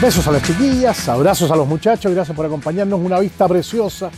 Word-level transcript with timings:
Besos 0.00 0.26
a 0.26 0.32
las 0.32 0.42
chiquillas, 0.42 1.10
abrazos 1.10 1.50
a 1.50 1.56
los 1.56 1.68
muchachos, 1.68 2.10
gracias 2.14 2.34
por 2.34 2.46
acompañarnos. 2.46 2.98
Una 3.00 3.18
vista 3.18 3.46
preciosa 3.46 4.10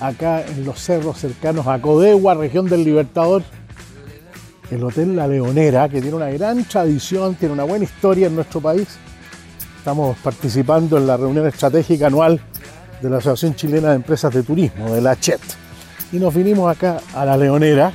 acá 0.00 0.44
en 0.44 0.64
los 0.64 0.80
cerros 0.80 1.18
cercanos 1.18 1.68
a 1.68 1.80
Codegua, 1.80 2.34
región 2.34 2.66
del 2.68 2.82
Libertador. 2.82 3.44
El 4.72 4.82
Hotel 4.82 5.14
La 5.14 5.28
Leonera, 5.28 5.88
que 5.88 6.00
tiene 6.00 6.16
una 6.16 6.30
gran 6.30 6.64
tradición, 6.64 7.36
tiene 7.36 7.54
una 7.54 7.62
buena 7.62 7.84
historia 7.84 8.26
en 8.26 8.34
nuestro 8.34 8.60
país. 8.60 8.88
Estamos 9.78 10.18
participando 10.18 10.98
en 10.98 11.06
la 11.06 11.16
reunión 11.16 11.46
estratégica 11.46 12.08
anual 12.08 12.40
de 13.00 13.08
la 13.08 13.18
Asociación 13.18 13.54
Chilena 13.54 13.90
de 13.90 13.96
Empresas 13.96 14.34
de 14.34 14.42
Turismo, 14.42 14.92
de 14.92 15.00
la 15.00 15.14
CHET. 15.14 15.40
Y 16.10 16.16
nos 16.16 16.34
vinimos 16.34 16.68
acá 16.74 17.00
a 17.14 17.24
La 17.24 17.36
Leonera, 17.36 17.92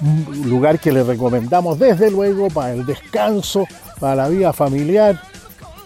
un 0.00 0.48
lugar 0.48 0.78
que 0.78 0.92
le 0.92 1.02
recomendamos 1.02 1.78
desde 1.78 2.10
luego 2.10 2.48
para 2.48 2.72
el 2.72 2.86
descanso, 2.86 3.66
para 4.00 4.14
la 4.14 4.28
vida 4.30 4.54
familiar, 4.54 5.20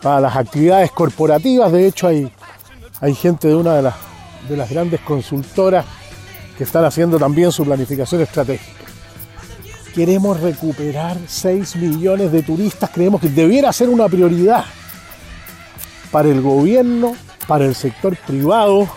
para 0.03 0.21
las 0.21 0.37
actividades 0.37 0.91
corporativas. 0.93 1.73
De 1.73 1.87
hecho, 1.87 2.09
hay, 2.09 2.31
hay 3.01 3.15
gente 3.15 3.49
de 3.49 3.55
una 3.55 3.75
de 3.75 3.83
las, 3.83 3.95
de 4.49 4.57
las 4.57 4.71
grandes 4.71 5.01
consultoras 5.01 5.85
que 6.57 6.65
están 6.65 6.85
haciendo 6.85 7.19
también 7.19 7.53
su 7.53 7.65
planificación 7.65 8.23
estratégica. 8.23 8.73
Queremos 9.95 10.41
recuperar 10.41 11.17
6 11.27 11.77
millones 11.77 12.31
de 12.31 12.43
turistas, 12.43 12.91
creemos 12.93 13.21
que 13.21 13.29
debiera 13.29 13.73
ser 13.73 13.89
una 13.89 14.09
prioridad 14.09 14.65
para 16.11 16.29
el 16.29 16.43
gobierno, 16.43 17.15
para 17.47 17.65
el 17.65 17.75
sector 17.75 18.17
privado, 18.27 18.89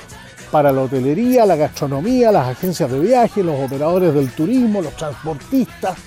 para 0.51 0.71
la 0.71 0.81
hotelería, 0.81 1.45
la 1.45 1.55
gastronomía, 1.55 2.31
las 2.31 2.47
agencias 2.47 2.91
de 2.91 2.99
viaje, 2.99 3.43
los 3.43 3.59
operadores 3.59 4.13
del 4.13 4.29
turismo, 4.31 4.81
los 4.81 4.95
transportistas. 4.95 5.97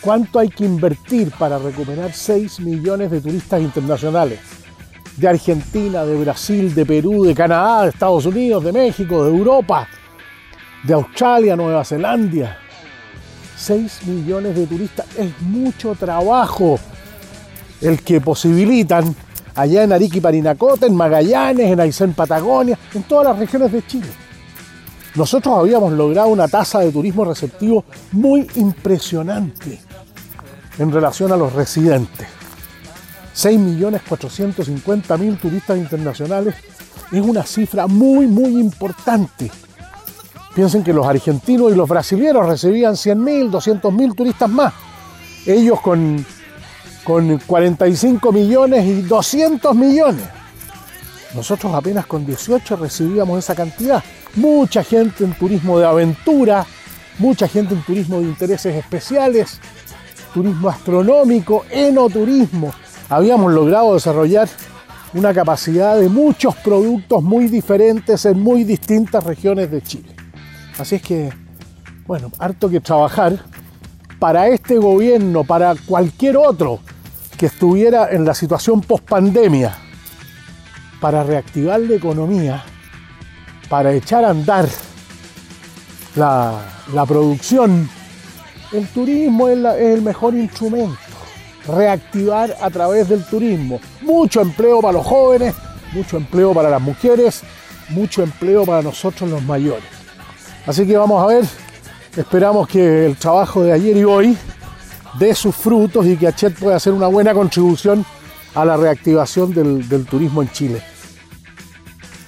¿Cuánto 0.00 0.38
hay 0.38 0.48
que 0.48 0.64
invertir 0.64 1.32
para 1.32 1.58
recuperar 1.58 2.12
6 2.12 2.60
millones 2.60 3.10
de 3.10 3.20
turistas 3.20 3.60
internacionales? 3.60 4.38
De 5.16 5.26
Argentina, 5.26 6.04
de 6.04 6.16
Brasil, 6.16 6.72
de 6.72 6.86
Perú, 6.86 7.24
de 7.24 7.34
Canadá, 7.34 7.82
de 7.82 7.88
Estados 7.90 8.24
Unidos, 8.24 8.62
de 8.62 8.72
México, 8.72 9.24
de 9.24 9.30
Europa, 9.30 9.88
de 10.84 10.94
Australia, 10.94 11.56
Nueva 11.56 11.84
Zelanda. 11.84 12.56
6 13.56 14.06
millones 14.06 14.54
de 14.54 14.66
turistas 14.66 15.06
es 15.16 15.40
mucho 15.42 15.96
trabajo 15.96 16.78
el 17.80 18.00
que 18.02 18.20
posibilitan 18.20 19.14
allá 19.56 19.82
en 19.82 19.92
Arica 19.92 20.20
Parinacota, 20.20 20.86
en 20.86 20.94
Magallanes, 20.94 21.72
en 21.72 21.80
Aysén, 21.80 22.12
Patagonia, 22.12 22.78
en 22.94 23.02
todas 23.02 23.26
las 23.26 23.38
regiones 23.40 23.72
de 23.72 23.84
Chile. 23.84 24.27
Nosotros 25.14 25.58
habíamos 25.58 25.92
logrado 25.92 26.28
una 26.28 26.48
tasa 26.48 26.80
de 26.80 26.92
turismo 26.92 27.24
receptivo 27.24 27.84
muy 28.12 28.46
impresionante 28.56 29.80
en 30.78 30.92
relación 30.92 31.32
a 31.32 31.36
los 31.36 31.52
residentes. 31.52 32.28
6.450.000 33.34 35.40
turistas 35.40 35.78
internacionales 35.78 36.54
es 37.12 37.20
una 37.20 37.44
cifra 37.44 37.86
muy, 37.86 38.26
muy 38.26 38.58
importante. 38.58 39.50
Piensen 40.54 40.82
que 40.82 40.92
los 40.92 41.06
argentinos 41.06 41.72
y 41.72 41.76
los 41.76 41.88
brasileños 41.88 42.46
recibían 42.46 42.94
100.000, 42.94 43.50
200.000 43.50 44.14
turistas 44.14 44.50
más. 44.50 44.74
Ellos 45.46 45.80
con, 45.80 46.24
con 47.04 47.38
45 47.38 48.32
millones 48.32 48.84
y 48.84 49.02
200 49.02 49.74
millones. 49.74 50.24
Nosotros 51.34 51.72
apenas 51.74 52.06
con 52.06 52.26
18 52.26 52.76
recibíamos 52.76 53.38
esa 53.38 53.54
cantidad. 53.54 54.02
Mucha 54.36 54.84
gente 54.84 55.24
en 55.24 55.32
turismo 55.32 55.78
de 55.78 55.86
aventura, 55.86 56.66
mucha 57.18 57.48
gente 57.48 57.74
en 57.74 57.82
turismo 57.82 58.20
de 58.20 58.26
intereses 58.26 58.74
especiales, 58.74 59.60
turismo 60.32 60.68
astronómico, 60.68 61.64
enoturismo. 61.70 62.72
Habíamos 63.08 63.52
logrado 63.52 63.94
desarrollar 63.94 64.48
una 65.14 65.32
capacidad 65.32 65.96
de 65.96 66.08
muchos 66.08 66.54
productos 66.56 67.22
muy 67.22 67.48
diferentes 67.48 68.24
en 68.26 68.40
muy 68.40 68.64
distintas 68.64 69.24
regiones 69.24 69.70
de 69.70 69.82
Chile. 69.82 70.14
Así 70.78 70.96
es 70.96 71.02
que, 71.02 71.32
bueno, 72.06 72.30
harto 72.38 72.68
que 72.68 72.80
trabajar 72.80 73.38
para 74.18 74.48
este 74.48 74.76
gobierno, 74.78 75.44
para 75.44 75.74
cualquier 75.86 76.36
otro 76.36 76.80
que 77.36 77.46
estuviera 77.46 78.10
en 78.10 78.24
la 78.24 78.34
situación 78.34 78.80
post-pandemia, 78.80 79.76
para 81.00 81.22
reactivar 81.22 81.80
la 81.80 81.94
economía, 81.94 82.64
para 83.68 83.92
echar 83.92 84.24
a 84.24 84.30
andar 84.30 84.68
la, 86.14 87.04
producción, 87.06 87.88
el 88.72 88.86
turismo 88.88 89.48
es, 89.48 89.58
el 89.78 90.02
mejor 90.02 90.34
instrumento. 90.34 90.98
Reactivar 91.66 92.56
a 92.60 92.70
través 92.70 93.08
del 93.08 93.24
turismo. 93.24 93.78
Mucho 94.00 94.40
empleo 94.40 94.80
para 94.80 94.98
los 94.98 95.06
jóvenes, 95.06 95.54
mucho 95.92 96.16
empleo 96.16 96.54
para 96.54 96.70
las 96.70 96.80
mujeres, 96.80 97.42
mucho 97.90 98.22
empleo 98.22 98.64
para 98.64 98.82
nosotros 98.82 99.28
los 99.28 99.42
mayores. 99.42 99.84
Así 100.66 100.86
que 100.86 100.96
vamos 100.96 101.22
a 101.22 101.26
ver, 101.26 101.44
esperamos 102.16 102.68
que 102.68 103.06
el 103.06 103.16
trabajo 103.16 103.62
de 103.62 103.72
ayer 103.72 103.96
y 103.96 104.04
hoy 104.04 104.36
dé 105.18 105.34
sus 105.34 105.54
frutos 105.54 106.06
y 106.06 106.16
que 106.16 106.26
Achet 106.26 106.58
pueda 106.58 106.76
hacer 106.76 106.92
una 106.92 107.06
buena 107.06 107.34
contribución 107.34 108.04
a 108.54 108.64
la 108.64 108.76
reactivación 108.76 109.52
del 109.52 110.06
turismo 110.06 110.42
en 110.42 110.50
Chile. 110.50 110.82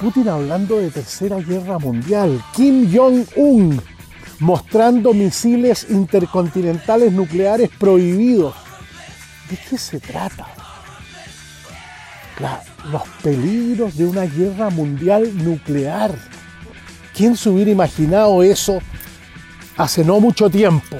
Putin 0.01 0.31
hablando 0.31 0.79
de 0.79 0.91
tercera 0.91 1.37
guerra 1.37 1.79
mundial, 1.79 2.43
Kim 2.57 2.91
Jong-un 2.91 3.79
mostrando 4.39 5.13
misiles 5.13 5.87
intercontinentales 5.91 7.13
nucleares 7.13 7.69
prohibidos. 7.79 8.55
¿De 9.51 9.59
qué 9.69 9.77
se 9.77 10.01
trata? 10.01 10.47
Los 12.91 13.03
peligros 13.23 13.95
de 13.99 14.07
una 14.07 14.25
guerra 14.25 14.71
mundial 14.71 15.31
nuclear. 15.45 16.15
¿Quién 17.15 17.37
se 17.37 17.51
hubiera 17.51 17.71
imaginado 17.71 18.43
eso 18.43 18.79
hace 19.77 20.03
no 20.03 20.19
mucho 20.19 20.49
tiempo? 20.49 20.97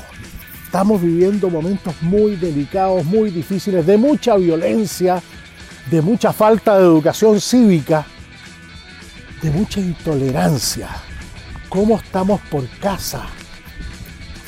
Estamos 0.67 1.01
viviendo 1.01 1.49
momentos 1.49 1.95
muy 2.03 2.37
delicados, 2.37 3.07
muy 3.07 3.31
difíciles, 3.31 3.87
de 3.87 3.97
mucha 3.97 4.37
violencia, 4.37 5.23
de 5.91 6.03
mucha 6.03 6.35
falta 6.35 6.77
de 6.77 6.85
educación 6.85 7.41
cívica, 7.41 8.05
de 9.43 9.51
mucha 9.51 9.81
intolerancia. 9.81 10.89
¿Cómo 11.69 11.97
estamos 11.97 12.41
por 12.51 12.69
casa? 12.79 13.27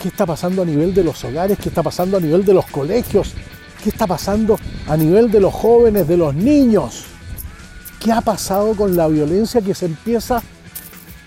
¿Qué 0.02 0.08
está 0.08 0.26
pasando 0.26 0.62
a 0.62 0.64
nivel 0.64 0.92
de 0.92 1.04
los 1.04 1.22
hogares? 1.24 1.58
¿Qué 1.58 1.68
está 1.68 1.82
pasando 1.82 2.16
a 2.16 2.20
nivel 2.20 2.44
de 2.44 2.52
los 2.52 2.66
colegios? 2.66 3.34
¿Qué 3.82 3.88
está 3.88 4.06
pasando 4.06 4.58
a 4.88 4.96
nivel 4.96 5.30
de 5.30 5.40
los 5.40 5.54
jóvenes, 5.54 6.06
de 6.08 6.16
los 6.16 6.34
niños? 6.34 7.04
¿Qué 8.00 8.12
ha 8.12 8.20
pasado 8.20 8.74
con 8.74 8.96
la 8.96 9.06
violencia 9.06 9.60
que 9.60 9.74
se 9.74 9.86
empieza, 9.86 10.42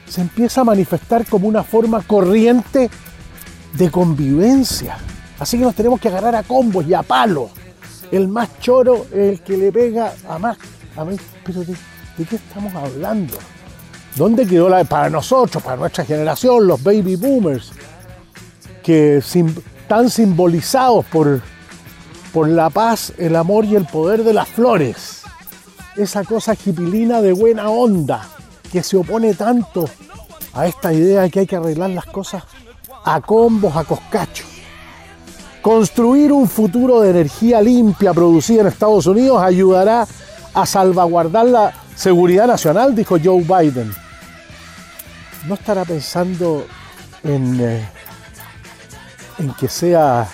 se 0.08 0.22
empieza 0.22 0.62
a 0.62 0.66
manifestar 0.66 1.26
como 1.26 1.48
una 1.48 1.64
forma 1.64 2.02
corriente 2.02 2.90
de 3.74 3.90
convivencia? 3.90 4.98
Así 5.40 5.58
que 5.58 5.64
nos 5.64 5.76
tenemos 5.76 6.00
que 6.00 6.10
agarrar 6.10 6.36
a 6.36 6.44
combos 6.44 6.86
y 6.86 6.94
a 6.94 7.02
palos. 7.02 7.52
El 8.12 8.28
más 8.28 8.60
choro 8.60 9.08
es 9.12 9.32
el 9.32 9.42
que 9.42 9.58
le 9.58 9.72
pega 9.72 10.14
a 10.30 10.38
más. 10.38 10.58
A 10.98 11.06
pero 11.44 11.62
¿de, 11.62 11.76
¿de 12.18 12.26
qué 12.26 12.36
estamos 12.36 12.74
hablando? 12.76 13.38
¿Dónde 14.16 14.48
quedó 14.48 14.70
la 14.70 14.86
para 14.86 15.10
nosotros, 15.10 15.62
para 15.62 15.76
nuestra 15.76 16.06
generación, 16.06 16.66
los 16.66 16.82
baby 16.82 17.18
boomers, 17.18 17.72
que 18.82 19.18
están 19.18 20.10
simbolizados 20.10 21.06
por, 21.08 21.42
por 22.34 22.48
la 22.48 22.70
paz, 22.70 23.12
el 23.18 23.36
amor 23.36 23.66
y 23.66 23.76
el 23.76 23.86
poder 23.86 24.24
de 24.24 24.34
las 24.34 24.48
flores? 24.48 25.24
Esa 25.98 26.24
cosa 26.24 26.56
jipilina 26.56 27.22
de 27.22 27.34
buena 27.34 27.70
onda 27.70 28.26
que 28.72 28.84
se 28.84 28.96
opone 28.96 29.34
tanto 29.34 29.90
a 30.54 30.66
esta 30.66 30.94
idea 30.94 31.24
de 31.24 31.30
que 31.30 31.42
hay 31.42 31.48
que 31.48 31.58
arreglar 31.58 31.90
las 31.90 32.06
cosas 32.06 32.44
a 33.04 33.20
combos, 33.20 33.76
a 33.76 33.84
coscacho. 33.84 34.46
Construir 35.62 36.32
un 36.32 36.48
futuro 36.48 37.02
de 37.02 37.10
energía 37.10 37.62
limpia 37.62 38.14
producida 38.14 38.62
en 38.62 38.68
Estados 38.68 39.08
Unidos 39.08 39.42
ayudará 39.42 40.08
a 40.54 40.66
salvaguardar 40.66 41.48
la 41.48 41.74
seguridad 41.96 42.48
nacional, 42.48 42.96
dijo 42.96 43.18
Joe 43.22 43.44
Biden. 43.44 44.05
No 45.48 45.56
estará 45.56 45.86
pensando 45.86 46.66
en, 47.24 47.60
eh, 47.60 47.90
en 49.40 49.54
que 49.54 49.68
sea 49.68 50.28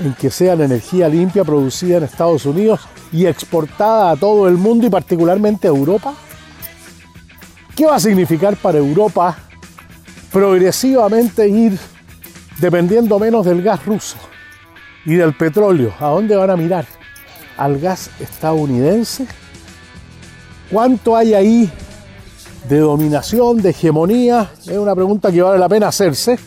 en 0.00 0.14
que 0.14 0.30
sea 0.30 0.56
la 0.56 0.64
energía 0.64 1.08
limpia 1.08 1.44
producida 1.44 1.98
en 1.98 2.04
Estados 2.04 2.46
Unidos 2.46 2.80
y 3.12 3.26
exportada 3.26 4.10
a 4.10 4.16
todo 4.16 4.48
el 4.48 4.54
mundo 4.54 4.86
y 4.86 4.90
particularmente 4.90 5.66
a 5.66 5.70
Europa? 5.70 6.14
¿Qué 7.76 7.86
va 7.86 7.96
a 7.96 8.00
significar 8.00 8.56
para 8.56 8.78
Europa 8.78 9.36
progresivamente 10.32 11.48
ir 11.48 11.78
dependiendo 12.58 13.18
menos 13.18 13.44
del 13.44 13.62
gas 13.62 13.84
ruso 13.84 14.16
y 15.04 15.14
del 15.14 15.34
petróleo? 15.34 15.94
¿A 15.98 16.06
dónde 16.06 16.36
van 16.36 16.50
a 16.50 16.56
mirar? 16.56 16.86
¿Al 17.56 17.78
gas 17.78 18.10
estadounidense? 18.20 19.26
¿Cuánto 20.70 21.16
hay 21.16 21.34
ahí 21.34 21.72
de 22.68 22.78
dominación, 22.78 23.62
de 23.62 23.70
hegemonía? 23.70 24.50
Es 24.60 24.76
una 24.76 24.94
pregunta 24.94 25.30
que 25.32 25.42
vale 25.42 25.58
la 25.58 25.68
pena 25.68 25.88
hacerse 25.88 26.38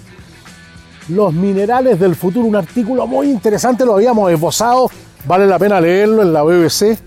los 1.09 1.33
minerales 1.33 1.99
del 1.99 2.15
futuro, 2.15 2.45
un 2.45 2.55
artículo 2.55 3.05
muy 3.07 3.29
interesante, 3.29 3.85
lo 3.85 3.95
habíamos 3.95 4.31
esbozado, 4.31 4.89
vale 5.25 5.45
la 5.47 5.59
pena 5.59 5.81
leerlo 5.81 6.21
en 6.21 6.33
la 6.33 6.43
BBC. 6.43 6.97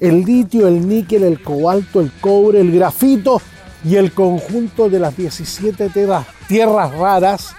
El 0.00 0.22
litio, 0.24 0.68
el 0.68 0.86
níquel, 0.86 1.22
el 1.22 1.42
cobalto, 1.42 2.00
el 2.00 2.12
cobre, 2.20 2.60
el 2.60 2.72
grafito 2.72 3.40
y 3.84 3.96
el 3.96 4.12
conjunto 4.12 4.88
de 4.88 4.98
las 4.98 5.16
17 5.16 5.88
tierras, 5.90 6.26
tierras 6.48 6.92
raras 6.94 7.54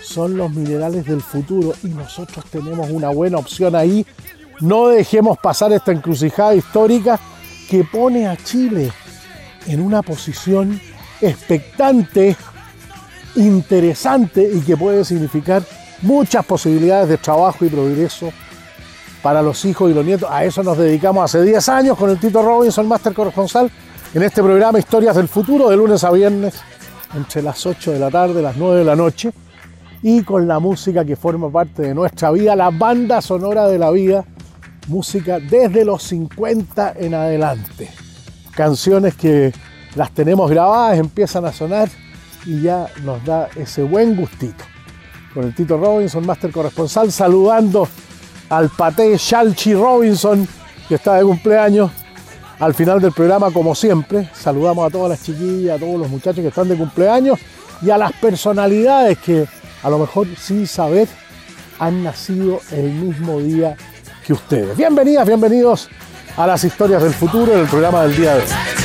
son 0.00 0.36
los 0.36 0.52
minerales 0.52 1.06
del 1.06 1.22
futuro 1.22 1.72
y 1.82 1.88
nosotros 1.88 2.44
tenemos 2.50 2.90
una 2.90 3.08
buena 3.08 3.38
opción 3.38 3.74
ahí. 3.74 4.06
No 4.60 4.88
dejemos 4.88 5.38
pasar 5.38 5.72
esta 5.72 5.92
encrucijada 5.92 6.54
histórica 6.54 7.18
que 7.68 7.82
pone 7.84 8.28
a 8.28 8.36
Chile 8.36 8.92
en 9.66 9.80
una 9.80 10.02
posición 10.02 10.80
expectante 11.20 12.36
interesante 13.36 14.48
y 14.52 14.60
que 14.60 14.76
puede 14.76 15.04
significar 15.04 15.62
muchas 16.02 16.44
posibilidades 16.44 17.08
de 17.08 17.18
trabajo 17.18 17.64
y 17.64 17.68
progreso 17.68 18.32
para 19.22 19.42
los 19.42 19.64
hijos 19.64 19.90
y 19.90 19.94
los 19.94 20.04
nietos. 20.04 20.28
A 20.30 20.44
eso 20.44 20.62
nos 20.62 20.76
dedicamos 20.76 21.24
hace 21.24 21.42
10 21.42 21.68
años 21.70 21.98
con 21.98 22.10
el 22.10 22.18
Tito 22.18 22.42
Robinson, 22.42 22.86
máster 22.86 23.14
corresponsal, 23.14 23.70
en 24.12 24.22
este 24.22 24.42
programa 24.42 24.78
Historias 24.78 25.16
del 25.16 25.28
Futuro, 25.28 25.70
de 25.70 25.76
lunes 25.76 26.04
a 26.04 26.10
viernes, 26.10 26.60
entre 27.14 27.42
las 27.42 27.64
8 27.64 27.92
de 27.92 27.98
la 27.98 28.10
tarde, 28.10 28.42
las 28.42 28.56
9 28.56 28.78
de 28.78 28.84
la 28.84 28.94
noche, 28.94 29.32
y 30.02 30.22
con 30.22 30.46
la 30.46 30.58
música 30.58 31.04
que 31.04 31.16
forma 31.16 31.50
parte 31.50 31.82
de 31.82 31.94
nuestra 31.94 32.30
vida, 32.30 32.54
la 32.54 32.70
banda 32.70 33.20
sonora 33.22 33.66
de 33.66 33.78
la 33.78 33.90
vida, 33.90 34.24
música 34.88 35.40
desde 35.40 35.84
los 35.84 36.02
50 36.02 36.94
en 36.98 37.14
adelante. 37.14 38.03
Canciones 38.54 39.14
que 39.14 39.52
las 39.94 40.10
tenemos 40.12 40.50
grabadas, 40.50 40.98
empiezan 40.98 41.44
a 41.44 41.52
sonar 41.52 41.88
y 42.46 42.62
ya 42.62 42.86
nos 43.02 43.24
da 43.24 43.48
ese 43.56 43.82
buen 43.82 44.14
gustito. 44.16 44.64
Con 45.32 45.44
el 45.44 45.54
Tito 45.54 45.76
Robinson, 45.76 46.24
máster 46.24 46.52
corresponsal, 46.52 47.10
saludando 47.10 47.88
al 48.48 48.68
paté 48.70 49.16
Shalchi 49.16 49.74
Robinson, 49.74 50.46
que 50.88 50.94
está 50.94 51.16
de 51.16 51.24
cumpleaños. 51.24 51.90
Al 52.60 52.74
final 52.74 53.00
del 53.00 53.12
programa, 53.12 53.50
como 53.50 53.74
siempre, 53.74 54.30
saludamos 54.32 54.86
a 54.86 54.90
todas 54.90 55.10
las 55.10 55.22
chiquillas, 55.22 55.76
a 55.76 55.84
todos 55.84 55.98
los 55.98 56.08
muchachos 56.08 56.40
que 56.40 56.48
están 56.48 56.68
de 56.68 56.76
cumpleaños 56.76 57.40
y 57.82 57.90
a 57.90 57.98
las 57.98 58.12
personalidades 58.12 59.18
que 59.18 59.46
a 59.82 59.90
lo 59.90 59.98
mejor 59.98 60.28
sin 60.38 60.66
saber 60.68 61.08
han 61.80 62.04
nacido 62.04 62.60
el 62.70 62.92
mismo 62.92 63.40
día 63.40 63.76
que 64.24 64.32
ustedes. 64.32 64.76
Bienvenidas, 64.76 65.26
bienvenidos 65.26 65.90
a 66.36 66.46
las 66.46 66.64
historias 66.64 67.02
del 67.02 67.14
futuro 67.14 67.52
en 67.52 67.60
el 67.60 67.66
programa 67.66 68.02
del 68.02 68.16
día 68.16 68.34
de 68.34 68.42
hoy. 68.42 68.83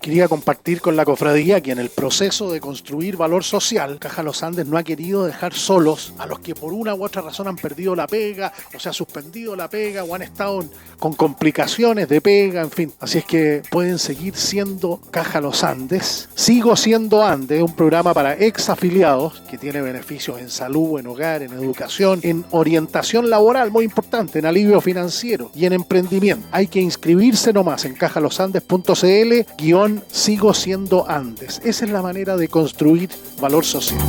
Quería 0.00 0.28
compartir 0.28 0.80
con 0.80 0.96
la 0.96 1.04
cofradía 1.04 1.60
que 1.60 1.72
en 1.72 1.78
el 1.78 1.90
proceso 1.90 2.50
de 2.50 2.60
construir 2.60 3.16
valor 3.16 3.44
social, 3.44 3.98
Caja 3.98 4.22
Los 4.22 4.42
Andes 4.42 4.66
no 4.66 4.78
ha 4.78 4.82
querido 4.82 5.26
dejar 5.26 5.52
solos 5.52 6.14
a 6.18 6.26
los 6.26 6.40
que 6.40 6.54
por 6.54 6.72
una 6.72 6.94
u 6.94 7.04
otra 7.04 7.20
razón 7.20 7.48
han 7.48 7.56
perdido 7.56 7.94
la 7.94 8.06
pega, 8.06 8.52
o 8.74 8.80
se 8.80 8.88
ha 8.88 8.92
suspendido 8.92 9.54
la 9.54 9.68
pega, 9.68 10.04
o 10.04 10.14
han 10.14 10.22
estado 10.22 10.64
con 10.98 11.12
complicaciones 11.12 12.08
de 12.08 12.20
pega, 12.20 12.62
en 12.62 12.70
fin. 12.70 12.92
Así 12.98 13.18
es 13.18 13.24
que 13.24 13.62
pueden 13.70 13.98
seguir 13.98 14.34
siendo 14.36 15.00
Caja 15.10 15.40
Los 15.40 15.64
Andes. 15.64 16.28
Sigo 16.34 16.76
siendo 16.76 17.22
Andes, 17.22 17.62
un 17.62 17.74
programa 17.74 18.14
para 18.14 18.34
ex 18.38 18.70
afiliados 18.70 19.42
que 19.50 19.58
tiene 19.58 19.82
beneficios 19.82 20.40
en 20.40 20.48
salud, 20.48 20.98
en 20.98 21.08
hogar, 21.08 21.42
en 21.42 21.52
educación, 21.52 22.20
en 22.22 22.44
orientación 22.52 23.28
laboral, 23.28 23.70
muy 23.70 23.84
importante, 23.84 24.38
en 24.38 24.46
alivio 24.46 24.80
financiero 24.80 25.50
y 25.54 25.66
en 25.66 25.74
emprendimiento. 25.74 26.46
Hay 26.52 26.68
que 26.68 26.80
inscribirse 26.80 27.52
nomás 27.52 27.84
en 27.84 27.94
cajalosandes.cl 27.94 29.54
guion 29.58 29.89
sigo 30.10 30.54
siendo 30.54 31.08
antes. 31.08 31.60
Esa 31.64 31.84
es 31.84 31.90
la 31.90 32.02
manera 32.02 32.36
de 32.36 32.48
construir 32.48 33.10
valor 33.40 33.64
social. 33.64 34.00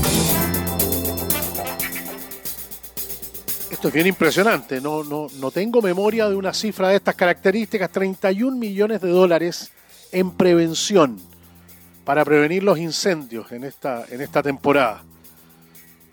Esto 3.70 3.88
es 3.88 3.94
bien 3.94 4.08
impresionante, 4.08 4.80
no, 4.80 5.04
no, 5.04 5.28
no 5.40 5.50
tengo 5.50 5.82
memoria 5.82 6.30
de 6.30 6.36
una 6.36 6.54
cifra 6.54 6.90
de 6.90 6.98
estas 6.98 7.16
características, 7.16 7.90
31 7.90 8.56
millones 8.56 9.02
de 9.02 9.10
dólares 9.10 9.72
en 10.12 10.32
prevención 10.32 11.18
para 12.04 12.24
prevenir 12.26 12.64
los 12.64 12.78
incendios 12.78 13.52
en 13.52 13.64
esta, 13.64 14.06
en 14.10 14.22
esta 14.22 14.44
temporada. 14.44 15.04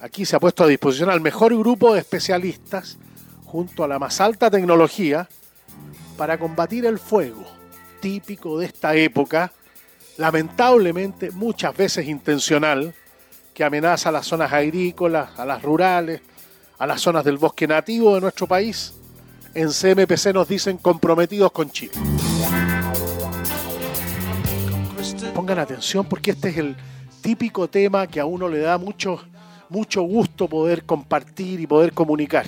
Aquí 0.01 0.25
se 0.25 0.37
ha 0.37 0.41
puesto 0.41 0.65
a 0.65 0.67
disposición 0.67 1.11
al 1.11 1.21
mejor 1.21 1.57
grupo 1.59 1.93
de 1.93 2.01
especialistas 2.01 2.97
junto 3.45 3.85
a 3.85 3.89
la 3.89 3.99
más 3.99 4.21
alta 4.21 4.51
tecnología 4.51 5.29
para 6.17 6.39
combatir 6.39 6.87
el 6.87 6.99
fuego 6.99 7.45
típico 8.01 8.59
de 8.59 8.67
esta 8.67 8.95
época, 8.95 9.53
lamentablemente 10.19 11.31
muchas 11.31 11.75
veces 11.75 12.07
intencional, 12.07 12.93
que 13.55 13.65
amenaza 13.65 14.11
a 14.11 14.13
las 14.13 14.27
zonas 14.27 14.53
agrícolas, 14.53 15.31
a 15.39 15.47
las 15.47 15.63
rurales, 15.63 16.21
a 16.79 16.87
las 16.87 17.01
zonas 17.01 17.25
del 17.25 17.39
bosque 17.39 17.67
nativo 17.67 18.15
de 18.15 18.21
nuestro 18.21 18.47
país. 18.47 18.95
En 19.55 19.69
CMPC 19.69 20.35
nos 20.35 20.47
dicen 20.47 20.77
comprometidos 20.79 21.51
con 21.53 21.71
Chile. 21.71 21.93
Pongan 25.35 25.61
atención 25.61 26.05
porque 26.05 26.33
este 26.33 26.51
es 26.51 26.59
el 26.59 26.77
típico 27.21 27.69
tema 27.69 28.07
que 28.07 28.21
a 28.21 28.25
uno 28.25 28.49
le 28.49 28.59
da 28.59 28.77
mucho, 28.77 29.21
mucho 29.69 30.03
gusto 30.03 30.49
poder 30.49 30.85
compartir 30.85 31.61
y 31.61 31.67
poder 31.67 31.93
comunicar. 31.93 32.47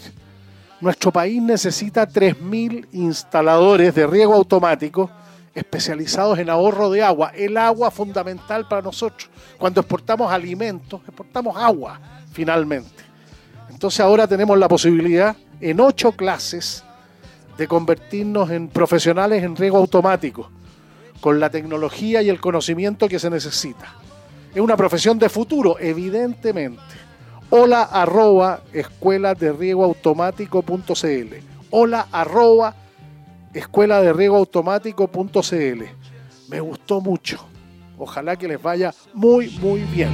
Nuestro 0.81 1.13
país 1.13 1.41
necesita 1.41 2.09
3.000 2.09 2.89
instaladores 2.93 3.95
de 3.95 4.07
riego 4.07 4.35
automático 4.35 5.11
especializados 5.55 6.39
en 6.39 6.51
ahorro 6.51 6.91
de 6.91 7.03
agua, 7.03 7.33
el 7.35 7.57
agua 7.57 7.91
fundamental 7.91 8.69
para 8.69 8.83
nosotros. 8.83 9.29
Cuando 9.59 9.81
exportamos 9.81 10.33
alimentos, 10.33 11.01
exportamos 11.07 11.57
agua 11.57 12.01
finalmente. 12.33 13.05
Entonces 13.69 14.01
ahora 14.01 14.27
tenemos 14.27 14.59
la 14.59 14.69
posibilidad 14.69 15.37
en 15.61 15.81
ocho 15.81 16.13
clases 16.13 16.85
de 17.57 17.69
convertirnos 17.69 18.51
en 18.51 18.69
profesionales 18.69 19.43
en 19.43 19.57
riego 19.57 19.77
automático, 19.77 20.51
con 21.21 21.39
la 21.39 21.51
tecnología 21.51 22.23
y 22.23 22.31
el 22.31 22.41
conocimiento 22.41 23.09
que 23.09 23.19
se 23.19 23.29
necesita. 23.29 23.95
Es 24.55 24.61
una 24.61 24.77
profesión 24.77 25.19
de 25.19 25.29
futuro, 25.29 25.77
evidentemente. 25.79 26.81
Hola 27.51 27.83
arroba 27.83 28.61
escuela 28.73 29.35
de 29.35 29.53
riego 29.53 29.85
automático.cl. 29.85 31.35
Hola 31.71 32.09
arroba 32.11 32.75
escuela 33.59 34.01
de 34.01 34.13
riego 34.13 34.37
automático.cl. 34.37 35.85
Me 36.49 36.61
gustó 36.61 37.01
mucho. 37.01 37.47
Ojalá 37.99 38.37
que 38.37 38.49
les 38.49 38.63
vaya 38.63 38.95
muy, 39.13 39.51
muy 39.61 39.81
bien. 39.83 40.11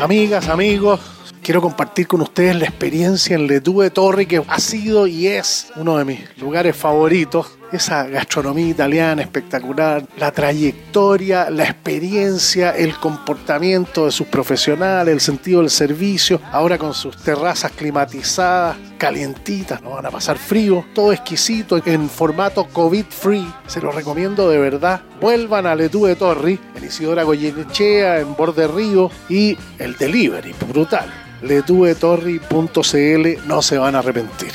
Amigas, 0.00 0.48
amigos, 0.48 1.00
quiero 1.42 1.60
compartir 1.62 2.06
con 2.06 2.20
ustedes 2.20 2.56
la 2.56 2.64
experiencia 2.64 3.36
en 3.36 3.46
Letú 3.46 3.80
de 3.80 3.90
Torri, 3.90 4.26
que 4.26 4.42
ha 4.46 4.58
sido 4.58 5.06
y 5.06 5.28
es 5.28 5.72
uno 5.76 5.96
de 5.96 6.04
mis 6.04 6.38
lugares 6.38 6.76
favoritos 6.76 7.59
esa 7.72 8.04
gastronomía 8.04 8.68
italiana 8.68 9.22
espectacular, 9.22 10.04
la 10.16 10.32
trayectoria, 10.32 11.50
la 11.50 11.64
experiencia, 11.64 12.70
el 12.70 12.94
comportamiento 12.96 14.06
de 14.06 14.12
sus 14.12 14.26
profesionales, 14.26 15.12
el 15.12 15.20
sentido 15.20 15.60
del 15.60 15.70
servicio, 15.70 16.40
ahora 16.52 16.78
con 16.78 16.94
sus 16.94 17.16
terrazas 17.16 17.72
climatizadas, 17.72 18.76
calientitas, 18.98 19.80
no 19.82 19.90
van 19.90 20.06
a 20.06 20.10
pasar 20.10 20.36
frío, 20.36 20.84
todo 20.94 21.12
exquisito 21.12 21.80
en 21.84 22.08
formato 22.08 22.66
COVID 22.66 23.04
free, 23.08 23.52
se 23.66 23.80
lo 23.80 23.92
recomiendo 23.92 24.48
de 24.48 24.58
verdad. 24.58 25.02
Vuelvan 25.20 25.66
a 25.66 25.74
Letú 25.74 26.06
de 26.06 26.16
Torri, 26.16 26.58
en 26.74 26.84
Isidora 26.84 27.22
Goyenechea, 27.22 28.20
en 28.20 28.34
Borde 28.36 28.68
Río 28.68 29.10
y 29.28 29.56
el 29.78 29.96
delivery, 29.96 30.54
brutal. 30.68 31.10
letuetorri.cl, 31.42 33.46
no 33.46 33.62
se 33.62 33.78
van 33.78 33.94
a 33.94 34.00
arrepentir. 34.00 34.52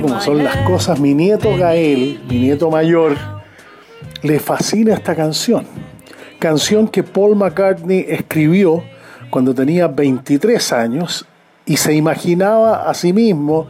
Como 0.00 0.20
son 0.20 0.44
las 0.44 0.56
cosas, 0.58 1.00
mi 1.00 1.14
nieto 1.14 1.56
Gael, 1.56 2.20
mi 2.28 2.38
nieto 2.38 2.70
mayor, 2.70 3.16
le 4.22 4.38
fascina 4.40 4.94
esta 4.94 5.14
canción. 5.14 5.66
Canción 6.38 6.88
que 6.88 7.02
Paul 7.02 7.36
McCartney 7.36 8.04
escribió 8.08 8.82
cuando 9.30 9.54
tenía 9.54 9.88
23 9.88 10.72
años 10.72 11.26
y 11.64 11.76
se 11.76 11.94
imaginaba 11.94 12.88
a 12.88 12.94
sí 12.94 13.12
mismo 13.12 13.68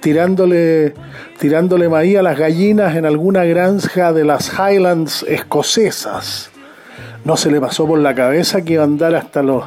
tirándole, 0.00 0.94
tirándole 1.38 1.88
maíz 1.88 2.18
a 2.18 2.22
las 2.22 2.38
gallinas 2.38 2.96
en 2.96 3.06
alguna 3.06 3.44
granja 3.44 4.12
de 4.12 4.24
las 4.24 4.52
Highlands 4.52 5.24
escocesas. 5.28 6.50
No 7.24 7.36
se 7.36 7.50
le 7.50 7.60
pasó 7.60 7.86
por 7.86 7.98
la 7.98 8.14
cabeza 8.14 8.62
que 8.62 8.74
iba 8.74 8.82
a 8.82 8.86
andar 8.86 9.14
hasta 9.14 9.42
los 9.42 9.64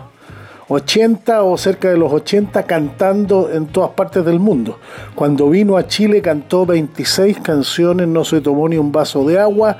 80 0.68 1.44
o 1.44 1.58
cerca 1.58 1.90
de 1.90 1.98
los 1.98 2.12
80 2.12 2.64
cantando 2.64 3.52
en 3.52 3.68
todas 3.68 3.92
partes 3.92 4.24
del 4.24 4.40
mundo. 4.40 4.80
Cuando 5.16 5.50
vino 5.50 5.78
a 5.78 5.88
Chile 5.88 6.22
cantó 6.22 6.66
26 6.66 7.40
canciones, 7.40 8.08
no 8.08 8.24
se 8.24 8.42
tomó 8.42 8.70
ni 8.70 8.78
un 8.78 8.92
vaso 8.92 9.26
de 9.26 9.40
agua, 9.40 9.78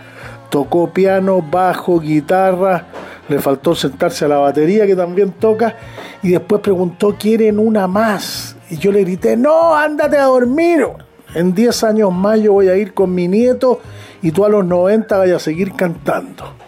tocó 0.50 0.92
piano, 0.92 1.42
bajo, 1.42 2.00
guitarra, 2.00 2.86
le 3.30 3.40
faltó 3.40 3.74
sentarse 3.74 4.26
a 4.26 4.28
la 4.28 4.38
batería 4.38 4.86
que 4.86 4.96
también 4.96 5.32
toca 5.32 5.76
y 6.22 6.30
después 6.32 6.62
preguntó, 6.62 7.16
¿quieren 7.18 7.60
una 7.60 7.88
más? 7.88 8.56
Y 8.70 8.78
yo 8.78 8.92
le 8.92 9.02
grité, 9.02 9.38
no, 9.38 9.76
ándate 9.76 10.18
a 10.18 10.26
dormir. 10.26 10.86
En 11.34 11.56
10 11.56 11.84
años 11.86 12.14
más 12.14 12.40
yo 12.40 12.54
voy 12.54 12.68
a 12.68 12.76
ir 12.76 12.94
con 12.94 13.14
mi 13.16 13.28
nieto 13.28 13.80
y 14.22 14.32
tú 14.32 14.46
a 14.46 14.50
los 14.50 14.66
90 14.66 15.18
vayas 15.18 15.38
a 15.38 15.40
seguir 15.40 15.74
cantando. 15.74 16.63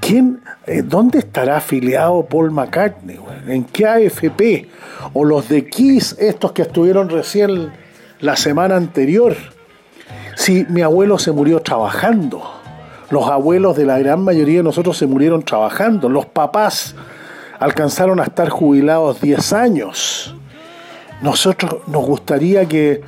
¿Quién, 0.00 0.42
eh, 0.66 0.82
¿Dónde 0.82 1.20
estará 1.20 1.58
afiliado 1.58 2.24
Paul 2.26 2.50
McCartney? 2.50 3.18
¿En 3.46 3.64
qué 3.64 3.86
AFP? 3.86 4.68
O 5.12 5.24
los 5.24 5.48
de 5.48 5.68
Kiss, 5.68 6.16
estos 6.18 6.52
que 6.52 6.62
estuvieron 6.62 7.08
recién 7.08 7.72
la 8.20 8.36
semana 8.36 8.76
anterior. 8.76 9.36
Si 10.36 10.64
mi 10.68 10.82
abuelo 10.82 11.18
se 11.18 11.32
murió 11.32 11.60
trabajando, 11.60 12.42
los 13.10 13.28
abuelos 13.28 13.76
de 13.76 13.86
la 13.86 13.98
gran 13.98 14.22
mayoría 14.22 14.58
de 14.58 14.62
nosotros 14.64 14.96
se 14.96 15.06
murieron 15.06 15.42
trabajando, 15.42 16.08
los 16.08 16.26
papás 16.26 16.94
alcanzaron 17.58 18.20
a 18.20 18.24
estar 18.24 18.48
jubilados 18.48 19.20
10 19.20 19.52
años. 19.52 20.34
Nosotros 21.20 21.76
nos 21.86 22.04
gustaría 22.06 22.66
que 22.66 23.02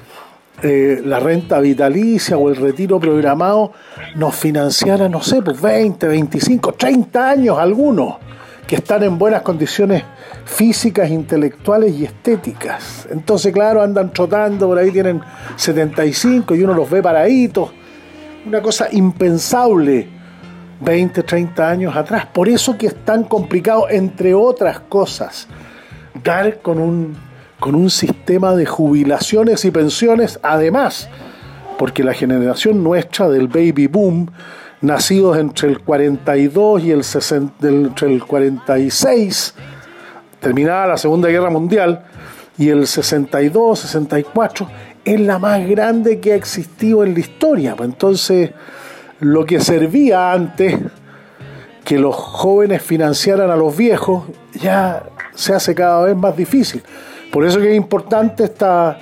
eh, 0.63 1.03
la 1.05 1.19
renta 1.19 1.59
vitalicia 1.59 2.37
o 2.37 2.49
el 2.49 2.57
retiro 2.57 3.01
programado 3.01 3.73
nos 4.15 4.37
financiara, 4.37 5.09
no 5.09 5.21
sé, 5.21 5.43
pues 5.43 5.61
20, 5.61 6.07
25, 6.07 6.75
30 6.75 7.31
años 7.31 7.59
algunos 7.59 8.15
que 8.67 8.77
están 8.77 9.03
en 9.03 9.19
buenas 9.19 9.43
condiciones 9.43 10.05
físicas, 10.45 11.11
intelectuales 11.11 11.95
y 11.95 12.05
estéticas. 12.05 13.09
Entonces, 13.11 13.53
claro, 13.53 13.83
andan 13.83 14.13
trotando, 14.13 14.69
por 14.69 14.79
ahí 14.79 14.91
tienen 14.91 15.21
75 15.57 16.55
y 16.55 16.63
uno 16.63 16.75
los 16.75 16.89
ve 16.89 17.03
paraditos. 17.03 17.73
Una 18.47 18.63
cosa 18.63 18.89
impensable 18.93 20.09
20, 20.81 21.23
30 21.23 21.69
años 21.69 21.97
atrás. 21.97 22.27
Por 22.27 22.49
eso 22.49 22.79
que 22.79 22.87
es 22.87 23.05
tan 23.05 23.25
complicado, 23.25 23.89
entre 23.91 24.35
otras 24.35 24.81
cosas, 24.81 25.49
dar 26.23 26.61
con 26.61 26.79
un 26.79 27.32
con 27.63 27.77
un 27.77 27.91
sistema 27.91 28.57
de 28.57 28.67
jubilaciones 28.67 29.65
y 29.65 29.71
pensiones, 29.71 30.41
además, 30.43 31.09
porque 31.79 32.03
la 32.03 32.13
generación 32.13 32.83
nuestra 32.83 33.29
del 33.29 33.47
baby 33.47 33.87
boom, 33.87 34.33
nacidos 34.81 35.39
entre 35.39 35.69
el 35.69 35.79
42 35.79 36.83
y 36.83 36.91
el, 36.91 37.05
60, 37.05 37.69
entre 37.69 38.13
el 38.13 38.25
46, 38.25 39.55
terminada 40.41 40.89
la 40.89 40.97
Segunda 40.97 41.29
Guerra 41.29 41.51
Mundial, 41.51 42.05
y 42.59 42.69
el 42.69 42.85
62, 42.89 43.79
64, 43.79 44.69
es 45.05 45.21
la 45.21 45.39
más 45.39 45.65
grande 45.65 46.19
que 46.19 46.33
ha 46.33 46.35
existido 46.35 47.05
en 47.05 47.15
la 47.15 47.21
historia. 47.21 47.77
Pues 47.77 47.89
entonces, 47.89 48.51
lo 49.21 49.47
que 49.47 49.61
servía 49.61 50.33
antes 50.33 50.81
que 51.85 51.97
los 51.97 52.17
jóvenes 52.17 52.83
financiaran 52.83 53.53
a 53.53 53.57
los 53.57 53.77
viejos, 53.77 54.25
ya 54.53 55.05
se 55.33 55.55
hace 55.55 55.77
cada 55.77 56.03
vez 56.03 56.17
más 56.17 56.37
difícil. 56.37 56.83
Por 57.33 57.47
eso 57.47 57.61
que 57.61 57.71
es 57.71 57.77
importante 57.77 58.45
esta, 58.45 58.99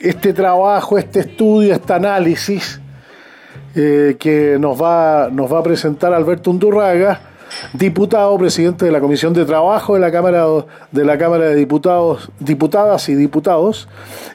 este 0.00 0.32
trabajo, 0.32 0.96
este 0.96 1.20
estudio, 1.20 1.74
este 1.74 1.92
análisis 1.92 2.80
eh, 3.76 4.16
que 4.18 4.56
nos 4.58 4.80
va, 4.80 5.28
nos 5.30 5.52
va 5.52 5.58
a 5.58 5.62
presentar 5.62 6.14
Alberto 6.14 6.50
Undurraga, 6.50 7.20
diputado, 7.74 8.38
presidente 8.38 8.86
de 8.86 8.90
la 8.90 8.98
Comisión 8.98 9.34
de 9.34 9.44
Trabajo 9.44 9.92
de 9.92 10.00
la 10.00 10.10
Cámara 10.10 10.46
de, 10.90 11.04
la 11.04 11.18
Cámara 11.18 11.44
de 11.44 11.54
Diputados, 11.54 12.32
Diputadas 12.38 13.10
y 13.10 13.14
Diputados, 13.14 13.88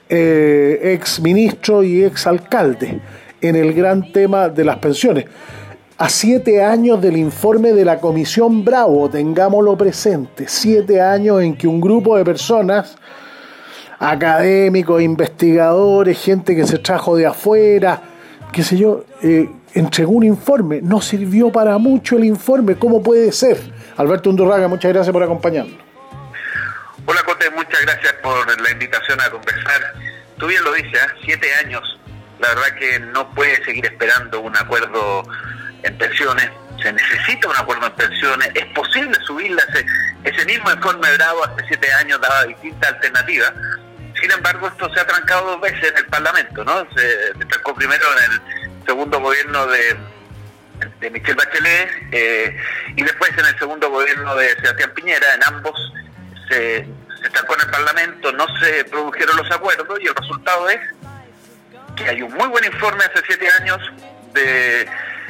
eh, 0.08 0.94
ex 0.94 1.20
ministro 1.20 1.82
y 1.82 2.03
ex 2.03 2.27
alcalde, 2.27 3.01
en 3.41 3.55
el 3.55 3.74
gran 3.74 4.12
tema 4.12 4.50
de 4.50 4.65
las 4.65 4.77
pensiones. 4.77 5.25
A 5.97 6.09
siete 6.09 6.61
años 6.61 7.01
del 7.01 7.15
informe 7.15 7.71
de 7.71 7.85
la 7.85 8.01
Comisión 8.01 8.65
Bravo, 8.65 9.09
tengámoslo 9.09 9.77
presente, 9.77 10.45
siete 10.49 11.01
años 11.01 11.41
en 11.41 11.55
que 11.55 11.67
un 11.67 11.79
grupo 11.79 12.17
de 12.17 12.25
personas 12.25 12.97
académicos, 13.97 15.01
investigadores, 15.01 16.21
gente 16.21 16.53
que 16.53 16.67
se 16.67 16.79
trajo 16.79 17.15
de 17.15 17.25
afuera, 17.25 18.01
qué 18.51 18.61
sé 18.61 18.75
yo, 18.75 19.05
eh, 19.23 19.49
entregó 19.73 20.11
un 20.11 20.25
informe. 20.25 20.81
No 20.81 20.99
sirvió 20.99 21.49
para 21.49 21.77
mucho 21.77 22.17
el 22.17 22.25
informe. 22.25 22.75
¿Cómo 22.75 23.01
puede 23.01 23.31
ser? 23.31 23.57
Alberto 23.95 24.29
Undurraga, 24.29 24.67
muchas 24.67 24.91
gracias 24.91 25.13
por 25.13 25.23
acompañarnos. 25.23 25.77
Hola 27.05 27.23
Cote, 27.23 27.49
muchas 27.51 27.81
gracias 27.83 28.13
por 28.21 28.61
la 28.61 28.71
invitación 28.71 29.21
a 29.21 29.29
conversar. 29.29 29.93
Tú 30.37 30.47
bien 30.47 30.61
lo 30.61 30.73
dices, 30.73 30.93
¿eh? 30.93 31.19
siete 31.23 31.47
años. 31.63 32.01
La 32.41 32.49
verdad 32.49 32.77
que 32.77 32.99
no 32.99 33.33
puede 33.33 33.63
seguir 33.63 33.85
esperando 33.85 34.41
un 34.41 34.57
acuerdo 34.57 35.23
en 35.85 35.97
pensiones. 35.97 36.49
Se 36.81 36.91
necesita 36.91 37.47
un 37.47 37.55
acuerdo 37.55 37.87
en 37.87 37.93
pensiones. 37.93 38.49
Es 38.53 38.65
posible 38.67 39.15
subirla. 39.25 39.63
Ese, 39.69 39.85
ese 40.23 40.45
mismo 40.45 40.71
informe 40.71 41.11
Bravo 41.15 41.45
hace 41.45 41.65
siete 41.67 41.91
años 41.93 42.19
daba 42.21 42.43
distintas 42.45 42.93
alternativas 42.93 43.53
sin 44.21 44.31
embargo, 44.31 44.67
esto 44.67 44.91
se 44.93 44.99
ha 44.99 45.05
trancado 45.05 45.51
dos 45.51 45.61
veces 45.61 45.91
en 45.91 45.97
el 45.97 46.05
Parlamento, 46.05 46.63
¿no? 46.63 46.87
Se, 46.95 47.45
trancó 47.47 47.75
primero 47.75 48.03
en 48.17 48.31
el 48.31 48.85
segundo 48.85 49.19
gobierno 49.19 49.67
de, 49.67 49.97
de 50.99 51.09
Michelle 51.09 51.35
Bachelet 51.35 51.89
eh, 52.11 52.57
y 52.95 53.03
después 53.03 53.31
en 53.37 53.45
el 53.45 53.59
segundo 53.59 53.89
gobierno 53.89 54.35
de 54.35 54.49
Sebastián 54.61 54.91
Piñera. 54.95 55.33
En 55.35 55.43
ambos 55.43 55.93
se, 56.47 56.87
se 57.21 57.29
trancó 57.29 57.55
en 57.55 57.61
el 57.61 57.71
Parlamento, 57.71 58.31
no 58.31 58.45
se 58.59 58.85
produjeron 58.85 59.35
los 59.37 59.51
acuerdos 59.51 59.99
y 60.01 60.07
el 60.07 60.15
resultado 60.15 60.69
es 60.69 60.79
que 61.95 62.09
hay 62.09 62.21
un 62.21 62.33
muy 62.33 62.47
buen 62.47 62.63
informe 62.65 63.03
hace 63.03 63.23
siete 63.27 63.47
años 63.59 63.79
de 64.33 64.87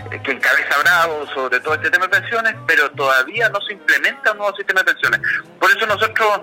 que 0.09 0.31
encabeza 0.31 0.77
Bravo 0.79 1.25
sobre 1.33 1.59
todo 1.59 1.75
este 1.75 1.89
tema 1.89 2.07
de 2.07 2.19
pensiones, 2.19 2.55
pero 2.67 2.89
todavía 2.91 3.49
no 3.49 3.59
se 3.61 3.73
implementa 3.73 4.31
un 4.31 4.37
nuevo 4.37 4.55
sistema 4.55 4.81
de 4.81 4.93
pensiones. 4.93 5.21
Por 5.59 5.71
eso 5.71 5.85
nosotros 5.85 6.41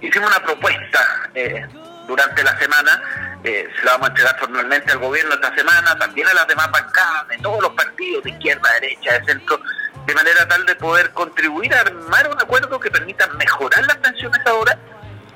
hicimos 0.00 0.28
una 0.28 0.44
propuesta 0.44 1.30
eh, 1.34 1.66
durante 2.06 2.42
la 2.42 2.58
semana, 2.58 3.02
eh, 3.44 3.68
se 3.76 3.84
la 3.84 3.92
vamos 3.92 4.08
a 4.08 4.10
entregar 4.10 4.38
formalmente 4.38 4.92
al 4.92 4.98
gobierno 4.98 5.34
esta 5.34 5.54
semana, 5.54 5.96
también 5.98 6.26
a 6.28 6.34
las 6.34 6.46
demás 6.46 6.70
bancadas, 6.70 7.28
de 7.28 7.38
todos 7.38 7.60
los 7.62 7.72
partidos 7.72 8.24
de 8.24 8.30
izquierda, 8.30 8.70
derecha, 8.80 9.18
de 9.18 9.24
centro, 9.24 9.60
de 10.06 10.14
manera 10.14 10.46
tal 10.46 10.64
de 10.66 10.74
poder 10.76 11.10
contribuir 11.12 11.74
a 11.74 11.80
armar 11.80 12.28
un 12.30 12.40
acuerdo 12.40 12.78
que 12.78 12.90
permita 12.90 13.26
mejorar 13.28 13.84
las 13.86 13.96
pensiones 13.96 14.40
ahora 14.46 14.78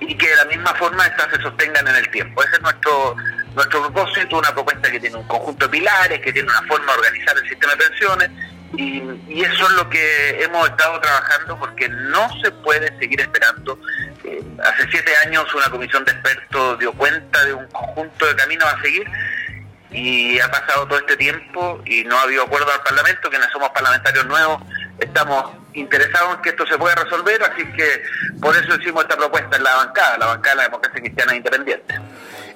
y 0.00 0.14
que 0.16 0.28
de 0.28 0.36
la 0.36 0.44
misma 0.46 0.74
forma 0.74 1.06
estas 1.06 1.30
se 1.30 1.42
sostengan 1.42 1.86
en 1.86 1.96
el 1.96 2.10
tiempo. 2.10 2.42
Ese 2.42 2.56
es 2.56 2.62
nuestro 2.62 3.16
nuestro 3.54 3.82
propósito, 3.90 4.38
una 4.38 4.52
propuesta 4.52 4.90
que 4.90 5.00
tiene 5.00 5.16
un 5.16 5.26
conjunto 5.26 5.66
de 5.66 5.70
pilares, 5.70 6.20
que 6.20 6.32
tiene 6.32 6.48
una 6.48 6.62
forma 6.68 6.92
de 6.92 6.98
organizar 6.98 7.36
el 7.36 7.48
sistema 7.48 7.74
de 7.74 7.84
pensiones, 7.84 8.30
y, 8.76 9.42
eso 9.42 9.66
es 9.66 9.72
lo 9.72 9.88
que 9.90 10.42
hemos 10.42 10.68
estado 10.68 11.00
trabajando 11.00 11.58
porque 11.58 11.88
no 11.88 12.28
se 12.40 12.50
puede 12.50 12.96
seguir 12.98 13.20
esperando. 13.20 13.78
Eh, 14.24 14.42
hace 14.62 14.88
siete 14.90 15.12
años 15.26 15.52
una 15.54 15.68
comisión 15.70 16.04
de 16.04 16.12
expertos 16.12 16.78
dio 16.78 16.92
cuenta 16.92 17.44
de 17.44 17.52
un 17.52 17.66
conjunto 17.66 18.26
de 18.26 18.36
caminos 18.36 18.72
a 18.72 18.80
seguir 18.80 19.04
y 19.90 20.38
ha 20.38 20.48
pasado 20.50 20.86
todo 20.86 20.98
este 20.98 21.16
tiempo 21.16 21.82
y 21.84 22.04
no 22.04 22.16
ha 22.18 22.22
habido 22.22 22.44
acuerdo 22.44 22.72
al 22.72 22.82
Parlamento, 22.82 23.28
que 23.28 23.38
no 23.38 23.50
somos 23.50 23.70
parlamentarios 23.70 24.26
nuevos, 24.26 24.62
estamos 25.00 25.52
interesados 25.74 26.36
en 26.36 26.42
que 26.42 26.50
esto 26.50 26.66
se 26.66 26.78
pueda 26.78 26.94
resolver, 26.94 27.42
así 27.42 27.64
que 27.72 28.02
por 28.40 28.54
eso 28.56 28.74
hicimos 28.80 29.02
esta 29.02 29.16
propuesta 29.16 29.56
en 29.56 29.64
la 29.64 29.76
bancada, 29.76 30.18
la 30.18 30.26
bancada 30.26 30.50
de 30.50 30.56
la 30.56 30.62
democracia 30.64 31.00
cristiana 31.00 31.36
independiente. 31.36 31.94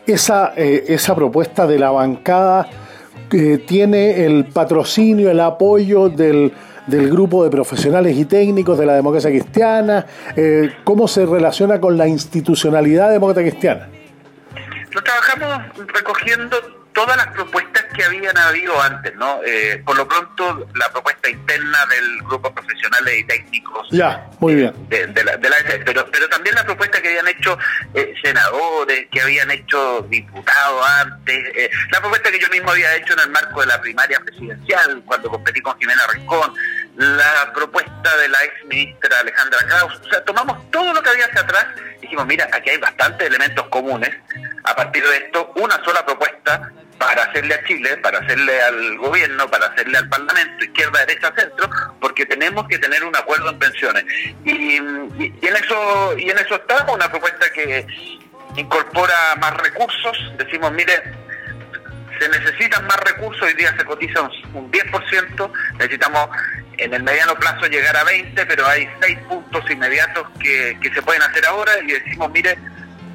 Esa, 0.06 0.52
eh, 0.56 0.84
esa 0.88 1.14
propuesta 1.14 1.66
de 1.66 1.78
la 1.78 1.90
bancada 1.90 2.68
tiene 3.66 4.24
el 4.24 4.46
patrocinio, 4.46 5.30
el 5.30 5.40
apoyo 5.40 6.08
del, 6.08 6.52
del, 6.86 7.10
grupo 7.10 7.44
de 7.44 7.50
profesionales 7.50 8.16
y 8.16 8.24
técnicos 8.24 8.78
de 8.78 8.86
la 8.86 8.94
democracia 8.94 9.30
cristiana? 9.30 10.06
Eh, 10.36 10.76
¿Cómo 10.84 11.08
se 11.08 11.26
relaciona 11.26 11.80
con 11.80 11.96
la 11.96 12.06
institucionalidad 12.06 13.10
demócrata 13.10 13.40
cristiana? 13.40 13.88
Lo 14.92 15.02
trabajamos 15.02 15.86
recogiendo 15.88 16.83
todas 16.94 17.16
las 17.16 17.26
propuestas 17.28 17.84
que 17.94 18.04
habían 18.04 18.36
habido 18.38 18.80
antes, 18.80 19.14
¿no? 19.16 19.40
Eh, 19.44 19.82
por 19.84 19.96
lo 19.96 20.08
pronto, 20.08 20.66
la 20.74 20.88
propuesta 20.90 21.28
interna 21.28 21.78
del 21.86 22.18
grupo 22.22 22.48
de 22.48 22.54
profesionales 22.54 23.18
y 23.18 23.24
técnicos. 23.24 23.88
Ya, 23.90 24.26
muy 24.40 24.54
bien. 24.54 24.72
De, 24.88 25.24
la, 25.24 25.38
pero, 25.84 26.06
pero 26.10 26.28
también 26.28 26.54
la 26.54 26.64
propuesta 26.64 27.02
que 27.02 27.08
habían 27.08 27.28
hecho 27.28 27.58
eh, 27.92 28.14
senadores, 28.22 29.06
que 29.10 29.20
había 29.20 29.34
habían 29.34 29.50
hecho 29.50 30.02
diputados 30.08 30.88
antes, 31.00 31.36
eh, 31.56 31.68
la 31.90 32.00
propuesta 32.00 32.30
que 32.30 32.38
yo 32.38 32.48
mismo 32.50 32.70
había 32.70 32.94
hecho 32.94 33.14
en 33.14 33.20
el 33.20 33.30
marco 33.30 33.60
de 33.60 33.66
la 33.66 33.80
primaria 33.80 34.20
presidencial, 34.20 35.02
cuando 35.04 35.28
competí 35.28 35.60
con 35.60 35.76
Jimena 35.78 36.06
Rincón, 36.12 36.54
la 36.96 37.52
propuesta 37.52 38.16
de 38.16 38.28
la 38.28 38.38
ex 38.44 38.64
ministra 38.66 39.18
Alejandra 39.18 39.58
Kraus. 39.66 40.00
O 40.06 40.08
sea, 40.08 40.24
tomamos 40.24 40.70
todo 40.70 40.92
lo 40.92 41.02
que 41.02 41.10
había 41.10 41.26
hacia 41.26 41.40
atrás 41.40 41.66
y 41.98 42.02
dijimos, 42.02 42.26
mira, 42.26 42.48
aquí 42.52 42.70
hay 42.70 42.78
bastantes 42.78 43.26
elementos 43.26 43.66
comunes. 43.68 44.10
A 44.64 44.74
partir 44.74 45.06
de 45.06 45.16
esto, 45.18 45.52
una 45.56 45.82
sola 45.84 46.04
propuesta 46.06 46.72
para 46.98 47.24
hacerle 47.24 47.54
a 47.54 47.64
Chile, 47.64 47.98
para 47.98 48.18
hacerle 48.18 48.62
al 48.62 48.96
gobierno, 48.96 49.48
para 49.50 49.66
hacerle 49.66 49.98
al 49.98 50.08
Parlamento, 50.08 50.64
izquierda, 50.64 51.00
derecha, 51.00 51.32
centro, 51.36 51.68
porque 52.00 52.24
tenemos 52.24 52.66
que 52.68 52.78
tener 52.78 53.04
un 53.04 53.14
acuerdo 53.14 53.50
en 53.50 53.58
pensiones. 53.58 54.04
Y, 54.44 54.76
en 54.76 55.56
eso 55.62 56.18
y 56.18 56.30
en 56.30 56.38
eso 56.38 56.54
está 56.54 56.90
una 56.90 57.10
propuesta 57.10 57.50
que 57.52 57.86
incorpora 58.56 59.36
más 59.38 59.54
recursos. 59.58 60.32
Decimos, 60.38 60.72
mire, 60.72 60.94
se 62.18 62.28
necesitan 62.30 62.86
más 62.86 62.96
recursos, 63.00 63.42
hoy 63.42 63.54
día 63.54 63.74
se 63.76 63.84
cotiza 63.84 64.22
un, 64.22 64.72
10%, 64.72 65.52
necesitamos 65.74 66.30
en 66.78 66.94
el 66.94 67.02
mediano 67.02 67.34
plazo 67.34 67.66
llegar 67.66 67.96
a 67.98 68.04
20, 68.04 68.46
pero 68.46 68.66
hay 68.66 68.88
seis 69.02 69.18
puntos 69.28 69.70
inmediatos 69.70 70.26
que, 70.40 70.78
que 70.80 70.92
se 70.94 71.02
pueden 71.02 71.22
hacer 71.22 71.44
ahora 71.46 71.72
y 71.82 71.92
decimos, 71.92 72.30
mire, 72.30 72.56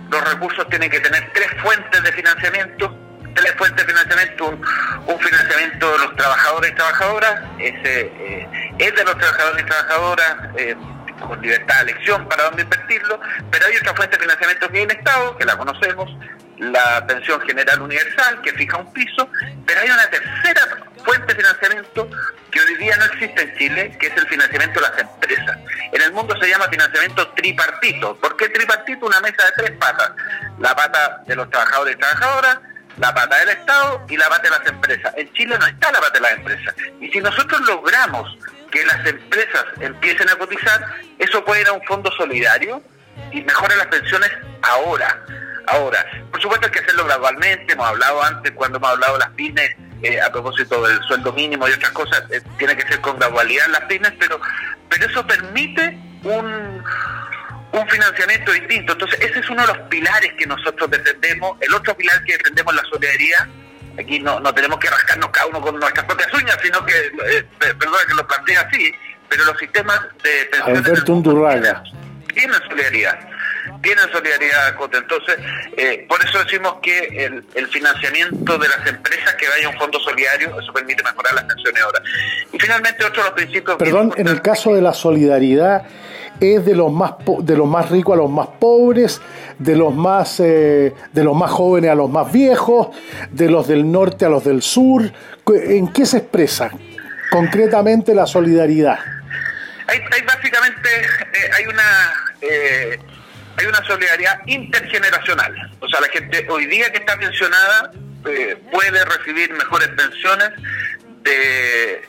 los 0.10 0.30
recursos 0.30 0.68
tienen 0.70 0.90
que 0.90 1.00
tener 1.00 1.32
tres 1.34 1.50
fuentes 1.62 2.04
de 2.04 2.12
financiamiento, 2.12 2.96
tres 3.36 3.54
fuentes 3.56 3.86
de 3.86 3.94
financiamiento, 3.94 4.48
un, 4.48 5.20
financiamiento 5.20 5.92
de 5.92 5.98
los 6.00 6.16
trabajadores 6.16 6.72
y 6.72 6.76
trabajadoras, 6.76 7.42
ese 7.60 8.02
eh, 8.02 8.48
es 8.80 8.96
de 8.96 9.04
los 9.04 9.18
trabajadores 9.18 9.64
y 9.64 9.66
trabajadoras, 9.66 10.36
eh, 10.58 10.76
con 11.28 11.42
libertad 11.42 11.86
de 11.86 11.92
elección 11.92 12.28
para 12.28 12.44
dónde 12.44 12.64
invertirlo, 12.64 13.20
pero 13.52 13.66
hay 13.66 13.78
otra 13.78 13.96
fuente 13.96 14.18
de 14.18 14.22
financiamiento 14.22 14.70
que 14.70 14.78
es 14.78 14.84
el 14.86 14.98
Estado, 14.98 15.38
que 15.38 15.46
la 15.46 15.58
conocemos, 15.58 16.10
la 16.58 17.06
pensión 17.08 17.40
general 17.42 17.82
universal, 17.82 18.42
que 18.42 18.52
fija 18.54 18.78
un 18.78 18.92
piso, 18.94 19.30
pero 19.66 19.82
hay 19.82 19.90
una 19.90 20.10
tercera 20.10 20.62
fuente 21.04 21.34
de 21.34 21.36
financiamiento 21.36 22.10
que 22.52 22.60
hoy 22.60 22.76
día 22.76 22.98
no 22.98 23.06
existe 23.06 23.42
en 23.42 23.58
Chile, 23.58 23.98
que 24.00 24.08
es 24.08 24.18
el 24.18 24.28
financiamiento 24.28 24.80
de 24.80 24.90
las 24.90 25.00
empresas. 25.00 25.58
En 25.92 26.02
el 26.02 26.12
mundo 26.12 26.36
se 26.40 26.50
llama 26.50 26.68
financiamiento 26.68 27.28
tripartito. 27.30 28.16
¿Por 28.18 28.36
qué 28.36 28.50
tripartito? 28.50 29.06
Una 29.06 29.22
mesa 29.22 29.46
de 29.46 29.52
tres 29.58 29.72
patas. 29.78 30.12
La 30.60 30.76
pata 30.76 31.22
de 31.26 31.36
los 31.36 31.50
trabajadores 31.50 31.96
y 31.96 32.00
trabajadoras, 32.00 32.60
la 32.98 33.14
pata 33.14 33.38
del 33.38 33.50
Estado 33.50 34.06
y 34.10 34.18
la 34.18 34.28
pata 34.28 34.44
de 34.44 34.50
las 34.50 34.68
empresas. 34.68 35.14
En 35.16 35.32
Chile 35.34 35.58
no 35.58 35.66
está 35.66 35.92
la 35.92 36.00
pata 36.00 36.14
de 36.14 36.22
las 36.22 36.34
empresas. 36.34 36.76
Y 37.00 37.10
si 37.10 37.20
nosotros 37.20 37.62
logramos 37.62 38.38
que 38.72 38.86
las 38.86 39.06
empresas 39.06 39.66
empiecen 39.80 40.30
a 40.30 40.36
cotizar, 40.36 40.82
eso 41.18 41.44
puede 41.44 41.62
ir 41.62 41.68
a 41.68 41.74
un 41.74 41.84
fondo 41.84 42.12
solidario 42.12 42.82
y 43.32 43.42
mejore 43.42 43.76
las 43.76 43.88
pensiones 43.88 44.32
ahora. 44.62 45.24
Ahora, 45.68 46.06
por 46.32 46.42
supuesto 46.42 46.66
hay 46.66 46.72
que 46.72 46.80
hacerlo 46.80 47.06
gradualmente, 47.06 47.74
hemos 47.74 47.88
hablado 47.88 48.24
antes 48.24 48.52
cuando 48.54 48.78
hemos 48.78 48.90
hablado 48.90 49.14
de 49.14 49.20
las 49.20 49.30
pymes, 49.32 49.76
eh, 50.02 50.20
a 50.20 50.32
propósito 50.32 50.82
del 50.88 51.00
sueldo 51.04 51.32
mínimo 51.34 51.68
y 51.68 51.72
otras 51.74 51.92
cosas, 51.92 52.24
eh, 52.32 52.42
tiene 52.58 52.76
que 52.76 52.88
ser 52.88 53.02
con 53.02 53.20
gradualidad 53.20 53.68
las 53.68 53.82
pymes, 53.82 54.14
pero, 54.18 54.40
pero 54.90 55.06
eso 55.06 55.28
permite 55.28 55.98
un, 56.24 56.84
un 57.72 57.88
financiamiento 57.88 58.52
distinto. 58.52 58.94
Entonces, 58.94 59.20
ese 59.20 59.40
es 59.40 59.50
uno 59.50 59.62
de 59.62 59.74
los 59.74 59.88
pilares 59.90 60.34
que 60.38 60.46
nosotros 60.48 60.90
defendemos. 60.90 61.58
El 61.62 61.74
otro 61.74 61.96
pilar 61.96 62.24
que 62.24 62.38
defendemos 62.38 62.74
es 62.74 62.84
la 62.84 62.90
solidaridad. 62.90 63.48
Aquí 64.00 64.20
no, 64.20 64.40
no 64.40 64.54
tenemos 64.54 64.80
que 64.80 64.90
rascarnos 64.90 65.30
cada 65.30 65.48
uno 65.48 65.62
con 65.62 65.80
nuestras 65.80 66.06
propias 66.06 66.34
uñas, 66.34 66.58
sino 66.62 66.86
que, 66.86 66.94
eh, 66.94 67.46
perdona 67.60 67.98
que 68.08 68.14
lo 68.16 68.28
plantee 68.28 68.58
así, 68.58 68.92
pero 69.28 69.46
los 69.46 69.58
sistemas 69.58 70.00
de 70.24 70.46
pensiones 70.52 71.04
tienen 72.34 72.62
solidaridad 72.70 73.20
tienen 73.82 74.06
solidaridad 74.12 74.76
Cote. 74.76 74.98
Entonces, 74.98 75.38
eh, 75.78 76.06
por 76.08 76.24
eso 76.24 76.40
decimos 76.40 76.76
que 76.82 77.00
el, 77.26 77.46
el, 77.54 77.68
financiamiento 77.68 78.58
de 78.58 78.68
las 78.68 78.86
empresas 78.88 79.36
que 79.36 79.48
vaya 79.48 79.68
a 79.68 79.70
un 79.70 79.78
fondo 79.78 80.00
solidario, 80.00 80.60
eso 80.60 80.74
permite 80.74 81.04
mejorar 81.04 81.34
las 81.34 81.44
pensiones 81.46 81.82
ahora. 81.84 82.02
Y 82.52 82.60
finalmente, 82.60 83.06
otro 83.06 83.24
de 83.24 83.30
los 83.30 83.36
principios... 83.36 83.78
Perdón, 83.78 84.14
en 84.18 84.28
el 84.28 84.42
caso 84.42 84.74
de 84.74 84.82
la 84.82 84.94
solidaridad, 84.94 85.86
es 86.40 86.66
de 86.66 86.76
los 86.76 86.92
más 86.92 87.14
de 87.42 87.58
los 87.58 87.68
más 87.68 87.90
ricos 87.90 88.14
a 88.14 88.18
los 88.18 88.30
más 88.30 88.48
pobres, 88.60 89.22
de 89.60 89.76
los 89.76 89.94
más 89.94 90.40
eh, 90.40 90.94
de 91.12 91.24
los 91.24 91.36
más 91.36 91.52
jóvenes 91.52 91.92
a 91.92 91.96
los 91.96 92.10
más 92.10 92.32
viejos, 92.32 92.90
de 93.30 93.50
los 93.50 93.68
del 93.68 93.90
norte 93.92 94.26
a 94.26 94.30
los 94.30 94.44
del 94.44 94.62
sur. 94.62 95.12
¿En 95.46 95.92
qué 95.92 96.06
se 96.06 96.18
expresa 96.18 96.72
concretamente 97.32 98.16
la 98.16 98.26
solidaridad? 98.26 99.00
Hay, 99.88 100.22
básicamente 100.22 100.90
eh, 101.34 101.50
hay 101.58 101.66
una 101.66 102.14
eh, 102.42 103.00
hay 103.58 103.66
una 103.66 103.84
solidaridad 103.86 104.40
intergeneracional. 104.48 105.54
O 105.82 105.88
sea, 105.88 106.00
la 106.02 106.08
gente 106.08 106.48
hoy 106.50 106.66
día 106.66 106.92
que 106.92 107.00
está 107.00 107.18
pensionada 107.18 107.92
puede 108.72 109.06
recibir 109.06 109.52
mejores 109.54 109.88
pensiones 109.90 110.52
de 111.24 112.02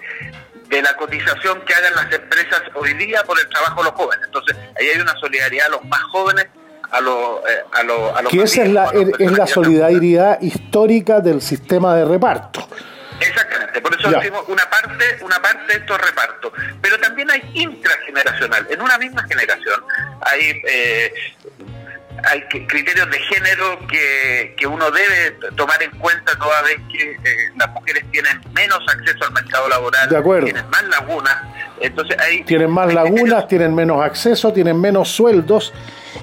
de 0.70 0.80
la 0.82 0.96
cotización 0.96 1.60
que 1.64 1.74
hagan 1.74 1.94
las 1.96 2.12
empresas 2.12 2.62
hoy 2.74 2.94
día 2.94 3.24
por 3.24 3.38
el 3.38 3.48
trabajo 3.48 3.82
de 3.82 3.90
los 3.90 3.94
jóvenes. 3.94 4.24
Entonces, 4.24 4.56
ahí 4.78 4.86
hay 4.94 5.00
una 5.00 5.16
solidaridad 5.16 5.66
a 5.66 5.70
los 5.70 5.84
más 5.84 6.02
jóvenes, 6.04 6.46
a, 6.90 7.00
los 7.00 7.38
eh, 7.48 7.64
a, 7.72 7.80
a 8.18 8.22
los... 8.22 8.30
Que 8.30 8.42
esa 8.42 8.62
es 8.62 8.70
la, 8.70 8.90
es 9.18 9.32
la 9.32 9.46
solidaridad 9.46 10.40
histórica 10.40 11.20
del 11.20 11.40
sistema 11.40 11.94
de 11.96 12.04
reparto. 12.04 12.66
Exactamente, 13.20 13.80
por 13.82 13.94
eso 13.94 14.10
decimos 14.10 14.44
una 14.48 14.68
parte, 14.70 15.18
una 15.22 15.40
parte 15.42 15.74
esto 15.74 15.94
es 15.94 16.00
reparto, 16.00 16.52
pero 16.80 16.98
también 16.98 17.30
hay 17.30 17.42
intrageneracional, 17.52 18.66
en 18.70 18.80
una 18.80 18.96
misma 18.96 19.22
generación 19.24 19.84
hay 20.22 20.62
eh, 20.66 21.12
hay 22.24 22.42
criterios 22.66 23.10
de 23.10 23.18
género 23.18 23.78
que, 23.86 24.54
que, 24.56 24.66
uno 24.66 24.90
debe 24.90 25.32
tomar 25.56 25.82
en 25.82 25.90
cuenta 25.92 26.36
toda 26.36 26.62
vez 26.62 26.76
que 26.90 27.12
eh, 27.12 27.50
las 27.56 27.70
mujeres 27.70 28.04
tienen 28.10 28.40
menos 28.52 28.80
acceso 28.88 29.24
al 29.24 29.32
mercado 29.32 29.68
laboral, 29.68 30.08
tienen 30.44 30.68
más 30.70 30.82
lagunas. 30.84 31.36
Entonces 31.80 32.16
hay, 32.18 32.44
tienen 32.44 32.70
más 32.70 32.92
lagunas, 32.92 33.48
tienen 33.48 33.74
menos 33.74 34.02
acceso, 34.02 34.52
tienen 34.52 34.80
menos 34.80 35.08
sueldos 35.08 35.72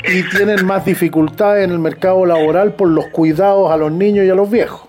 y 0.03 0.23
tienen 0.29 0.65
más 0.65 0.85
dificultades 0.85 1.65
en 1.65 1.71
el 1.71 1.79
mercado 1.79 2.25
laboral 2.25 2.73
por 2.73 2.89
los 2.89 3.07
cuidados 3.07 3.71
a 3.71 3.77
los 3.77 3.91
niños 3.91 4.25
y 4.25 4.29
a 4.29 4.35
los 4.35 4.49
viejos. 4.49 4.87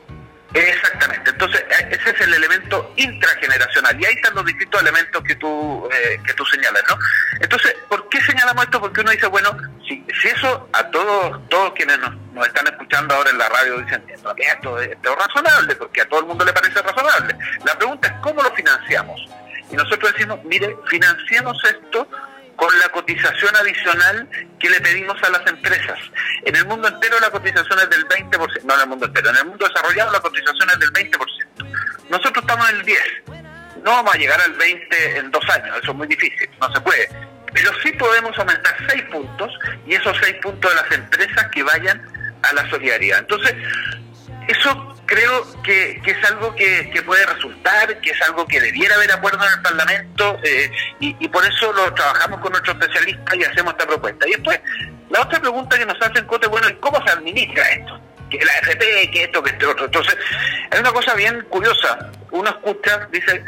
Exactamente, 0.54 1.28
entonces 1.28 1.60
eh, 1.60 1.88
ese 1.90 2.10
es 2.10 2.20
el 2.22 2.32
elemento 2.32 2.90
intrageneracional 2.96 4.00
y 4.00 4.06
ahí 4.06 4.14
están 4.14 4.34
los 4.34 4.46
distintos 4.46 4.80
elementos 4.80 5.22
que 5.22 5.34
tú 5.34 5.86
eh, 5.92 6.18
que 6.24 6.32
tú 6.32 6.44
señalas, 6.46 6.82
¿no? 6.88 6.98
Entonces, 7.38 7.76
¿por 7.86 8.08
qué 8.08 8.18
señalamos 8.22 8.64
esto? 8.64 8.80
Porque 8.80 9.02
uno 9.02 9.10
dice, 9.10 9.26
bueno, 9.26 9.50
si, 9.86 10.02
si 10.22 10.28
eso 10.28 10.66
a 10.72 10.84
todos 10.90 11.46
todos 11.50 11.72
quienes 11.72 11.98
nos, 11.98 12.46
están 12.46 12.66
escuchando 12.66 13.14
ahora 13.14 13.30
en 13.30 13.36
la 13.36 13.48
radio 13.50 13.78
dicen, 13.80 14.02
esto, 14.08 14.34
esto, 14.38 14.80
esto 14.80 15.12
es 15.12 15.18
razonable, 15.18 15.76
porque 15.76 16.00
a 16.00 16.08
todo 16.08 16.20
el 16.20 16.26
mundo 16.26 16.44
le 16.46 16.52
parece 16.54 16.80
razonable. 16.80 17.36
La 17.66 17.76
pregunta 17.76 18.08
es, 18.08 18.14
¿cómo 18.22 18.42
lo 18.42 18.50
financiamos? 18.52 19.28
Y 19.70 19.76
nosotros 19.76 20.12
decimos, 20.12 20.40
mire, 20.44 20.76
financiamos 20.88 21.62
esto 21.64 22.08
con 22.58 22.76
la 22.80 22.88
cotización 22.88 23.54
adicional 23.54 24.28
que 24.58 24.68
le 24.68 24.80
pedimos 24.80 25.16
a 25.22 25.30
las 25.30 25.46
empresas. 25.46 25.98
En 26.44 26.56
el 26.56 26.66
mundo 26.66 26.88
entero 26.88 27.20
la 27.20 27.30
cotización 27.30 27.78
es 27.78 27.90
del 27.90 28.08
20%, 28.08 28.62
no 28.64 28.74
en 28.74 28.80
el 28.80 28.86
mundo 28.88 29.06
entero, 29.06 29.30
en 29.30 29.36
el 29.36 29.44
mundo 29.44 29.68
desarrollado 29.68 30.12
la 30.12 30.20
cotización 30.20 30.68
es 30.70 30.78
del 30.80 30.92
20%. 30.92 31.18
Nosotros 32.10 32.38
estamos 32.42 32.68
en 32.70 32.76
el 32.76 32.84
10%. 32.84 33.82
No 33.84 33.92
vamos 33.92 34.12
a 34.12 34.18
llegar 34.18 34.40
al 34.40 34.52
20 34.54 35.18
en 35.18 35.30
dos 35.30 35.48
años, 35.50 35.78
eso 35.80 35.92
es 35.92 35.96
muy 35.96 36.08
difícil, 36.08 36.50
no 36.60 36.72
se 36.72 36.80
puede. 36.80 37.08
Pero 37.54 37.70
sí 37.80 37.92
podemos 37.92 38.36
aumentar 38.36 38.76
6 38.88 39.04
puntos 39.04 39.52
y 39.86 39.94
esos 39.94 40.16
6 40.20 40.34
puntos 40.42 40.68
de 40.68 40.76
las 40.82 40.92
empresas 40.92 41.46
que 41.52 41.62
vayan 41.62 42.02
a 42.42 42.52
la 42.54 42.68
solidaridad. 42.70 43.20
Entonces, 43.20 43.54
eso 44.48 44.97
creo 45.08 45.62
que, 45.62 46.00
es 46.04 46.30
algo 46.30 46.54
que, 46.54 47.02
puede 47.04 47.24
resultar, 47.26 47.98
que 48.00 48.10
es 48.10 48.22
algo 48.22 48.46
que 48.46 48.60
debiera 48.60 48.94
haber 48.94 49.10
acuerdo 49.10 49.42
en 49.44 49.52
el 49.54 49.62
Parlamento 49.62 50.38
eh, 50.44 50.70
y, 51.00 51.28
por 51.28 51.44
eso 51.44 51.72
lo 51.72 51.92
trabajamos 51.94 52.40
con 52.40 52.52
nuestros 52.52 52.76
especialistas 52.76 53.34
y 53.34 53.42
hacemos 53.42 53.72
esta 53.72 53.86
propuesta. 53.86 54.28
Y 54.28 54.32
después, 54.32 54.60
la 55.08 55.22
otra 55.22 55.40
pregunta 55.40 55.78
que 55.78 55.86
nos 55.86 56.00
hacen, 56.00 56.26
Cote, 56.26 56.46
bueno, 56.46 56.68
¿cómo 56.80 57.02
se 57.04 57.10
administra 57.10 57.68
esto? 57.70 58.00
Que 58.30 58.44
la 58.44 58.52
FP, 58.58 59.10
que 59.10 59.24
esto, 59.24 59.42
que 59.42 59.50
este 59.50 59.66
otro. 59.66 59.86
Entonces, 59.86 60.16
hay 60.70 60.80
una 60.80 60.92
cosa 60.92 61.14
bien 61.14 61.40
curiosa. 61.48 62.10
Uno 62.30 62.50
escucha, 62.50 63.08
dice, 63.10 63.42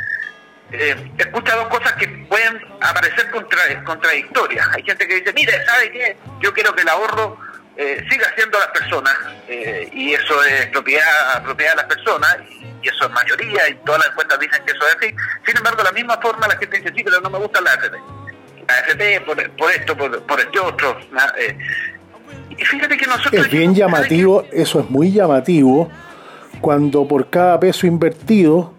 eh, 0.73 1.11
escucha 1.19 1.57
dos 1.57 1.69
cosas 1.69 1.93
que 1.93 2.09
pueden 2.09 2.59
aparecer 2.81 3.31
contra, 3.31 3.85
contradictorias. 3.85 4.67
Hay 4.75 4.83
gente 4.83 5.07
que 5.07 5.17
dice, 5.17 5.33
mire, 5.35 5.53
¿sabe 5.67 5.93
qué? 5.93 6.17
Yo 6.41 6.55
quiero 6.55 6.75
que 6.75 6.81
el 6.81 6.89
ahorro 6.89 7.39
eh, 7.81 8.05
siga 8.11 8.31
siendo 8.37 8.59
las 8.59 8.69
personas 8.69 9.15
eh, 9.49 9.89
y 9.91 10.13
eso 10.13 10.45
es 10.45 10.67
propiedad, 10.67 11.43
propiedad 11.43 11.71
de 11.73 11.77
las 11.77 11.87
personas 11.87 12.37
y 12.83 12.89
eso 12.89 13.07
es 13.07 13.11
mayoría 13.11 13.71
y 13.71 13.75
todas 13.87 14.01
las 14.01 14.11
encuestas 14.11 14.39
dicen 14.39 14.63
que 14.67 14.73
eso 14.73 14.87
es 14.87 14.97
así. 14.97 15.15
Sin 15.47 15.57
embargo, 15.57 15.79
de 15.79 15.85
la 15.85 15.93
misma 15.93 16.19
forma 16.21 16.47
la 16.47 16.59
gente 16.59 16.77
dice, 16.77 16.93
sí, 16.95 17.03
pero 17.03 17.23
no 17.23 17.31
me 17.31 17.39
gusta 17.39 17.63
la 17.63 17.71
AFP. 17.73 17.97
La 18.69 18.75
AFP 18.75 19.21
por, 19.23 19.71
esto, 19.71 19.97
por, 19.97 20.41
este 20.41 20.61
otro. 20.61 21.01
Eh, 21.39 21.57
y 22.51 22.65
fíjate 22.67 22.99
que 22.99 23.07
nosotros... 23.07 23.47
Es 23.47 23.51
bien 23.51 23.75
llamativo, 23.75 24.45
eso 24.53 24.81
es 24.81 24.91
muy 24.91 25.11
llamativo, 25.11 25.91
cuando 26.61 27.09
por 27.09 27.31
cada 27.31 27.59
peso 27.59 27.87
invertido 27.87 28.75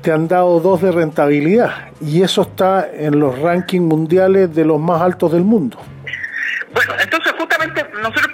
te 0.00 0.12
han 0.12 0.28
dado 0.28 0.60
dos 0.60 0.80
de 0.80 0.92
rentabilidad 0.92 1.88
y 2.00 2.22
eso 2.22 2.42
está 2.42 2.88
en 2.88 3.18
los 3.18 3.36
rankings 3.36 3.84
mundiales 3.84 4.54
de 4.54 4.64
los 4.64 4.78
más 4.78 5.02
altos 5.02 5.32
del 5.32 5.42
mundo. 5.42 5.84
Bueno, 6.74 6.92
entonces 7.00 7.32
justamente 7.38 7.86
nosotros 8.02 8.26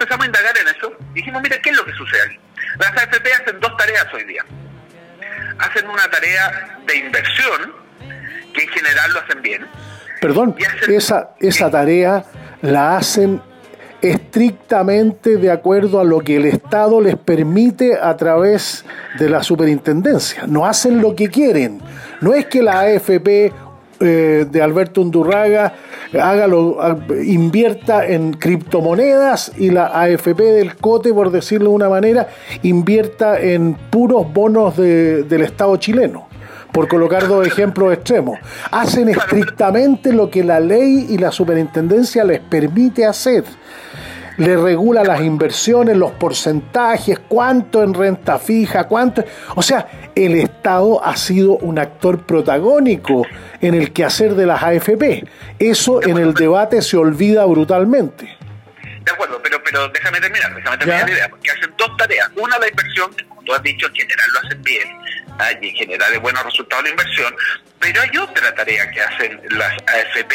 mira, 1.41 1.61
¿qué 1.63 1.71
es 1.71 1.77
lo 1.77 1.85
que 1.85 1.93
sucede 1.93 2.23
aquí? 2.23 2.39
Las 2.79 2.91
AFP 2.91 3.33
hacen 3.33 3.61
dos 3.61 3.77
tareas 3.77 4.07
hoy 4.13 4.25
día. 4.25 4.45
Hacen 5.59 5.89
una 5.89 6.09
tarea 6.11 6.79
de 6.87 6.97
inversión, 6.97 7.75
que 8.55 8.63
en 8.63 8.69
general 8.69 9.13
lo 9.13 9.21
hacen 9.21 9.43
bien. 9.43 9.67
Perdón, 10.21 10.57
esa, 10.89 11.31
esa 11.39 11.71
tarea 11.71 12.25
la 12.63 12.97
hacen 12.97 13.43
estrictamente 14.03 15.37
de 15.37 15.51
acuerdo 15.51 16.01
a 16.01 16.05
lo 16.05 16.21
que 16.21 16.37
el 16.37 16.47
Estado 16.47 17.01
les 17.01 17.17
permite 17.17 17.99
a 18.01 18.17
través 18.17 18.85
de 19.19 19.29
la 19.29 19.43
superintendencia. 19.43 20.45
No 20.47 20.67
hacen 20.67 21.01
lo 21.01 21.15
que 21.15 21.29
quieren. 21.29 21.81
No 22.21 22.35
es 22.35 22.47
que 22.47 22.63
la 22.63 22.81
AFP 22.81 23.53
eh, 24.01 24.47
de 24.51 24.63
Alberto 24.63 25.03
Undurraga 25.03 25.75
haga 26.21 26.49
invierta 27.23 28.07
en 28.07 28.33
criptomonedas 28.33 29.53
y 29.59 29.71
la 29.71 29.87
AFP 29.89 30.41
del 30.41 30.77
Cote, 30.77 31.13
por 31.13 31.31
decirlo 31.31 31.71
de 31.71 31.77
una 31.77 31.89
manera, 31.89 32.29
invierta 32.63 33.39
en 33.39 33.75
puros 33.75 34.33
bonos 34.33 34.77
del 34.77 35.43
Estado 35.43 35.77
chileno 35.77 36.29
por 36.73 36.89
colocar 36.89 37.27
dos 37.27 37.47
ejemplos 37.47 37.93
extremos. 37.93 38.39
Hacen 38.71 39.09
estrictamente 39.09 40.13
lo 40.13 40.31
que 40.31 40.45
la 40.45 40.61
ley 40.61 41.07
y 41.09 41.19
la 41.19 41.33
superintendencia 41.33 42.25
les 42.25 42.41
permite 42.41 43.05
hacer 43.05 43.45
le 44.41 44.57
regula 44.57 45.05
las 45.05 45.21
inversiones, 45.21 45.99
los 45.99 46.13
porcentajes, 46.13 47.19
cuánto 47.29 47.83
en 47.83 47.93
renta 47.93 48.39
fija, 48.39 48.85
cuánto... 48.85 49.23
O 49.55 49.61
sea, 49.61 50.11
el 50.15 50.35
Estado 50.35 51.05
ha 51.05 51.15
sido 51.17 51.59
un 51.59 51.79
actor 51.79 52.25
protagónico 52.25 53.27
en 53.61 53.75
el 53.75 53.93
quehacer 53.93 54.35
de 54.35 54.47
las 54.47 54.63
AFP. 54.63 55.27
Eso 55.59 56.03
en 56.03 56.17
el 56.17 56.33
debate 56.33 56.81
se 56.81 56.97
olvida 56.97 57.45
brutalmente. 57.45 58.39
De 59.05 59.13
acuerdo, 59.13 59.39
pero, 59.43 59.63
pero 59.63 59.87
déjame 59.91 60.21
terminar, 60.21 60.55
déjame 60.55 60.79
terminar 60.79 61.07
la 61.07 61.15
idea, 61.15 61.29
porque 61.29 61.51
hacen 61.51 61.75
dos 61.77 61.95
tareas. 61.99 62.31
Una, 62.41 62.59
la 62.59 62.69
inversión, 62.69 63.11
como 63.29 63.43
tú 63.43 63.53
has 63.53 63.63
dicho, 63.63 63.89
en 63.89 63.95
general 63.95 64.27
lo 64.33 64.49
hacen 64.49 64.63
bien. 64.63 64.89
Y 65.61 65.69
en 65.69 65.77
general 65.77 66.13
es 66.13 66.21
buenos 66.21 66.43
resultados 66.45 66.85
la 66.85 66.91
inversión, 66.91 67.35
pero 67.79 68.03
hay 68.03 68.17
otra 68.19 68.55
tarea 68.55 68.91
que 68.91 69.01
hacen 69.01 69.41
las 69.51 69.73
AFP, 69.87 70.35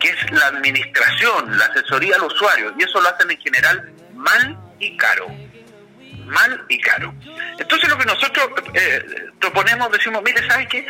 que 0.00 0.08
es 0.08 0.30
la 0.30 0.46
administración, 0.46 1.58
la 1.58 1.66
asesoría 1.66 2.16
al 2.16 2.22
usuario, 2.22 2.74
y 2.78 2.84
eso 2.84 3.00
lo 3.00 3.08
hacen 3.08 3.30
en 3.30 3.38
general 3.38 3.92
mal 4.14 4.58
y 4.78 4.96
caro. 4.96 5.26
Mal 6.26 6.62
y 6.68 6.78
caro. 6.80 7.14
Entonces 7.58 7.88
lo 7.88 7.96
que 7.96 8.04
nosotros 8.04 8.50
eh, 8.74 9.02
proponemos, 9.40 9.90
decimos, 9.90 10.22
mire, 10.22 10.46
¿sabe 10.46 10.68
qué? 10.68 10.86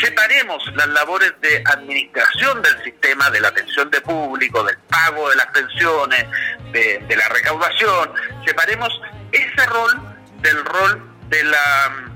Separemos 0.00 0.62
las 0.76 0.86
labores 0.88 1.32
de 1.40 1.62
administración 1.66 2.62
del 2.62 2.84
sistema, 2.84 3.28
de 3.30 3.40
la 3.40 3.48
atención 3.48 3.90
de 3.90 4.00
público, 4.00 4.62
del 4.62 4.78
pago 4.88 5.28
de 5.28 5.36
las 5.36 5.46
pensiones, 5.46 6.24
de, 6.70 7.04
de 7.06 7.16
la 7.16 7.28
recaudación, 7.28 8.12
separemos 8.46 9.00
ese 9.32 9.66
rol 9.66 10.16
del 10.40 10.64
rol 10.64 11.02
de 11.28 11.42
la 11.44 12.15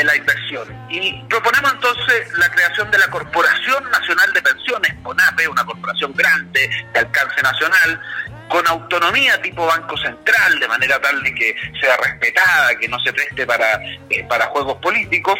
de 0.00 0.04
la 0.04 0.16
inversión. 0.16 0.66
Y 0.88 1.22
proponemos 1.28 1.72
entonces 1.74 2.38
la 2.38 2.50
creación 2.50 2.90
de 2.90 2.98
la 2.98 3.08
Corporación 3.08 3.90
Nacional 3.90 4.32
de 4.32 4.42
Pensiones, 4.42 4.94
CONAPE, 5.02 5.46
una 5.48 5.64
corporación 5.64 6.14
grande 6.14 6.70
de 6.92 6.98
alcance 6.98 7.42
nacional, 7.42 8.00
con 8.48 8.66
autonomía 8.66 9.40
tipo 9.42 9.66
Banco 9.66 9.96
Central, 9.98 10.58
de 10.58 10.66
manera 10.68 10.98
tal 11.00 11.22
de 11.22 11.34
que 11.34 11.54
sea 11.80 11.96
respetada, 11.98 12.74
que 12.80 12.88
no 12.88 12.98
se 13.00 13.12
preste 13.12 13.46
para, 13.46 13.78
eh, 14.08 14.24
para 14.26 14.46
juegos 14.46 14.78
políticos, 14.78 15.38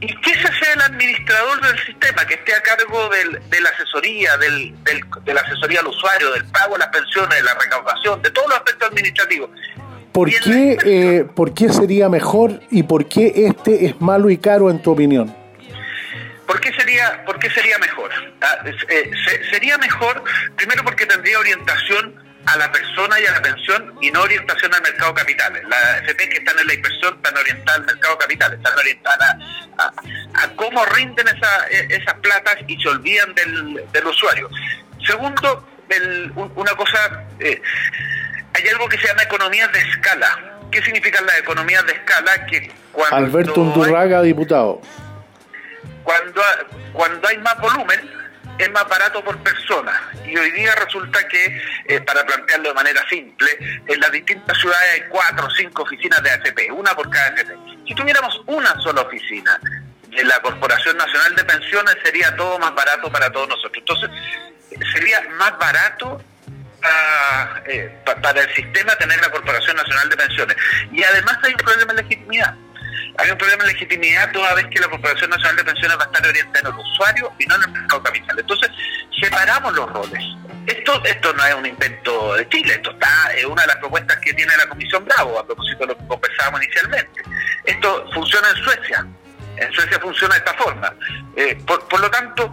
y 0.00 0.08
que 0.08 0.30
ese 0.32 0.52
sea 0.58 0.72
el 0.74 0.82
administrador 0.82 1.60
del 1.60 1.78
sistema, 1.86 2.26
que 2.26 2.34
esté 2.34 2.54
a 2.56 2.62
cargo 2.62 3.08
del, 3.10 3.48
de 3.48 3.60
la 3.60 3.68
asesoría, 3.70 4.36
del, 4.38 4.74
del, 4.82 5.00
de 5.22 5.34
la 5.34 5.40
asesoría 5.40 5.78
al 5.78 5.86
usuario, 5.86 6.32
del 6.32 6.44
pago 6.46 6.72
de 6.72 6.80
las 6.80 6.88
pensiones, 6.88 7.36
de 7.38 7.44
la 7.44 7.54
recaudación, 7.54 8.20
de 8.20 8.30
todos 8.32 8.48
los 8.48 8.58
aspectos 8.58 8.88
administrativos. 8.88 9.50
¿Por 10.12 10.28
qué, 10.28 10.76
eh, 10.84 11.24
¿Por 11.24 11.54
qué 11.54 11.70
sería 11.70 12.08
mejor 12.08 12.60
y 12.70 12.82
por 12.82 13.08
qué 13.08 13.32
este 13.34 13.86
es 13.86 14.00
malo 14.00 14.28
y 14.28 14.36
caro 14.36 14.70
en 14.70 14.82
tu 14.82 14.92
opinión? 14.92 15.34
¿Por 16.46 16.60
qué 16.60 16.70
sería, 16.74 17.24
por 17.24 17.38
qué 17.38 17.48
sería 17.48 17.78
mejor? 17.78 18.10
Ah, 18.42 18.58
eh, 18.88 19.10
sería 19.50 19.78
mejor, 19.78 20.22
primero 20.56 20.84
porque 20.84 21.06
tendría 21.06 21.38
orientación 21.38 22.14
a 22.44 22.56
la 22.58 22.70
persona 22.70 23.18
y 23.20 23.24
a 23.24 23.32
la 23.32 23.40
pensión 23.40 23.94
y 24.02 24.10
no 24.10 24.20
orientación 24.20 24.74
al 24.74 24.82
mercado 24.82 25.14
capital. 25.14 25.52
Las 25.66 26.02
FP 26.02 26.28
que 26.28 26.38
están 26.38 26.58
en 26.58 26.66
la 26.66 26.74
inversión 26.74 27.14
están 27.16 27.36
orientadas 27.36 27.80
al 27.80 27.86
mercado 27.86 28.18
capital, 28.18 28.52
están 28.52 28.78
orientadas 28.78 29.36
a, 29.78 30.48
cómo 30.56 30.84
rinden 30.86 31.26
esa, 31.28 31.68
e, 31.70 31.86
esas 31.88 32.14
platas 32.14 32.56
y 32.66 32.76
se 32.82 32.88
olvidan 32.88 33.34
del, 33.34 33.82
del 33.90 34.06
usuario. 34.06 34.50
Segundo, 35.06 35.66
una 36.54 36.74
cosa... 36.74 37.24
Eh, 37.40 37.62
hay 38.54 38.68
algo 38.68 38.88
que 38.88 38.98
se 38.98 39.06
llama 39.06 39.22
economías 39.22 39.72
de 39.72 39.80
escala. 39.80 40.58
¿Qué 40.70 40.82
significan 40.82 41.26
las 41.26 41.38
economías 41.38 41.84
de 41.86 41.92
escala? 41.92 42.46
Que 42.46 42.70
cuando 42.92 43.16
Alberto 43.16 43.60
Undurraga, 43.60 44.22
diputado. 44.22 44.80
Cuando, 46.02 46.42
cuando 46.92 47.28
hay 47.28 47.38
más 47.38 47.58
volumen, 47.60 48.00
es 48.58 48.70
más 48.70 48.88
barato 48.88 49.22
por 49.24 49.38
persona. 49.38 50.10
Y 50.26 50.36
hoy 50.36 50.50
día 50.52 50.74
resulta 50.74 51.26
que, 51.28 51.62
eh, 51.86 52.00
para 52.00 52.24
plantearlo 52.24 52.68
de 52.68 52.74
manera 52.74 53.02
simple, 53.08 53.48
en 53.86 54.00
las 54.00 54.12
distintas 54.12 54.58
ciudades 54.58 54.88
hay 54.92 55.08
cuatro 55.08 55.46
o 55.46 55.50
cinco 55.50 55.82
oficinas 55.82 56.22
de 56.22 56.30
AFP, 56.30 56.70
una 56.72 56.94
por 56.94 57.08
cada 57.10 57.28
AFP. 57.28 57.54
Si 57.86 57.94
tuviéramos 57.94 58.42
una 58.46 58.78
sola 58.80 59.02
oficina 59.02 59.58
de 60.08 60.24
la 60.24 60.40
Corporación 60.40 60.96
Nacional 60.96 61.34
de 61.34 61.44
Pensiones, 61.44 61.96
sería 62.04 62.34
todo 62.36 62.58
más 62.58 62.74
barato 62.74 63.10
para 63.10 63.30
todos 63.30 63.48
nosotros. 63.48 63.78
Entonces, 63.78 64.10
sería 64.92 65.22
más 65.38 65.58
barato 65.58 66.22
eh, 67.66 68.02
para 68.04 68.40
el 68.40 68.54
sistema 68.54 68.94
tener 68.96 69.20
la 69.20 69.30
Corporación 69.30 69.76
Nacional 69.76 70.08
de 70.08 70.16
Pensiones. 70.16 70.56
Y 70.92 71.02
además 71.02 71.38
hay 71.42 71.52
un 71.52 71.58
problema 71.58 71.92
de 71.94 72.02
legitimidad. 72.02 72.54
Hay 73.18 73.30
un 73.30 73.38
problema 73.38 73.64
de 73.64 73.72
legitimidad 73.72 74.32
toda 74.32 74.54
vez 74.54 74.66
que 74.66 74.80
la 74.80 74.88
Corporación 74.88 75.30
Nacional 75.30 75.56
de 75.56 75.64
Pensiones 75.64 75.98
va 75.98 76.02
a 76.02 76.06
estar 76.06 76.26
orientada 76.26 76.68
en 76.68 76.74
el 76.74 76.80
usuario 76.80 77.32
y 77.38 77.46
no 77.46 77.54
en 77.56 77.62
el 77.62 77.70
mercado 77.70 78.02
capital. 78.02 78.38
Entonces, 78.38 78.70
separamos 79.20 79.74
los 79.74 79.92
roles. 79.92 80.24
Esto, 80.66 81.02
esto 81.04 81.32
no 81.32 81.44
es 81.44 81.54
un 81.54 81.66
invento 81.66 82.34
de 82.34 82.48
Chile, 82.48 82.74
esto 82.74 82.92
está 82.92 83.32
es 83.36 83.44
una 83.44 83.62
de 83.62 83.68
las 83.68 83.76
propuestas 83.76 84.16
que 84.18 84.32
tiene 84.32 84.56
la 84.56 84.66
Comisión 84.66 85.04
Bravo, 85.04 85.38
a 85.38 85.44
propósito 85.44 85.80
de 85.80 85.86
lo 85.88 85.98
que 85.98 86.06
conversábamos 86.06 86.62
inicialmente. 86.62 87.22
Esto 87.64 88.10
funciona 88.14 88.48
en 88.50 88.56
Suecia. 88.56 89.06
En 89.56 89.72
Suecia 89.72 89.98
funciona 89.98 90.34
de 90.34 90.38
esta 90.38 90.54
forma. 90.54 90.94
Eh, 91.36 91.58
por, 91.66 91.86
por 91.88 92.00
lo 92.00 92.10
tanto, 92.10 92.52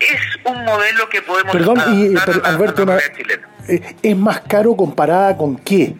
es 0.00 0.50
un 0.50 0.64
modelo 0.64 1.08
que 1.10 1.22
podemos 1.22 1.52
Perdón, 1.52 1.78
y, 1.94 2.14
Alberto, 2.44 2.86
eh, 3.68 3.96
¿es 4.02 4.16
más 4.16 4.40
caro 4.40 4.74
comparada 4.74 5.36
con 5.36 5.56
qué? 5.56 5.94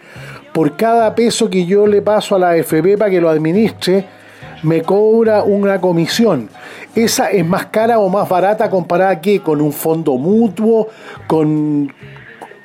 Por 0.52 0.76
cada 0.76 1.14
peso 1.14 1.48
que 1.50 1.66
yo 1.66 1.86
le 1.86 2.02
paso 2.02 2.34
a 2.34 2.38
la 2.38 2.56
FP 2.56 2.96
para 2.96 3.10
que 3.10 3.20
lo 3.20 3.28
administre, 3.28 4.06
me 4.62 4.82
cobra 4.82 5.42
una 5.42 5.80
comisión. 5.80 6.48
¿Esa 6.94 7.30
es 7.30 7.46
más 7.46 7.66
cara 7.66 7.98
o 7.98 8.08
más 8.08 8.28
barata 8.28 8.68
comparada 8.68 9.10
a 9.10 9.20
qué? 9.20 9.40
¿Con 9.40 9.60
un 9.60 9.72
fondo 9.72 10.16
mutuo? 10.16 10.88
¿Con, 11.26 11.92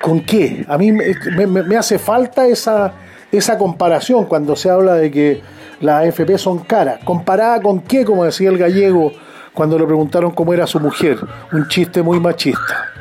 con 0.00 0.20
qué? 0.20 0.64
A 0.68 0.78
mí 0.78 0.90
me, 0.90 1.46
me 1.46 1.76
hace 1.76 1.98
falta 1.98 2.46
esa, 2.46 2.92
esa 3.30 3.56
comparación 3.58 4.24
cuando 4.24 4.56
se 4.56 4.70
habla 4.70 4.94
de 4.94 5.10
que 5.10 5.42
las 5.80 6.06
AFP 6.06 6.38
son 6.38 6.60
caras. 6.60 7.00
¿Comparada 7.04 7.60
con 7.60 7.80
qué, 7.80 8.04
como 8.04 8.24
decía 8.24 8.48
el 8.48 8.58
gallego? 8.58 9.12
Cuando 9.56 9.78
le 9.78 9.86
preguntaron 9.86 10.32
cómo 10.32 10.52
era 10.52 10.66
su 10.66 10.78
mujer. 10.78 11.18
Un 11.50 11.66
chiste 11.68 12.02
muy 12.02 12.20
machista. 12.20 12.92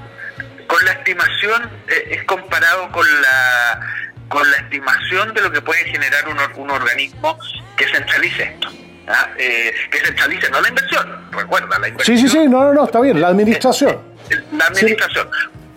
Con 0.67 0.85
la 0.85 0.93
estimación, 0.93 1.69
eh, 1.89 2.07
es 2.11 2.23
comparado 2.23 2.89
con 2.93 3.05
la, 3.21 3.81
con 4.29 4.49
la 4.49 4.57
estimación 4.57 5.33
de 5.33 5.41
lo 5.41 5.51
que 5.51 5.61
puede 5.61 5.83
generar 5.83 6.23
un, 6.29 6.69
organismo 6.71 7.37
que 7.75 7.85
centralice 7.89 8.43
esto. 8.43 8.69
¿ah? 9.09 9.31
Eh, 9.37 9.73
que 9.91 9.99
centralice, 9.99 10.49
no 10.49 10.61
la 10.61 10.69
inversión, 10.69 11.29
recuerda, 11.33 11.77
la 11.77 11.89
inversión. 11.89 12.17
Sí, 12.17 12.23
sí, 12.23 12.29
sí, 12.29 12.47
no, 12.47 12.63
no, 12.63 12.73
no, 12.73 12.85
está 12.85 13.01
bien, 13.01 13.19
la 13.19 13.27
administración. 13.27 13.99
Eh, 14.29 14.41
la 14.53 14.67
administración. 14.67 15.29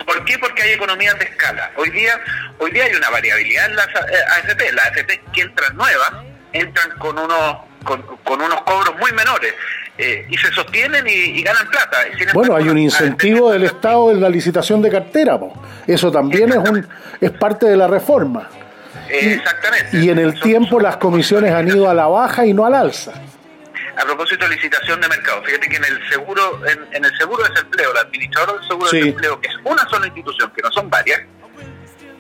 ¿Por 0.07 0.25
qué? 0.25 0.39
Porque 0.39 0.63
hay 0.63 0.71
economías 0.75 1.19
de 1.19 1.25
escala. 1.25 1.73
Hoy 1.75 1.91
día, 1.91 2.21
hoy 2.61 2.71
día 2.71 2.85
hay 2.85 2.95
una 2.95 3.11
variabilidad 3.11 3.67
en 3.67 3.75
las 3.75 3.89
AFP. 3.89 4.73
Las 4.73 4.87
AFP 4.87 5.23
que 5.33 5.41
entran 5.43 5.77
nuevas 5.77 6.13
entran 6.53 6.91
con 6.99 7.19
unos 7.19 7.57
con, 7.83 8.03
con 8.23 8.41
unos 8.41 8.63
cobros 8.63 8.97
muy 9.01 9.11
menores. 9.13 9.55
Eh, 10.01 10.25
y 10.29 10.37
se 10.37 10.53
sostienen 10.53 11.05
y, 11.09 11.43
ganan 11.43 11.69
plata. 11.69 11.99
bueno, 12.33 12.55
hay 12.55 12.69
un 12.69 12.79
incentivo 12.79 13.51
del 13.51 13.65
Estado 13.65 14.13
en 14.13 14.21
la 14.21 14.29
licitación 14.29 14.81
de 14.81 14.93
cartera, 14.93 15.41
eso 15.89 16.13
también 16.13 16.51
es, 16.51 16.59
un, 16.59 16.87
es 17.21 17.33
parte 17.33 17.67
de 17.67 17.77
la 17.77 17.89
reforma. 17.89 18.49
Exactamente. 19.09 19.99
Y 19.99 20.09
en 20.11 20.19
el 20.19 20.39
tiempo 20.41 20.79
las 20.79 20.99
comisiones 20.99 21.53
han 21.53 21.67
ido 21.67 21.91
a 21.91 21.95
la 21.95 22.07
baja 22.07 22.47
y 22.47 22.55
no 22.55 22.65
al 22.65 22.75
alza. 22.75 23.13
A 23.97 24.05
propósito 24.05 24.45
de 24.49 24.55
licitación 24.55 25.01
de 25.01 25.09
mercado, 25.09 25.43
fíjate 25.43 25.69
que 25.69 25.77
en 25.77 25.85
el 25.85 26.09
seguro, 26.09 26.61
en, 26.93 27.05
el 27.05 27.19
seguro 27.19 27.43
de 27.43 27.51
desempleo, 27.51 27.91
el 27.91 27.99
administrador 27.99 28.61
del 28.61 28.69
seguro 28.69 28.91
de 28.91 28.99
desempleo, 28.99 29.41
que 29.41 29.49
es 29.49 29.57
una 29.65 29.89
sola 29.89 30.07
institución, 30.07 30.53
que 30.55 30.63
no 30.63 30.71
son 30.71 30.89
varias, 30.89 31.23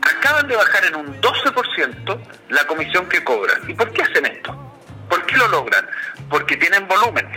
acaban 0.03 0.49
de 0.49 0.57
bajar 0.57 0.85
en 0.87 0.97
un 0.97 1.21
12% 1.21 2.21
la 2.49 2.67
comisión 2.67 3.09
que 3.09 3.23
cobran. 3.23 3.71
¿Y 3.71 3.75
por 3.75 3.93
qué 3.93 4.03
hacen 4.03 4.27
esto? 4.27 4.75
¿Por 5.09 5.25
qué 5.27 5.37
lo 5.37 5.47
logran? 5.47 5.87
Porque 6.29 6.57
tienen 6.57 6.89
volumen 6.89 7.29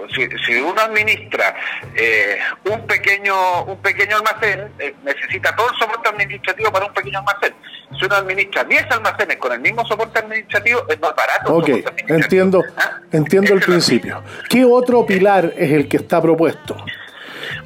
Pues, 0.00 0.12
si, 0.46 0.54
uno 0.54 0.80
administra 0.80 1.54
eh, 1.94 2.38
un 2.64 2.86
pequeño 2.86 3.64
un 3.64 3.82
pequeño 3.82 4.16
almacén, 4.16 4.72
eh, 4.78 4.94
necesita 5.04 5.54
todo 5.54 5.68
el 5.70 5.76
soporte 5.76 6.08
administrativo 6.08 6.72
para 6.72 6.86
un 6.86 6.94
pequeño 6.94 7.18
almacén. 7.18 7.54
Si 7.98 8.06
uno 8.06 8.14
administra 8.14 8.64
10 8.64 8.90
almacenes 8.90 9.36
con 9.36 9.52
el 9.52 9.60
mismo 9.60 9.86
soporte 9.86 10.20
administrativo, 10.20 10.86
es 10.88 10.98
más 11.00 11.14
barato. 11.14 11.54
Ok, 11.54 11.68
entiendo, 12.08 12.62
¿Ah? 12.78 13.00
entiendo 13.12 13.52
el 13.52 13.60
principio. 13.60 14.24
¿Qué 14.48 14.64
otro 14.64 15.04
pilar 15.04 15.52
es 15.54 15.70
el 15.70 15.86
que 15.86 15.98
está 15.98 16.22
propuesto? 16.22 16.82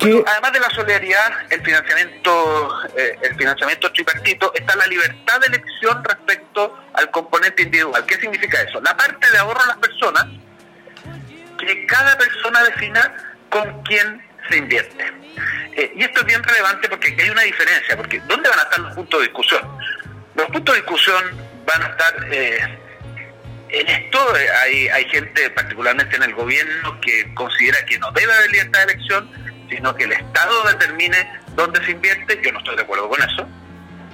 además 0.01 0.53
de 0.53 0.61
la 0.61 0.71
solidaridad, 0.71 1.33
el 1.51 1.63
financiamiento, 1.63 2.69
eh, 2.97 3.17
el 3.23 3.37
financiamiento 3.37 3.93
tripartito, 3.93 4.53
está 4.55 4.75
la 4.77 4.87
libertad 4.87 5.41
de 5.41 5.47
elección 5.47 6.03
respecto 6.03 6.79
al 6.95 7.11
componente 7.11 7.63
individual. 7.63 8.05
¿Qué 8.05 8.17
significa 8.17 8.61
eso? 8.61 8.81
La 8.81 8.97
parte 8.97 9.31
de 9.31 9.39
ahorro 9.39 9.61
a 9.63 9.67
las 9.67 9.77
personas, 9.77 10.27
que 11.59 11.87
cada 11.87 12.17
persona 12.19 12.63
defina 12.65 13.15
con 13.51 13.83
quién 13.83 14.23
se 14.49 14.57
invierte. 14.59 15.05
Eh, 15.77 15.93
y 15.97 16.05
esto 16.05 16.21
es 16.21 16.27
bien 16.27 16.43
relevante 16.43 16.89
porque 16.89 17.15
hay 17.19 17.31
una 17.31 17.43
diferencia, 17.43 17.97
porque 17.97 18.21
¿dónde 18.27 18.49
van 18.49 18.59
a 18.59 18.63
estar 18.63 18.79
los 18.81 18.95
puntos 18.95 19.21
de 19.21 19.27
discusión? 19.27 19.63
Los 20.35 20.47
puntos 20.47 20.75
de 20.75 20.81
discusión 20.81 21.25
van 21.67 21.83
a 21.83 21.87
estar... 21.87 22.15
Eh, 22.31 22.79
en 23.71 23.89
esto 23.89 24.19
hay, 24.63 24.89
hay 24.89 25.05
gente, 25.09 25.51
particularmente 25.51 26.15
en 26.15 26.23
el 26.23 26.35
gobierno, 26.35 27.01
que 27.01 27.35
considera 27.35 27.85
que 27.87 27.99
no 27.99 28.13
debe 28.13 28.33
haber 28.33 28.51
libertad 28.53 28.87
de 28.87 28.93
elección, 28.93 29.31
sino 29.69 29.95
que 29.97 30.05
el 30.05 30.13
Estado 30.13 30.63
determine 30.69 31.29
dónde 31.57 31.85
se 31.85 31.91
invierte, 31.91 32.41
yo 32.45 32.53
no 32.53 32.59
estoy 32.59 32.77
de 32.77 32.83
acuerdo 32.83 33.09
con 33.09 33.21
eso. 33.21 33.49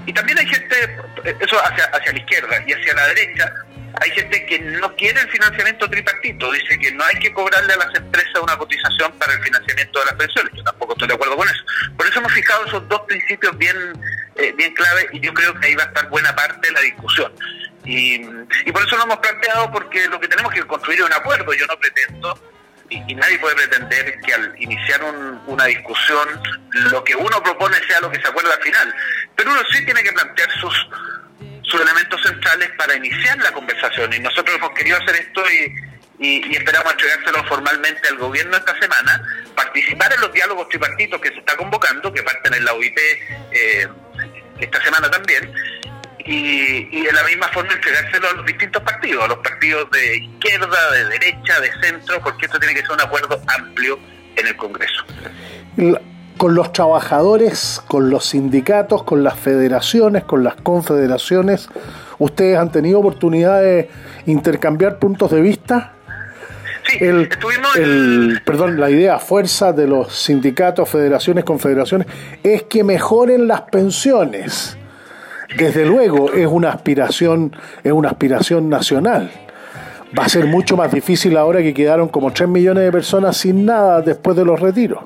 Y 0.06 0.12
también 0.14 0.38
hay 0.38 0.46
gente, 0.46 0.98
eso 1.40 1.62
hacia, 1.62 1.84
hacia 1.84 2.12
la 2.12 2.18
izquierda 2.18 2.64
y 2.66 2.72
hacia 2.72 2.94
la 2.94 3.06
derecha, 3.08 3.52
hay 4.00 4.10
gente 4.10 4.46
que 4.46 4.58
no 4.58 4.94
quiere 4.96 5.20
el 5.20 5.28
financiamiento 5.28 5.88
tripartito, 5.88 6.52
dice 6.52 6.78
que 6.78 6.92
no 6.92 7.04
hay 7.04 7.16
que 7.16 7.32
cobrarle 7.32 7.72
a 7.72 7.76
las 7.76 7.94
empresas 7.94 8.42
una 8.42 8.56
cotización 8.56 9.12
para 9.18 9.32
el 9.32 9.42
financiamiento 9.42 9.98
de 9.98 10.04
las 10.06 10.14
pensiones, 10.14 10.52
yo 10.54 10.62
tampoco 10.62 10.92
estoy 10.92 11.08
de 11.08 11.14
acuerdo 11.14 11.36
con 11.36 11.48
eso. 11.48 11.64
Por 11.96 12.06
eso 12.06 12.18
hemos 12.18 12.32
fijado 12.32 12.66
esos 12.66 12.88
dos 12.88 13.00
principios 13.02 13.56
bien, 13.58 13.76
eh, 14.36 14.52
bien 14.56 14.72
clave 14.74 15.08
y 15.12 15.20
yo 15.20 15.32
creo 15.34 15.58
que 15.58 15.66
ahí 15.66 15.74
va 15.74 15.84
a 15.84 15.86
estar 15.86 16.08
buena 16.08 16.34
parte 16.34 16.68
de 16.68 16.72
la 16.72 16.80
discusión. 16.80 17.32
Y, 17.84 18.18
por 18.72 18.82
eso 18.86 18.96
lo 18.96 19.04
hemos 19.04 19.18
planteado 19.18 19.72
porque 19.72 20.06
lo 20.08 20.20
que 20.20 20.28
tenemos 20.28 20.52
que 20.52 20.62
construir 20.66 21.00
es 21.00 21.06
un 21.06 21.12
acuerdo, 21.12 21.52
yo 21.54 21.66
no 21.66 21.78
pretendo 21.78 22.38
y, 22.90 23.14
nadie 23.14 23.38
puede 23.38 23.54
pretender 23.54 24.20
que 24.20 24.34
al 24.34 24.54
iniciar 24.58 25.00
una 25.46 25.64
discusión 25.64 26.28
lo 26.90 27.02
que 27.04 27.14
uno 27.14 27.42
propone 27.42 27.76
sea 27.86 28.00
lo 28.00 28.10
que 28.10 28.20
se 28.20 28.28
acuerda 28.28 28.54
al 28.54 28.62
final. 28.62 28.94
Pero 29.36 29.52
uno 29.52 29.60
sí 29.70 29.84
tiene 29.84 30.02
que 30.02 30.12
plantear 30.12 30.50
sus, 30.60 30.88
sus 31.62 31.80
elementos 31.80 32.20
centrales 32.22 32.70
para 32.76 32.94
iniciar 32.96 33.38
la 33.38 33.52
conversación. 33.52 34.12
Y 34.12 34.18
nosotros 34.18 34.56
hemos 34.56 34.70
querido 34.70 34.96
hacer 34.98 35.16
esto 35.16 35.42
y, 35.50 35.90
y, 36.26 36.56
esperamos 36.56 36.92
entregárselo 36.92 37.44
formalmente 37.44 38.08
al 38.08 38.16
gobierno 38.18 38.56
esta 38.56 38.78
semana, 38.78 39.22
participar 39.54 40.12
en 40.12 40.20
los 40.20 40.32
diálogos 40.32 40.68
tripartitos 40.68 41.20
que 41.20 41.28
se 41.30 41.38
está 41.38 41.56
convocando, 41.56 42.12
que 42.12 42.22
parten 42.22 42.54
en 42.54 42.64
la 42.64 42.74
OIT 42.74 42.98
eh, 43.52 43.88
esta 44.60 44.82
semana 44.82 45.10
también, 45.10 45.52
y, 46.26 47.02
de 47.02 47.12
la 47.12 47.22
misma 47.24 47.48
forma 47.48 47.72
entregárselo 47.72 48.28
a 48.28 48.32
los 48.34 48.46
distintos 48.46 48.82
partidos, 48.82 49.24
a 49.24 49.28
los 49.28 49.38
partidos 49.38 49.90
de 49.90 50.16
izquierda, 50.18 50.90
de 50.92 51.04
derecha, 51.06 51.60
de 51.60 51.72
centro, 51.80 52.20
porque 52.22 52.46
esto 52.46 52.58
tiene 52.58 52.74
que 52.74 52.82
ser 52.82 52.92
un 52.92 53.00
acuerdo 53.00 53.42
amplio 53.58 53.98
en 54.36 54.46
el 54.46 54.56
Congreso. 54.56 55.04
Con 56.40 56.54
los 56.54 56.72
trabajadores, 56.72 57.82
con 57.86 58.08
los 58.08 58.24
sindicatos, 58.24 59.02
con 59.02 59.22
las 59.22 59.38
federaciones, 59.38 60.24
con 60.24 60.42
las 60.42 60.54
confederaciones, 60.54 61.68
¿ustedes 62.18 62.56
han 62.56 62.72
tenido 62.72 63.00
oportunidad 63.00 63.60
de 63.60 63.90
intercambiar 64.24 64.98
puntos 64.98 65.30
de 65.32 65.42
vista? 65.42 65.92
Sí, 66.88 66.96
el, 67.04 67.28
el, 67.76 68.40
perdón, 68.42 68.80
la 68.80 68.88
idea 68.88 69.18
fuerza 69.18 69.74
de 69.74 69.86
los 69.86 70.14
sindicatos, 70.14 70.88
federaciones, 70.88 71.44
confederaciones 71.44 72.06
es 72.42 72.62
que 72.62 72.84
mejoren 72.84 73.46
las 73.46 73.60
pensiones 73.60 74.78
desde 75.58 75.84
luego 75.84 76.32
es 76.32 76.46
una 76.46 76.70
aspiración, 76.70 77.54
es 77.82 77.92
una 77.92 78.08
aspiración 78.08 78.70
nacional. 78.70 79.30
Va 80.18 80.24
a 80.24 80.28
ser 80.30 80.46
mucho 80.46 80.76
más 80.76 80.90
difícil 80.90 81.36
ahora 81.36 81.60
que 81.60 81.74
quedaron 81.74 82.08
como 82.08 82.32
3 82.32 82.48
millones 82.48 82.84
de 82.84 82.92
personas 82.92 83.36
sin 83.36 83.66
nada 83.66 84.00
después 84.00 84.38
de 84.38 84.44
los 84.44 84.58
retiros. 84.58 85.04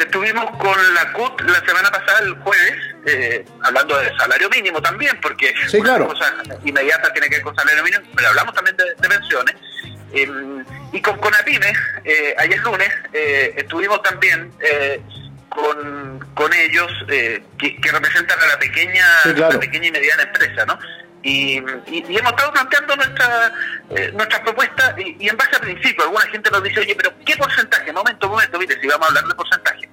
Estuvimos 0.00 0.50
con 0.56 0.94
la 0.94 1.12
CUT 1.12 1.42
la 1.42 1.60
semana 1.60 1.90
pasada, 1.90 2.20
el 2.20 2.34
jueves, 2.36 2.74
eh, 3.06 3.44
hablando 3.62 3.98
de 3.98 4.10
salario 4.16 4.48
mínimo 4.48 4.80
también, 4.80 5.18
porque 5.20 5.52
sí, 5.68 5.80
claro. 5.80 6.08
cosa 6.08 6.34
inmediata 6.64 7.12
tiene 7.12 7.28
que 7.28 7.36
ver 7.36 7.44
con 7.44 7.54
salario 7.54 7.84
mínimo, 7.84 8.04
pero 8.16 8.28
hablamos 8.28 8.54
también 8.54 8.76
de, 8.76 9.08
pensiones. 9.08 9.54
Em, 10.12 10.64
y 10.92 11.00
con 11.02 11.18
Conapime, 11.18 11.72
eh, 12.04 12.34
ayer 12.38 12.58
lunes, 12.60 12.88
eh, 13.12 13.54
estuvimos 13.58 14.02
también 14.02 14.50
eh, 14.60 15.00
con, 15.50 16.18
con 16.34 16.52
ellos 16.54 16.90
eh, 17.08 17.42
que, 17.58 17.76
representan 17.92 18.40
a 18.40 18.46
la 18.46 18.58
pequeña, 18.58 19.04
la 19.36 19.58
pequeña 19.58 19.88
y 19.88 19.92
mediana 19.92 20.22
empresa, 20.22 20.64
¿no? 20.64 20.78
Y, 21.22 21.58
hemos 21.58 22.30
estado 22.32 22.52
planteando 22.52 22.96
nuestra, 22.96 23.52
eh, 23.90 24.10
nuestras 24.14 24.40
propuestas 24.40 24.94
y, 24.98 25.28
en 25.28 25.36
base 25.36 25.56
a 25.56 25.60
principios. 25.60 26.06
Alguna 26.06 26.26
gente 26.26 26.50
nos 26.50 26.62
dice, 26.62 26.80
oye, 26.80 26.94
pero 26.94 27.12
¿qué 27.24 27.36
porcentaje? 27.36 27.92
Momento, 27.92 28.28
momento, 28.28 28.58
mire, 28.58 28.80
si 28.80 28.86
vamos 28.86 29.06
a 29.06 29.08
hablar 29.08 29.24
de 29.26 29.34
porcentaje. 29.34 29.88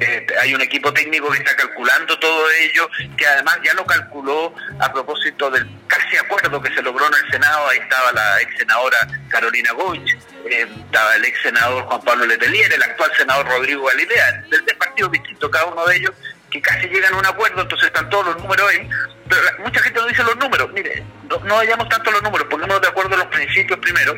Eh, 0.00 0.26
hay 0.40 0.54
un 0.54 0.62
equipo 0.62 0.90
técnico 0.94 1.30
que 1.30 1.38
está 1.38 1.54
calculando 1.54 2.18
todo 2.18 2.50
ello, 2.62 2.88
que 3.18 3.26
además 3.26 3.58
ya 3.62 3.74
lo 3.74 3.84
calculó 3.84 4.54
a 4.78 4.90
propósito 4.90 5.50
del 5.50 5.68
casi 5.86 6.16
acuerdo 6.16 6.62
que 6.62 6.74
se 6.74 6.80
logró 6.80 7.06
en 7.06 7.12
el 7.22 7.30
Senado. 7.30 7.68
Ahí 7.68 7.78
estaba 7.78 8.12
la 8.12 8.40
ex 8.40 8.56
senadora 8.56 8.96
Carolina 9.28 9.72
Goich, 9.72 10.16
eh, 10.46 10.66
estaba 10.86 11.16
el 11.16 11.24
ex 11.26 11.42
senador 11.42 11.84
Juan 11.84 12.00
Pablo 12.00 12.24
Letelier, 12.24 12.72
el 12.72 12.82
actual 12.82 13.12
senador 13.18 13.46
Rodrigo 13.46 13.84
Galilea, 13.84 14.44
desde 14.48 14.74
partidos 14.76 15.12
distintos 15.12 15.50
cada 15.50 15.66
uno 15.66 15.84
de 15.84 15.96
ellos, 15.96 16.14
que 16.50 16.60
casi 16.60 16.88
llegan 16.88 17.14
a 17.14 17.18
un 17.18 17.26
acuerdo, 17.26 17.62
entonces 17.62 17.86
están 17.86 18.08
todos 18.10 18.26
los 18.26 18.38
números 18.38 18.66
ahí. 18.70 18.88
Pero 19.28 19.42
mucha 19.64 19.80
gente 19.80 20.00
no 20.00 20.06
dice 20.06 20.22
los 20.24 20.36
números. 20.36 20.68
Mire, 20.72 21.04
no, 21.44 21.54
vayamos 21.54 21.88
tanto 21.88 22.10
los 22.10 22.22
números, 22.22 22.46
pongámonos 22.50 22.82
de 22.82 22.88
acuerdo 22.88 23.16
los 23.16 23.26
principios 23.26 23.78
primero 23.78 24.14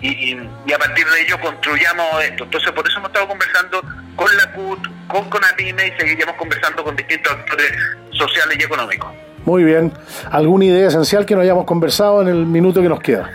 y, 0.00 0.34
a 0.72 0.78
partir 0.78 1.06
de 1.06 1.20
ello 1.22 1.38
construyamos 1.40 2.24
esto. 2.24 2.44
Entonces, 2.44 2.72
por 2.72 2.86
eso 2.88 2.98
hemos 2.98 3.10
estado 3.10 3.28
conversando 3.28 3.82
con 4.16 4.36
la 4.36 4.52
CUT, 4.52 4.86
con 5.08 5.28
Conatime 5.28 5.88
y 5.88 6.00
seguiremos 6.00 6.36
conversando 6.36 6.82
con 6.82 6.96
distintos 6.96 7.32
actores 7.32 7.72
sociales 8.12 8.56
y 8.58 8.62
económicos. 8.62 9.12
Muy 9.44 9.64
bien. 9.64 9.92
¿Alguna 10.30 10.64
idea 10.64 10.88
esencial 10.88 11.26
que 11.26 11.34
no 11.34 11.42
hayamos 11.42 11.66
conversado 11.66 12.22
en 12.22 12.28
el 12.28 12.46
minuto 12.46 12.82
que 12.82 12.88
nos 12.88 13.00
queda? 13.00 13.30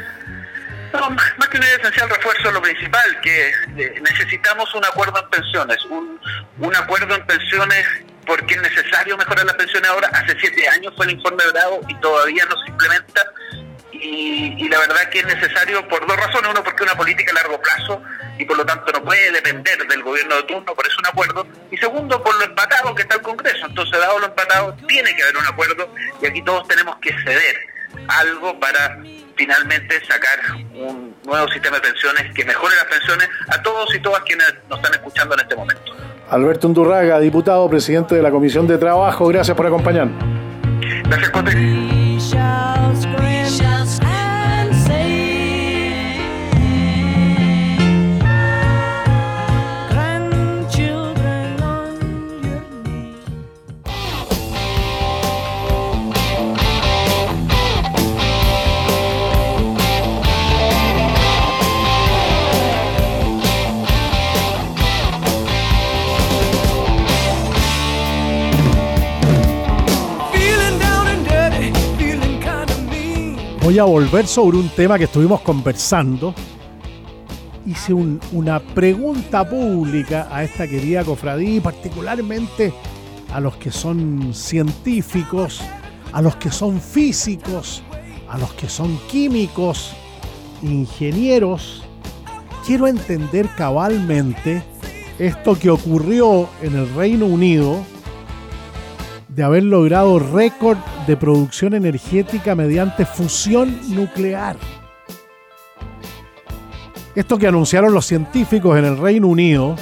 No, 0.94 1.10
más 1.10 1.48
que 1.50 1.58
una 1.58 1.66
idea 1.68 1.78
esencial, 1.78 2.10
refuerzo 2.10 2.52
lo 2.52 2.62
principal, 2.62 3.22
que 3.22 3.50
eh, 3.78 4.02
necesitamos 4.02 4.74
un 4.76 4.84
acuerdo 4.84 5.20
en 5.20 5.30
pensiones, 5.30 5.78
un, 5.86 6.20
un 6.60 6.76
acuerdo 6.76 7.16
en 7.16 7.26
pensiones 7.26 7.86
porque 8.32 8.54
es 8.54 8.62
necesario 8.62 9.18
mejorar 9.18 9.46
las 9.46 9.56
pensiones 9.56 9.90
ahora. 9.90 10.08
Hace 10.14 10.40
siete 10.40 10.66
años 10.70 10.94
fue 10.96 11.06
el 11.06 11.12
informe 11.12 11.44
Bravo 11.52 11.82
y 11.90 11.96
todavía 11.96 12.46
no 12.46 12.56
se 12.64 12.70
implementa. 12.70 13.22
Y, 13.92 14.70
la 14.70 14.80
verdad 14.80 15.10
que 15.10 15.20
es 15.20 15.26
necesario 15.26 15.86
por 15.90 16.08
dos 16.08 16.16
razones. 16.16 16.50
Uno, 16.50 16.64
porque 16.64 16.86
es 16.86 16.90
una 16.90 16.98
política 16.98 17.32
a 17.32 17.36
largo 17.36 17.62
plazo 17.62 18.02
y 18.38 18.46
por 18.46 18.56
lo 18.56 18.66
tanto 18.66 18.90
no 18.94 19.04
puede 19.04 19.34
depender 19.34 19.86
del 19.86 20.02
gobierno 20.02 20.38
de 20.38 20.44
turno, 20.44 20.74
por 20.74 20.88
eso 20.88 20.96
un 21.00 21.08
acuerdo. 21.08 21.46
Y 21.72 21.78
segundo, 21.78 22.24
por 22.24 22.34
lo 22.38 22.46
empatado 22.46 22.96
que 22.96 23.02
está 23.02 23.16
el 23.16 23.22
Congreso. 23.22 23.66
Entonces, 23.66 24.00
dado 24.00 24.18
lo 24.20 24.28
empatado, 24.28 24.78
tiene 24.88 25.14
que 25.14 25.24
haber 25.24 25.36
un 25.36 25.48
acuerdo 25.48 25.94
y 26.22 26.26
aquí 26.26 26.42
todos 26.42 26.66
tenemos 26.70 26.96
que 27.02 27.12
ceder 27.26 27.58
algo 28.08 28.58
para 28.62 28.98
finalmente 29.36 30.06
sacar 30.06 30.40
un 30.74 31.18
nuevo 31.26 31.52
sistema 31.52 31.82
de 31.82 31.82
pensiones 31.82 32.34
que 32.34 32.46
mejore 32.46 32.78
las 32.78 32.86
pensiones 32.86 33.30
a 33.50 33.62
todos 33.62 33.94
y 33.94 34.00
todas 34.00 34.24
quienes 34.24 34.54
nos 34.70 34.80
están 34.80 34.94
escuchando 34.94 35.36
en 35.36 35.42
este 35.42 35.56
momento. 35.58 36.11
Alberto 36.32 36.66
Undurraga, 36.66 37.20
diputado, 37.20 37.70
presidente 37.70 38.16
de 38.16 38.22
la 38.22 38.32
Comisión 38.32 38.66
de 38.66 38.78
Trabajo, 38.78 39.28
gracias 39.28 39.56
por 39.56 39.68
acompañarnos. 39.68 40.16
Gracias. 41.04 42.81
Voy 73.72 73.80
a 73.80 73.86
volver 73.86 74.28
sobre 74.28 74.58
un 74.58 74.68
tema 74.68 74.98
que 74.98 75.06
estuvimos 75.06 75.40
conversando. 75.40 76.36
Hice 77.66 77.94
una 77.94 78.60
pregunta 78.60 79.50
pública 79.50 80.28
a 80.30 80.44
esta 80.44 80.68
querida 80.68 81.06
cofradía 81.06 81.62
particularmente 81.62 82.74
a 83.34 83.40
los 83.40 83.56
que 83.56 83.72
son 83.72 84.34
científicos, 84.34 85.62
a 86.12 86.22
los 86.22 86.36
que 86.36 86.52
son 86.52 86.82
físicos, 86.82 87.82
a 88.28 88.38
los 88.38 88.52
que 88.56 88.68
son 88.68 89.00
químicos, 89.10 89.94
ingenieros, 90.62 91.86
quiero 92.68 92.88
entender 92.88 93.48
cabalmente 93.56 94.64
esto 95.18 95.58
que 95.58 95.70
ocurrió 95.70 96.50
en 96.62 96.76
el 96.76 96.94
Reino 96.94 97.26
Unido 97.26 97.86
de 99.36 99.44
haber 99.44 99.64
logrado 99.64 100.20
récord 100.20 100.78
de 101.08 101.16
producción 101.16 101.74
energética 101.74 102.54
mediante 102.54 103.06
fusión 103.06 103.80
nuclear. 103.96 104.58
Esto 107.16 107.38
que 107.38 107.48
anunciaron 107.48 107.94
los 107.94 108.06
científicos 108.06 108.78
en 108.78 108.86
el 108.86 108.98
Reino 108.98 109.28
Unido, 109.28 109.76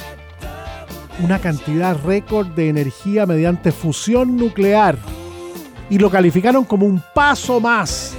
una 1.22 1.38
cantidad 1.38 1.96
récord 2.04 2.48
de 2.48 2.68
energía 2.68 3.26
mediante 3.26 3.72
fusión 3.72 4.36
nuclear, 4.36 4.96
y 5.88 5.98
lo 5.98 6.10
calificaron 6.10 6.64
como 6.64 6.86
un 6.86 7.02
paso 7.14 7.60
más 7.60 8.16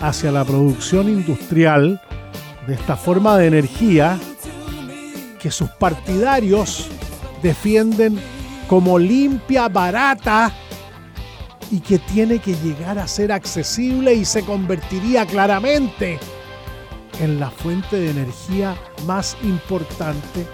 hacia 0.00 0.30
la 0.30 0.44
producción 0.44 1.08
industrial 1.08 2.00
de 2.66 2.74
esta 2.74 2.96
forma 2.96 3.36
de 3.38 3.46
energía 3.46 4.18
que 5.38 5.50
sus 5.50 5.70
partidarios 5.70 6.88
defienden 7.42 8.18
como 8.68 8.98
limpia, 8.98 9.68
barata 9.68 10.52
y 11.70 11.80
que 11.80 11.98
tiene 11.98 12.38
que 12.38 12.54
llegar 12.54 12.98
a 12.98 13.08
ser 13.08 13.32
accesible 13.32 14.14
y 14.14 14.24
se 14.24 14.42
convertiría 14.42 15.26
claramente 15.26 16.18
en 17.20 17.40
la 17.40 17.50
fuente 17.50 17.96
de 17.96 18.10
energía 18.10 18.76
más 19.06 19.36
importante 19.42 20.46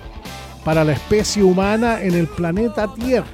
para 0.65 0.85
la 0.85 0.93
especie 0.93 1.43
humana 1.43 2.01
en 2.01 2.15
el 2.15 2.27
planeta 2.27 2.93
Tierra. 2.95 3.27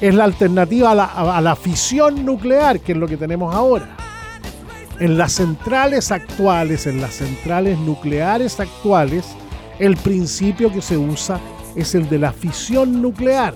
Es 0.00 0.14
la 0.14 0.24
alternativa 0.24 0.90
a 0.90 0.94
la, 0.96 1.04
a 1.04 1.40
la 1.40 1.54
fisión 1.54 2.24
nuclear, 2.24 2.80
que 2.80 2.92
es 2.92 2.98
lo 2.98 3.06
que 3.06 3.16
tenemos 3.16 3.54
ahora. 3.54 3.96
En 4.98 5.16
las 5.16 5.34
centrales 5.34 6.10
actuales, 6.10 6.86
en 6.86 7.00
las 7.00 7.14
centrales 7.14 7.78
nucleares 7.78 8.58
actuales, 8.58 9.26
el 9.78 9.96
principio 9.96 10.72
que 10.72 10.82
se 10.82 10.98
usa 10.98 11.40
es 11.76 11.94
el 11.94 12.08
de 12.08 12.18
la 12.18 12.32
fisión 12.32 13.00
nuclear. 13.00 13.54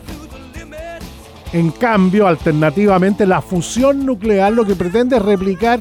En 1.52 1.70
cambio, 1.70 2.26
alternativamente, 2.26 3.26
la 3.26 3.40
fusión 3.40 4.04
nuclear 4.04 4.52
lo 4.52 4.64
que 4.64 4.74
pretende 4.74 5.16
es 5.16 5.22
replicar 5.22 5.80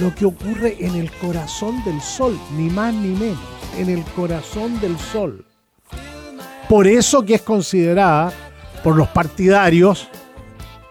lo 0.00 0.14
que 0.14 0.26
ocurre 0.26 0.76
en 0.80 0.94
el 0.94 1.10
corazón 1.10 1.82
del 1.84 2.00
Sol, 2.00 2.38
ni 2.56 2.70
más 2.70 2.94
ni 2.94 3.08
menos, 3.08 3.38
en 3.76 3.90
el 3.90 4.04
corazón 4.04 4.78
del 4.80 4.98
Sol. 4.98 5.44
Por 6.68 6.86
eso 6.86 7.24
que 7.24 7.34
es 7.34 7.42
considerada 7.42 8.32
por 8.82 8.96
los 8.96 9.08
partidarios 9.08 10.08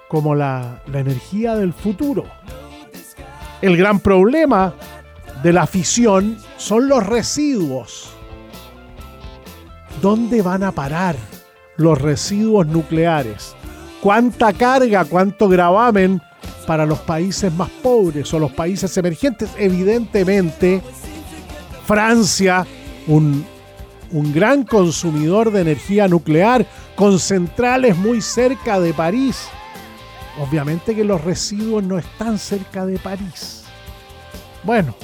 como 0.08 0.36
la, 0.36 0.82
la 0.92 1.00
energía 1.00 1.56
del 1.56 1.74
futuro. 1.74 2.26
El 3.62 3.78
gran 3.78 4.00
problema 4.00 4.74
de 5.44 5.54
la 5.54 5.68
fisión 5.68 6.38
son 6.58 6.88
los 6.88 7.06
residuos. 7.06 8.15
¿Dónde 10.02 10.42
van 10.42 10.64
a 10.64 10.72
parar 10.72 11.16
los 11.78 12.00
residuos 12.00 12.68
nucleares? 12.68 13.56
¿Cuánta 14.02 14.54
carga, 14.54 15.06
cuánto 15.06 15.50
gravamen 15.50 16.22
para 16.66 16.86
los 16.86 17.00
países 17.00 17.54
más 17.54 17.70
pobres 17.70 18.34
o 18.34 18.40
los 18.40 18.52
países 18.52 18.96
emergentes. 18.98 19.50
Evidentemente, 19.58 20.82
Francia, 21.86 22.66
un, 23.08 23.46
un 24.12 24.34
gran 24.34 24.64
consumidor 24.64 25.52
de 25.52 25.62
energía 25.62 26.08
nuclear, 26.08 26.66
con 26.96 27.20
centrales 27.20 27.96
muy 27.98 28.22
cerca 28.22 28.80
de 28.80 28.94
París. 28.94 29.48
Obviamente 30.40 30.96
que 30.96 31.04
los 31.04 31.24
residuos 31.24 31.84
no 31.84 31.98
están 31.98 32.38
cerca 32.38 32.86
de 32.86 33.00
París. 33.00 33.64
Bueno, 34.64 34.96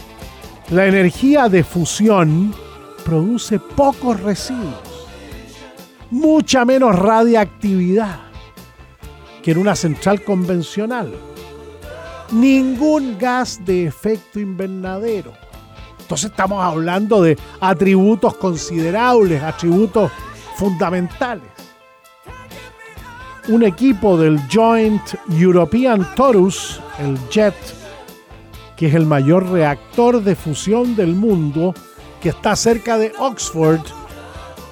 la 0.70 0.88
energía 0.88 1.48
de 1.48 1.64
fusión 1.64 2.54
produce 3.04 3.60
pocos 3.60 4.20
residuos, 4.20 5.08
mucha 6.10 6.66
menos 6.66 6.98
radiactividad 6.98 8.20
que 9.42 9.52
en 9.52 9.58
una 9.58 9.76
central 9.76 10.24
convencional 10.24 11.12
ningún 12.32 13.18
gas 13.18 13.64
de 13.66 13.86
efecto 13.86 14.40
invernadero. 14.40 15.34
Entonces 16.00 16.32
estamos 16.32 16.64
hablando 16.64 17.22
de 17.22 17.38
atributos 17.60 18.36
considerables, 18.36 19.42
atributos 19.42 20.12
fundamentales. 20.56 21.50
Un 23.48 23.64
equipo 23.64 24.18
del 24.18 24.40
Joint 24.52 25.02
European 25.30 26.08
Torus, 26.16 26.80
el 27.00 27.18
JET, 27.30 27.56
que 28.76 28.88
es 28.88 28.96
el 28.96 29.06
mayor 29.06 29.50
reactor 29.50 30.22
de 30.22 30.36
fusión 30.36 30.96
del 30.96 31.16
mundo, 31.16 31.74
que 32.22 32.30
está 32.30 32.56
cerca 32.56 32.98
de 32.98 33.12
Oxford, 33.20 33.82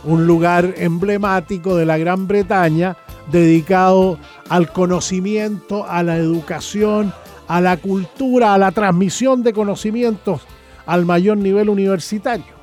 un 0.04 0.26
lugar 0.28 0.76
emblemático 0.78 1.76
de 1.76 1.86
la 1.86 1.98
Gran 1.98 2.28
Bretaña, 2.28 2.96
dedicado 3.32 4.18
al 4.48 4.72
conocimiento, 4.72 5.86
a 5.86 6.04
la 6.04 6.18
educación 6.18 7.14
a 7.50 7.60
la 7.60 7.78
cultura, 7.78 8.54
a 8.54 8.58
la 8.60 8.72
transmisión 8.72 9.42
de 9.42 9.54
conocimientos 9.54 10.44
al 10.86 11.06
mayor 11.06 11.38
nivel 11.38 11.70
universitario. 11.70 12.60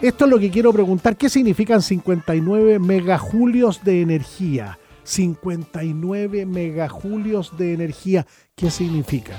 Esto 0.00 0.24
es 0.24 0.30
lo 0.30 0.40
que 0.40 0.50
quiero 0.50 0.72
preguntar. 0.72 1.16
¿Qué 1.16 1.28
significan 1.28 1.82
59 1.82 2.80
megajulios 2.80 3.84
de 3.84 4.00
energía? 4.02 4.78
59 5.04 6.46
megajulios 6.46 7.56
de 7.56 7.74
energía. 7.74 8.26
¿Qué 8.56 8.72
significan? 8.72 9.38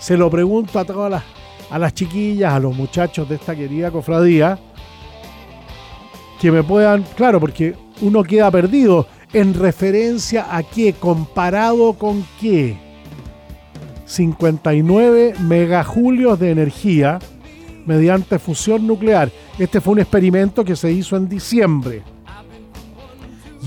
Se 0.00 0.16
lo 0.16 0.28
pregunto 0.28 0.80
a 0.80 0.84
todas 0.84 1.10
las, 1.10 1.22
a 1.70 1.78
las 1.78 1.94
chiquillas, 1.94 2.52
a 2.52 2.60
los 2.60 2.76
muchachos 2.76 3.28
de 3.28 3.36
esta 3.36 3.54
querida 3.54 3.90
cofradía, 3.90 4.58
que 6.40 6.50
me 6.50 6.62
puedan, 6.62 7.02
claro, 7.16 7.40
porque 7.40 7.74
uno 8.02 8.22
queda 8.22 8.50
perdido 8.50 9.06
en 9.32 9.54
referencia 9.54 10.54
a 10.54 10.62
qué, 10.62 10.92
comparado 10.92 11.94
con 11.94 12.24
qué. 12.40 12.78
59 14.04 15.34
megajulios 15.40 16.38
de 16.38 16.50
energía 16.52 17.18
mediante 17.86 18.38
fusión 18.38 18.86
nuclear. 18.86 19.30
Este 19.58 19.80
fue 19.80 19.94
un 19.94 20.00
experimento 20.00 20.64
que 20.64 20.76
se 20.76 20.92
hizo 20.92 21.16
en 21.16 21.28
diciembre. 21.28 22.02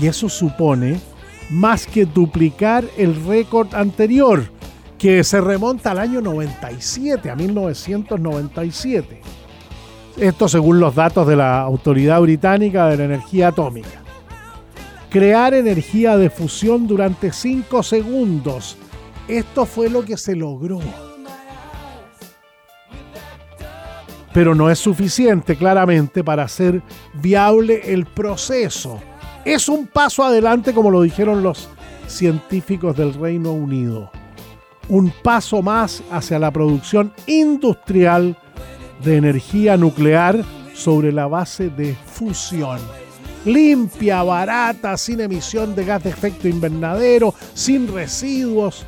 Y 0.00 0.06
eso 0.06 0.28
supone 0.28 0.98
más 1.50 1.86
que 1.86 2.06
duplicar 2.06 2.84
el 2.96 3.22
récord 3.26 3.74
anterior, 3.74 4.50
que 5.00 5.24
se 5.24 5.40
remonta 5.40 5.90
al 5.92 5.98
año 5.98 6.20
97, 6.20 7.30
a 7.30 7.34
1997. 7.34 9.20
Esto 10.18 10.48
según 10.48 10.78
los 10.78 10.94
datos 10.94 11.26
de 11.26 11.36
la 11.36 11.60
Autoridad 11.62 12.20
Británica 12.20 12.86
de 12.88 12.98
la 12.98 13.04
Energía 13.04 13.48
Atómica 13.48 14.00
crear 15.10 15.52
energía 15.54 16.16
de 16.16 16.30
fusión 16.30 16.86
durante 16.86 17.32
5 17.32 17.82
segundos. 17.82 18.76
Esto 19.28 19.66
fue 19.66 19.90
lo 19.90 20.04
que 20.04 20.16
se 20.16 20.36
logró. 20.36 20.80
Pero 24.32 24.54
no 24.54 24.70
es 24.70 24.78
suficiente 24.78 25.56
claramente 25.56 26.22
para 26.22 26.44
hacer 26.44 26.82
viable 27.14 27.92
el 27.92 28.06
proceso. 28.06 29.00
Es 29.44 29.68
un 29.68 29.88
paso 29.88 30.22
adelante 30.22 30.72
como 30.72 30.90
lo 30.90 31.02
dijeron 31.02 31.42
los 31.42 31.68
científicos 32.06 32.96
del 32.96 33.14
Reino 33.14 33.52
Unido. 33.52 34.12
Un 34.90 35.10
paso 35.22 35.62
más 35.62 36.02
hacia 36.10 36.38
la 36.38 36.50
producción 36.50 37.14
industrial 37.26 38.36
de 39.02 39.16
energía 39.16 39.78
nuclear 39.78 40.44
sobre 40.74 41.12
la 41.12 41.26
base 41.26 41.70
de 41.70 41.94
fusión 41.94 42.78
limpia, 43.44 44.22
barata, 44.22 44.96
sin 44.96 45.20
emisión 45.20 45.74
de 45.74 45.84
gas 45.84 46.04
de 46.04 46.10
efecto 46.10 46.48
invernadero, 46.48 47.34
sin 47.54 47.92
residuos. 47.92 48.84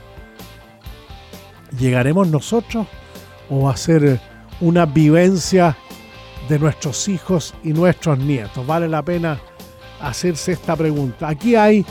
¿Llegaremos 1.79 2.29
nosotros 2.29 2.87
o 3.49 3.63
va 3.63 3.73
a 3.73 3.77
ser 3.77 4.21
una 4.61 4.85
vivencia 4.85 5.77
de 6.49 6.59
nuestros 6.59 7.09
hijos 7.09 7.55
y 7.65 7.73
nuestros 7.73 8.19
nietos? 8.19 8.67
Vale 8.67 8.89
la 8.89 9.03
pena 9.03 9.41
hacerse 10.01 10.53
esta 10.53 10.77
pregunta. 10.77 11.29
Aquí 11.29 11.57
hay 11.57 11.85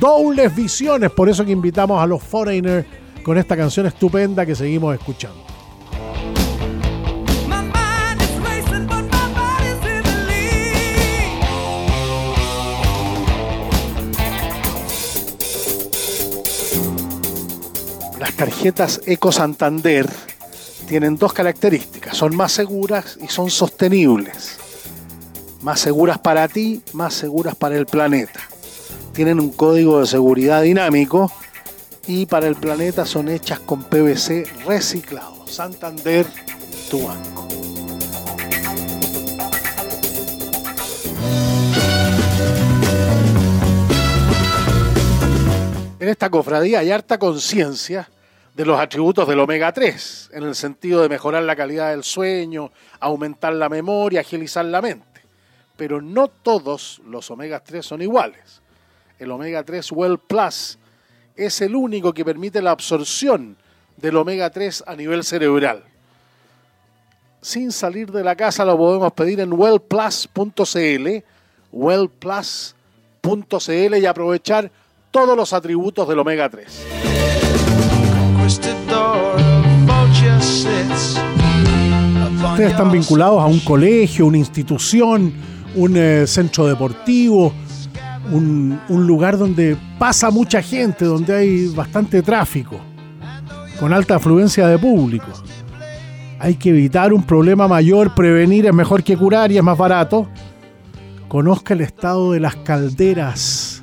dobles 0.00 0.54
visiones, 0.54 1.10
por 1.10 1.28
eso 1.28 1.44
que 1.44 1.52
invitamos 1.52 2.02
a 2.02 2.06
los 2.06 2.22
Foreigners 2.22 2.86
con 3.22 3.38
esta 3.38 3.56
canción 3.56 3.86
estupenda 3.86 4.44
que 4.46 4.54
seguimos 4.54 4.94
escuchando. 4.94 5.50
tarjetas 18.40 19.02
Eco 19.04 19.32
Santander 19.32 20.08
tienen 20.88 21.16
dos 21.16 21.34
características, 21.34 22.16
son 22.16 22.34
más 22.34 22.52
seguras 22.52 23.18
y 23.20 23.28
son 23.28 23.50
sostenibles. 23.50 24.56
Más 25.60 25.78
seguras 25.78 26.18
para 26.20 26.48
ti, 26.48 26.82
más 26.94 27.12
seguras 27.12 27.54
para 27.54 27.76
el 27.76 27.84
planeta. 27.84 28.40
Tienen 29.12 29.40
un 29.40 29.50
código 29.50 30.00
de 30.00 30.06
seguridad 30.06 30.62
dinámico 30.62 31.30
y 32.06 32.26
para 32.26 32.46
el 32.46 32.56
planeta 32.56 33.04
son 33.04 33.28
hechas 33.28 33.60
con 33.60 33.84
PVC 33.84 34.46
reciclado. 34.66 35.46
Santander, 35.46 36.26
Tubanco. 36.90 37.48
En 46.00 46.08
esta 46.08 46.30
cofradía 46.30 46.78
hay 46.78 46.90
harta 46.90 47.18
conciencia 47.18 48.08
de 48.54 48.64
los 48.64 48.80
atributos 48.80 49.28
del 49.28 49.38
omega 49.38 49.70
3, 49.72 50.30
en 50.32 50.42
el 50.44 50.54
sentido 50.54 51.02
de 51.02 51.08
mejorar 51.08 51.42
la 51.42 51.54
calidad 51.54 51.90
del 51.90 52.04
sueño, 52.04 52.72
aumentar 52.98 53.52
la 53.52 53.68
memoria, 53.68 54.20
agilizar 54.20 54.64
la 54.64 54.80
mente. 54.80 55.20
Pero 55.76 56.00
no 56.00 56.28
todos 56.28 57.00
los 57.06 57.30
omega 57.30 57.60
3 57.60 57.84
son 57.84 58.02
iguales. 58.02 58.62
El 59.18 59.30
omega 59.30 59.62
3 59.62 59.92
Well 59.92 60.18
Plus 60.18 60.78
es 61.46 61.60
el 61.60 61.74
único 61.74 62.12
que 62.12 62.24
permite 62.24 62.60
la 62.60 62.70
absorción 62.72 63.56
del 63.96 64.16
omega 64.16 64.50
3 64.50 64.84
a 64.86 64.94
nivel 64.94 65.24
cerebral. 65.24 65.82
Sin 67.42 67.72
salir 67.72 68.12
de 68.12 68.22
la 68.22 68.36
casa 68.36 68.64
lo 68.64 68.76
podemos 68.76 69.12
pedir 69.12 69.40
en 69.40 69.52
wellplus.cl, 69.52 71.24
wellplus.cl 71.72 72.74
y 73.96 74.06
aprovechar 74.06 74.70
todos 75.10 75.36
los 75.36 75.52
atributos 75.52 76.06
del 76.06 76.18
omega 76.18 76.48
3. 76.48 76.86
Ustedes 82.50 82.70
están 82.70 82.92
vinculados 82.92 83.42
a 83.42 83.46
un 83.46 83.60
colegio, 83.60 84.26
una 84.26 84.38
institución, 84.38 85.32
un 85.74 85.96
eh, 85.96 86.26
centro 86.26 86.66
deportivo, 86.66 87.54
un, 88.32 88.80
lugar 88.88 89.38
donde 89.38 89.76
pasa 89.98 90.30
mucha 90.30 90.62
gente, 90.62 91.04
donde 91.04 91.34
hay 91.34 91.66
bastante 91.68 92.22
tráfico, 92.22 92.78
con 93.78 93.92
alta 93.92 94.16
afluencia 94.16 94.66
de 94.66 94.78
público. 94.78 95.26
Hay 96.38 96.54
que 96.54 96.70
evitar 96.70 97.12
un 97.12 97.22
problema 97.22 97.68
mayor, 97.68 98.14
prevenir 98.14 98.66
es 98.66 98.74
mejor 98.74 99.02
que 99.02 99.16
curar 99.16 99.52
y 99.52 99.58
es 99.58 99.62
más 99.62 99.76
barato. 99.76 100.28
Conozca 101.28 101.74
el 101.74 101.82
estado 101.82 102.32
de 102.32 102.40
las 102.40 102.56
calderas 102.56 103.82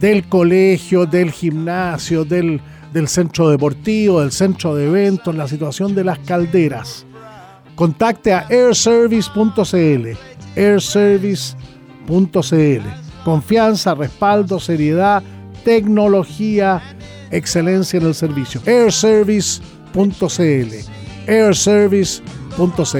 del 0.00 0.28
colegio, 0.28 1.06
del 1.06 1.32
gimnasio, 1.32 2.24
del, 2.24 2.60
del 2.92 3.08
centro 3.08 3.50
deportivo, 3.50 4.20
del 4.20 4.32
centro 4.32 4.76
de 4.76 4.86
eventos, 4.86 5.34
la 5.34 5.48
situación 5.48 5.94
de 5.94 6.04
las 6.04 6.18
calderas. 6.20 7.04
Contacte 7.74 8.32
a 8.32 8.46
airservice.cl, 8.48 10.16
airservice.cl. 10.56 13.07
Confianza, 13.28 13.94
respaldo, 13.94 14.58
seriedad, 14.58 15.22
tecnología, 15.62 16.80
excelencia 17.30 17.98
en 17.98 18.06
el 18.06 18.14
servicio. 18.14 18.62
airservice.cl, 18.64 21.30
airservice.cl. 21.30 22.96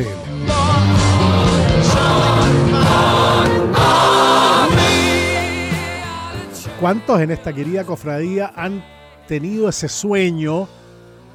¿Cuántos 6.79 7.21
en 7.23 7.31
esta 7.31 7.55
querida 7.55 7.85
cofradía 7.85 8.53
han 8.55 8.85
tenido 9.27 9.71
ese 9.71 9.89
sueño 9.89 10.69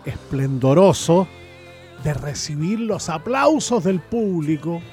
esplendoroso 0.06 1.28
de 2.04 2.14
recibir 2.14 2.80
los 2.80 3.10
aplausos 3.10 3.86
del 3.86 4.02
público 4.02 4.84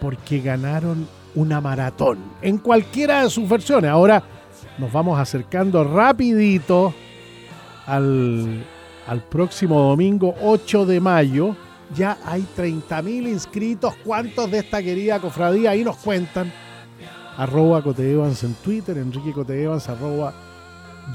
porque 0.00 0.40
ganaron 0.40 1.06
una 1.34 1.60
maratón 1.60 2.18
en 2.42 2.58
cualquiera 2.58 3.22
de 3.22 3.30
sus 3.30 3.48
versiones? 3.48 3.90
Ahora 3.90 4.22
nos 4.78 4.92
vamos 4.92 5.18
acercando 5.18 5.84
rapidito 5.84 6.94
al, 7.86 8.64
próximo 9.30 9.80
domingo 9.80 10.34
8 10.42 10.86
de 10.86 11.00
mayo. 11.00 11.56
Ya 11.94 12.18
hay 12.24 12.46
30.000 12.56 13.28
inscritos. 13.28 13.94
¿Cuántos 14.04 14.50
de 14.50 14.58
esta 14.58 14.82
querida 14.82 15.20
cofradía 15.20 15.70
ahí 15.70 15.84
nos 15.84 15.96
cuentan? 15.96 16.52
arroba 17.36 17.82
Coteevans 17.82 18.44
en 18.44 18.54
Twitter, 18.54 18.96
Enrique 18.96 19.32
Coteevans 19.32 19.88
arroba 19.88 20.32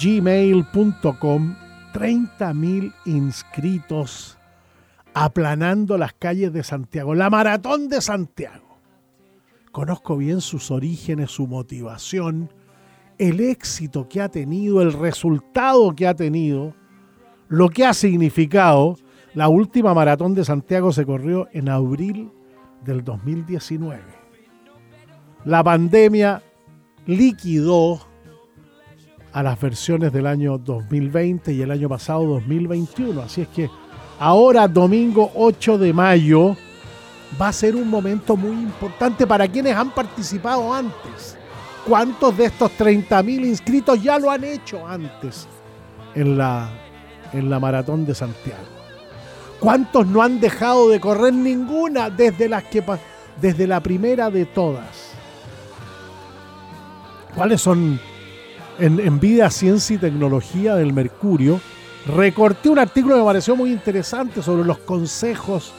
gmail.com 0.01 1.55
30.000 1.93 2.93
inscritos 3.05 4.37
aplanando 5.13 5.97
las 5.97 6.13
calles 6.13 6.53
de 6.53 6.63
Santiago, 6.63 7.15
la 7.15 7.29
maratón 7.29 7.89
de 7.89 8.01
Santiago. 8.01 8.68
Conozco 9.71 10.17
bien 10.17 10.41
sus 10.41 10.71
orígenes, 10.71 11.31
su 11.31 11.47
motivación, 11.47 12.51
el 13.17 13.39
éxito 13.39 14.07
que 14.07 14.21
ha 14.21 14.29
tenido, 14.29 14.81
el 14.81 14.93
resultado 14.93 15.95
que 15.95 16.07
ha 16.07 16.15
tenido, 16.15 16.73
lo 17.47 17.69
que 17.69 17.85
ha 17.85 17.93
significado. 17.93 18.97
La 19.33 19.47
última 19.47 19.93
maratón 19.93 20.33
de 20.33 20.43
Santiago 20.43 20.91
se 20.91 21.05
corrió 21.05 21.47
en 21.53 21.69
abril 21.69 22.31
del 22.83 23.03
2019 23.03 24.19
la 25.45 25.63
pandemia 25.63 26.43
liquidó 27.05 27.99
a 29.31 29.43
las 29.43 29.59
versiones 29.59 30.11
del 30.11 30.27
año 30.27 30.57
2020 30.57 31.53
y 31.53 31.61
el 31.61 31.71
año 31.71 31.87
pasado 31.87 32.25
2021. 32.25 33.21
Así 33.21 33.41
es 33.41 33.47
que 33.49 33.69
ahora, 34.19 34.67
domingo 34.67 35.31
8 35.35 35.77
de 35.77 35.93
mayo, 35.93 36.55
va 37.39 37.49
a 37.49 37.53
ser 37.53 37.75
un 37.75 37.89
momento 37.89 38.35
muy 38.35 38.51
importante 38.51 39.27
para 39.27 39.47
quienes 39.47 39.75
han 39.75 39.91
participado 39.91 40.73
antes. 40.73 41.37
¿Cuántos 41.87 42.37
de 42.37 42.45
estos 42.45 42.71
30.000 42.77 43.45
inscritos 43.45 44.01
ya 44.01 44.19
lo 44.19 44.29
han 44.29 44.43
hecho 44.43 44.85
antes 44.85 45.47
en 46.13 46.37
la, 46.37 46.69
en 47.33 47.49
la 47.49 47.59
maratón 47.59 48.05
de 48.05 48.13
Santiago? 48.15 48.63
¿Cuántos 49.59 50.07
no 50.07 50.21
han 50.21 50.39
dejado 50.39 50.89
de 50.89 50.99
correr 50.99 51.33
ninguna 51.33 52.09
desde, 52.09 52.47
las 52.47 52.63
desde 53.41 53.67
la 53.67 53.81
primera 53.81 54.29
de 54.29 54.45
todas? 54.45 55.09
cuáles 57.35 57.61
son 57.61 57.99
en, 58.79 59.19
Vida, 59.19 59.49
Ciencia 59.49 59.95
y 59.95 59.99
Tecnología 59.99 60.75
del 60.75 60.93
Mercurio, 60.93 61.59
recorté 62.05 62.69
un 62.69 62.79
artículo 62.79 63.15
que 63.15 63.21
me 63.21 63.25
pareció 63.25 63.55
muy 63.55 63.71
interesante 63.71 64.41
sobre 64.41 64.65
los 64.65 64.79
consejos 64.79 65.73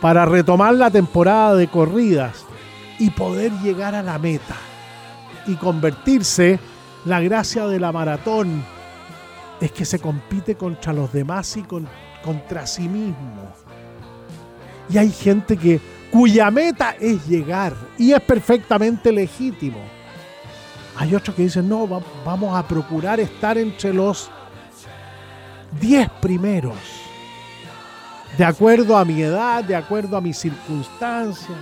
para 0.00 0.24
retomar 0.24 0.74
la 0.74 0.90
temporada 0.90 1.54
de 1.54 1.68
corridas 1.68 2.44
y 2.98 3.10
poder 3.10 3.52
llegar 3.62 3.94
a 3.94 4.02
la 4.02 4.18
meta 4.18 4.56
y 5.46 5.54
convertirse 5.54 6.58
la 7.04 7.20
gracia 7.20 7.66
de 7.66 7.78
la 7.78 7.92
maratón 7.92 8.64
es 9.60 9.72
que 9.72 9.84
se 9.84 9.98
compite 9.98 10.56
contra 10.56 10.92
los 10.92 11.12
demás 11.12 11.56
y 11.56 11.64
contra 12.22 12.66
sí 12.66 12.88
mismo. 12.88 13.52
Y 14.88 14.98
hay 14.98 15.10
gente 15.10 15.56
que 15.56 15.80
cuya 16.10 16.50
meta 16.50 16.96
es 17.00 17.26
llegar 17.26 17.74
y 17.98 18.12
es 18.12 18.20
perfectamente 18.20 19.12
legítimo. 19.12 19.78
Hay 20.96 21.14
otros 21.14 21.36
que 21.36 21.42
dicen, 21.42 21.68
no, 21.68 21.86
vamos 22.24 22.56
a 22.56 22.66
procurar 22.66 23.20
estar 23.20 23.58
entre 23.58 23.92
los 23.92 24.30
10 25.80 26.08
primeros, 26.22 26.74
de 28.36 28.44
acuerdo 28.44 28.96
a 28.96 29.04
mi 29.04 29.22
edad, 29.22 29.64
de 29.64 29.76
acuerdo 29.76 30.16
a 30.16 30.20
mis 30.20 30.36
circunstancias. 30.36 31.58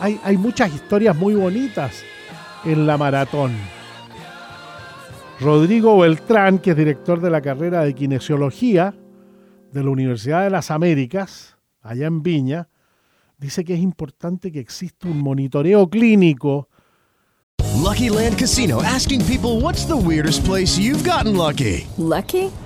Hay, 0.00 0.20
hay 0.24 0.36
muchas 0.36 0.74
historias 0.74 1.16
muy 1.16 1.34
bonitas 1.34 2.02
en 2.64 2.86
la 2.86 2.96
maratón. 2.96 3.52
Rodrigo 5.40 5.98
Beltrán, 5.98 6.58
que 6.58 6.70
es 6.70 6.76
director 6.76 7.20
de 7.20 7.30
la 7.30 7.40
carrera 7.40 7.82
de 7.82 7.94
kinesiología 7.94 8.94
de 9.72 9.82
la 9.82 9.90
Universidad 9.90 10.44
de 10.44 10.50
las 10.50 10.70
Américas, 10.70 11.56
allá 11.80 12.06
en 12.06 12.22
Viña, 12.22 12.68
dice 13.38 13.64
que 13.64 13.74
es 13.74 13.80
importante 13.80 14.52
que 14.52 14.60
exista 14.60 15.08
un 15.08 15.20
monitoreo 15.20 15.88
clínico 15.88 16.68
Lucky 17.82 18.08
Land 18.08 18.38
Casino 18.38 18.80
asking 18.82 19.24
people 19.26 19.60
what's 19.60 19.84
the 19.84 19.96
weirdest 19.96 20.44
place 20.44 20.78
you've 20.78 21.02
gotten 21.02 21.36
lucky? 21.36 21.86
Lucky? 21.98 22.50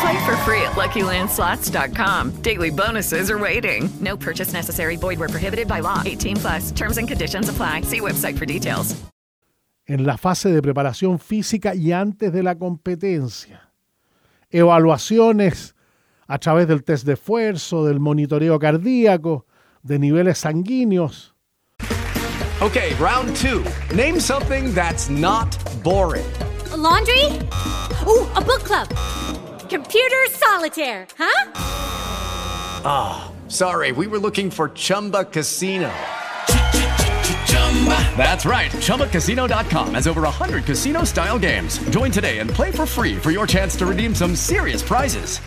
Play 0.00 0.24
for 0.24 0.36
free 0.44 0.62
at 0.62 0.72
LuckyLandSlots.com. 0.76 2.42
Daily 2.42 2.70
bonuses 2.70 3.30
are 3.30 3.38
waiting. 3.38 3.90
No 4.00 4.16
purchase 4.16 4.52
necessary. 4.52 4.96
Void 4.96 5.18
where 5.18 5.28
prohibited 5.28 5.66
by 5.66 5.80
law. 5.80 6.02
18 6.04 6.36
plus. 6.36 6.70
Terms 6.70 6.98
and 6.98 7.08
conditions 7.08 7.48
apply. 7.48 7.82
See 7.82 8.00
website 8.00 8.38
for 8.38 8.46
details. 8.46 8.96
en 9.90 10.06
la 10.06 10.16
fase 10.16 10.50
de 10.52 10.62
preparación 10.62 11.18
física 11.18 11.74
y 11.74 11.90
antes 11.90 12.32
de 12.32 12.44
la 12.44 12.56
competencia. 12.56 13.72
Evaluaciones 14.48 15.74
a 16.28 16.38
través 16.38 16.68
del 16.68 16.84
test 16.84 17.04
de 17.04 17.14
esfuerzo, 17.14 17.84
del 17.84 17.98
monitoreo 17.98 18.56
cardíaco, 18.60 19.46
de 19.82 19.98
niveles 19.98 20.38
sanguíneos. 20.38 21.34
Okay, 22.60 22.94
round 23.00 23.34
two. 23.34 23.64
Name 23.92 24.20
something 24.20 24.72
that's 24.74 25.10
not 25.10 25.56
boring. 25.82 26.26
laundry? 26.76 27.24
Ooh, 28.06 28.28
a 28.36 28.40
book 28.40 28.62
club. 28.62 28.86
Computer 29.70 30.26
solitaire, 30.30 31.06
huh? 31.16 31.52
Ah, 32.84 33.30
oh, 33.30 33.48
sorry. 33.48 33.92
We 33.92 34.08
were 34.08 34.18
looking 34.18 34.50
for 34.50 34.70
Chumba 34.70 35.22
Casino. 35.22 35.88
That's 38.16 38.44
right. 38.44 38.72
ChumbaCasino.com 38.72 39.94
has 39.94 40.08
over 40.08 40.22
100 40.22 40.64
casino 40.64 41.04
style 41.04 41.38
games. 41.38 41.78
Join 41.90 42.10
today 42.10 42.40
and 42.40 42.50
play 42.50 42.72
for 42.72 42.84
free 42.84 43.16
for 43.16 43.30
your 43.30 43.46
chance 43.46 43.76
to 43.76 43.86
redeem 43.86 44.12
some 44.12 44.34
serious 44.34 44.82
prizes. 44.82 45.38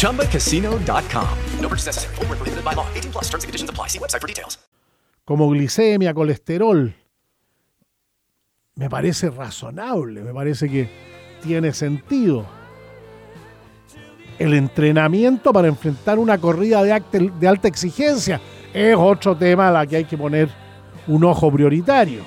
ChumbaCasino.com. 0.00 1.38
No 1.60 1.68
purchase 1.68 1.86
necessary. 1.86 2.14
Full 2.16 2.26
prohibited 2.26 2.64
by 2.64 2.72
law. 2.74 2.86
18 2.92 3.12
plus 3.12 3.24
terms 3.30 3.44
and 3.44 3.48
conditions 3.48 3.70
apply. 3.70 3.86
See 3.86 4.00
website 4.00 4.20
for 4.20 4.26
details. 4.26 4.58
Como 5.24 5.48
glicemia, 5.48 6.12
colesterol. 6.12 6.92
Me 8.74 8.88
parece 8.88 9.30
razonable. 9.30 10.22
Me 10.22 10.32
parece 10.32 10.68
que 10.68 11.11
tiene 11.42 11.72
sentido. 11.72 12.46
El 14.38 14.54
entrenamiento 14.54 15.52
para 15.52 15.68
enfrentar 15.68 16.18
una 16.18 16.38
corrida 16.38 16.82
de, 16.82 17.48
alta, 17.48 17.68
exigencia 17.68 18.40
es 18.72 18.96
otro 18.96 19.36
tema 19.36 19.68
a 19.68 19.72
la 19.72 19.86
que 19.86 19.96
hay 19.96 20.04
que 20.04 20.16
poner 20.16 20.48
un 21.06 21.24
ojo 21.24 21.52
prioritario. 21.52 22.22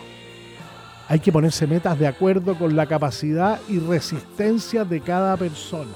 Hay 1.07 1.19
que 1.19 1.31
ponerse 1.31 1.67
metas 1.67 1.97
de 1.99 2.07
acuerdo 2.07 2.55
con 2.55 2.75
la 2.75 2.85
capacidad 2.85 3.59
y 3.67 3.79
resistencia 3.79 4.85
de 4.85 5.01
cada 5.01 5.35
persona. 5.37 5.91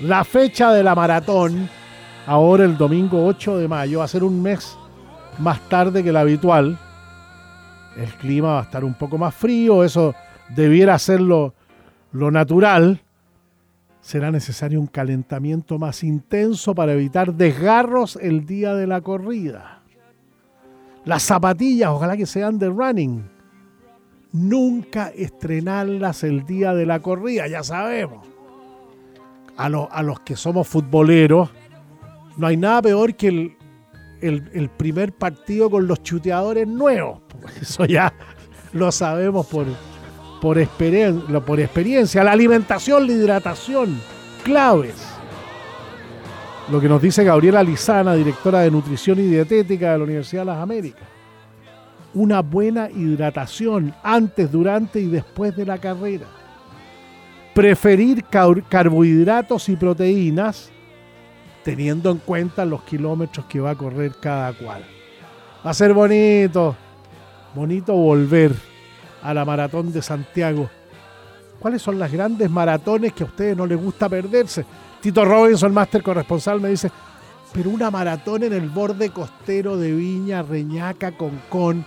La 0.00 0.24
fecha 0.24 0.72
de 0.72 0.82
la 0.82 0.94
maratón, 0.94 1.68
ahora 2.26 2.64
el 2.64 2.76
domingo 2.76 3.26
8 3.26 3.58
de 3.58 3.68
mayo, 3.68 3.98
va 4.00 4.04
a 4.04 4.08
ser 4.08 4.24
un 4.24 4.42
mes 4.42 4.76
más 5.38 5.60
tarde 5.68 6.02
que 6.02 6.10
el 6.10 6.16
habitual. 6.16 6.78
El 7.96 8.12
clima 8.14 8.54
va 8.54 8.60
a 8.60 8.64
estar 8.64 8.84
un 8.84 8.94
poco 8.94 9.18
más 9.18 9.34
frío, 9.34 9.84
eso 9.84 10.14
debiera 10.50 10.98
ser 10.98 11.20
lo, 11.20 11.54
natural 12.12 13.00
será 14.00 14.30
necesario 14.30 14.80
un 14.80 14.86
calentamiento 14.86 15.78
más 15.78 16.04
intenso 16.04 16.74
para 16.74 16.92
evitar 16.92 17.34
desgarros 17.34 18.16
el 18.16 18.44
día 18.44 18.74
de 18.74 18.86
la 18.86 19.00
corrida. 19.00 19.82
Las 21.04 21.22
zapatillas, 21.22 21.90
ojalá 21.90 22.16
que 22.16 22.26
sean 22.26 22.58
de 22.58 22.68
running. 22.68 23.28
Nunca 24.32 25.08
estrenarlas 25.08 26.24
el 26.24 26.44
día 26.44 26.74
de 26.74 26.86
la 26.86 27.00
corrida, 27.00 27.46
ya 27.46 27.62
sabemos. 27.62 28.26
A, 29.56 29.66
a 29.66 30.02
los 30.02 30.20
que 30.20 30.36
somos 30.36 30.66
futboleros, 30.66 31.50
no 32.36 32.46
hay 32.46 32.56
nada 32.56 32.82
peor 32.82 33.14
que 33.14 33.28
el, 33.28 33.56
el, 34.20 34.50
el 34.52 34.68
primer 34.68 35.12
partido 35.12 35.70
con 35.70 35.86
los 35.86 36.02
chuteadores 36.02 36.66
nuevos. 36.66 37.20
Eso 37.60 37.84
ya 37.84 38.12
lo 38.72 38.90
sabemos 38.90 39.46
por, 39.46 39.66
por, 40.44 40.58
experien 40.58 41.22
por 41.46 41.58
experiencia. 41.58 42.22
La 42.22 42.32
alimentación, 42.32 43.06
la 43.06 43.12
hidratación, 43.14 43.98
claves. 44.44 44.94
Lo 46.70 46.78
que 46.82 46.86
nos 46.86 47.00
dice 47.00 47.24
Gabriela 47.24 47.62
Lizana, 47.62 48.12
directora 48.14 48.60
de 48.60 48.70
Nutrición 48.70 49.20
y 49.20 49.22
Dietética 49.22 49.92
de 49.92 49.98
la 49.98 50.04
Universidad 50.04 50.42
de 50.42 50.46
las 50.46 50.58
Américas. 50.58 51.08
Una 52.12 52.42
buena 52.42 52.90
hidratación 52.90 53.94
antes, 54.02 54.52
durante 54.52 55.00
y 55.00 55.06
después 55.06 55.56
de 55.56 55.64
la 55.64 55.78
carrera. 55.78 56.26
Preferir 57.54 58.22
carbohidratos 58.24 59.70
y 59.70 59.76
proteínas 59.76 60.70
teniendo 61.62 62.10
en 62.10 62.18
cuenta 62.18 62.66
los 62.66 62.82
kilómetros 62.82 63.46
que 63.46 63.60
va 63.60 63.70
a 63.70 63.76
correr 63.76 64.12
cada 64.20 64.52
cual. 64.52 64.84
Va 65.64 65.70
a 65.70 65.74
ser 65.74 65.94
bonito, 65.94 66.76
bonito 67.54 67.94
volver 67.94 68.73
a 69.24 69.34
la 69.34 69.44
maratón 69.44 69.90
de 69.90 70.02
Santiago. 70.02 70.68
¿Cuáles 71.58 71.80
son 71.80 71.98
las 71.98 72.12
grandes 72.12 72.50
maratones 72.50 73.14
que 73.14 73.24
a 73.24 73.26
ustedes 73.26 73.56
no 73.56 73.66
les 73.66 73.82
gusta 73.82 74.08
perderse? 74.08 74.64
Tito 75.00 75.24
Robinson, 75.24 75.72
máster 75.72 76.02
corresponsal, 76.02 76.60
me 76.60 76.68
dice, 76.68 76.90
pero 77.52 77.70
una 77.70 77.90
maratón 77.90 78.42
en 78.42 78.52
el 78.52 78.68
borde 78.68 79.10
costero 79.10 79.76
de 79.78 79.92
Viña, 79.92 80.42
Reñaca, 80.42 81.12
Concón, 81.12 81.84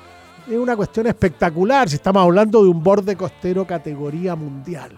es 0.47 0.57
una 0.57 0.75
cuestión 0.75 1.07
espectacular 1.07 1.89
si 1.89 1.95
estamos 1.95 2.23
hablando 2.23 2.63
de 2.63 2.69
un 2.69 2.81
borde 2.81 3.15
costero 3.15 3.67
categoría 3.67 4.35
mundial. 4.35 4.91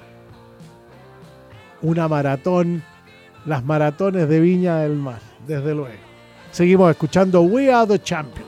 Una 1.82 2.08
maratón, 2.08 2.84
las 3.46 3.64
maratones 3.66 4.30
de 4.30 4.40
Viña 4.40 4.78
del 4.78 4.96
Mar, 4.96 5.22
desde 5.46 5.76
luego. 5.76 5.96
Seguimos 6.52 6.90
escuchando 6.92 7.42
We 7.42 7.72
Are 7.72 7.88
the 7.88 8.00
Champions. 8.02 8.48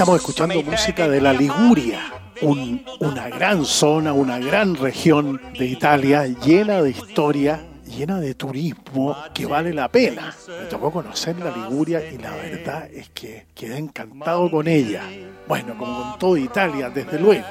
Estamos 0.00 0.18
escuchando 0.18 0.62
música 0.62 1.06
de 1.08 1.20
la 1.20 1.34
Liguria, 1.34 2.00
una 2.40 3.28
gran 3.28 3.66
zona, 3.66 4.14
una 4.14 4.38
gran 4.38 4.74
región 4.74 5.38
de 5.58 5.66
Italia 5.66 6.24
llena 6.24 6.80
de 6.80 6.88
historia, 6.88 7.66
llena 7.84 8.18
de 8.18 8.34
turismo 8.34 9.14
que 9.34 9.44
vale 9.44 9.74
la 9.74 9.92
pena. 9.92 10.34
Me 10.48 10.68
tocó 10.68 10.90
conocer 10.90 11.38
la 11.38 11.54
Liguria 11.54 12.02
y 12.10 12.16
la 12.16 12.30
verdad 12.30 12.90
es 12.90 13.10
que 13.10 13.48
quedé 13.54 13.76
encantado 13.76 14.50
con 14.50 14.68
ella. 14.68 15.02
Bueno, 15.46 15.76
como 15.76 16.12
con 16.12 16.18
toda 16.18 16.40
Italia, 16.40 16.88
desde 16.88 17.18
luego. 17.18 17.44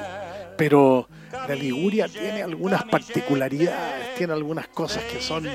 Pero 0.58 1.08
la 1.48 1.54
Liguria 1.54 2.08
tiene 2.08 2.42
algunas 2.42 2.84
particularidades, 2.86 4.16
tiene 4.18 4.34
algunas 4.34 4.68
cosas 4.70 5.04
que 5.04 5.22
son 5.22 5.48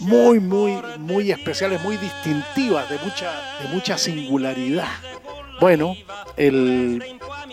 muy, 0.00 0.40
muy, 0.40 0.78
muy 0.96 1.30
especiales, 1.30 1.82
muy 1.82 1.98
distintivas, 1.98 2.88
de 2.88 2.98
mucha, 3.00 3.32
de 3.62 3.68
mucha 3.68 3.98
singularidad. 3.98 4.88
Bueno, 5.60 5.96
el 6.36 7.02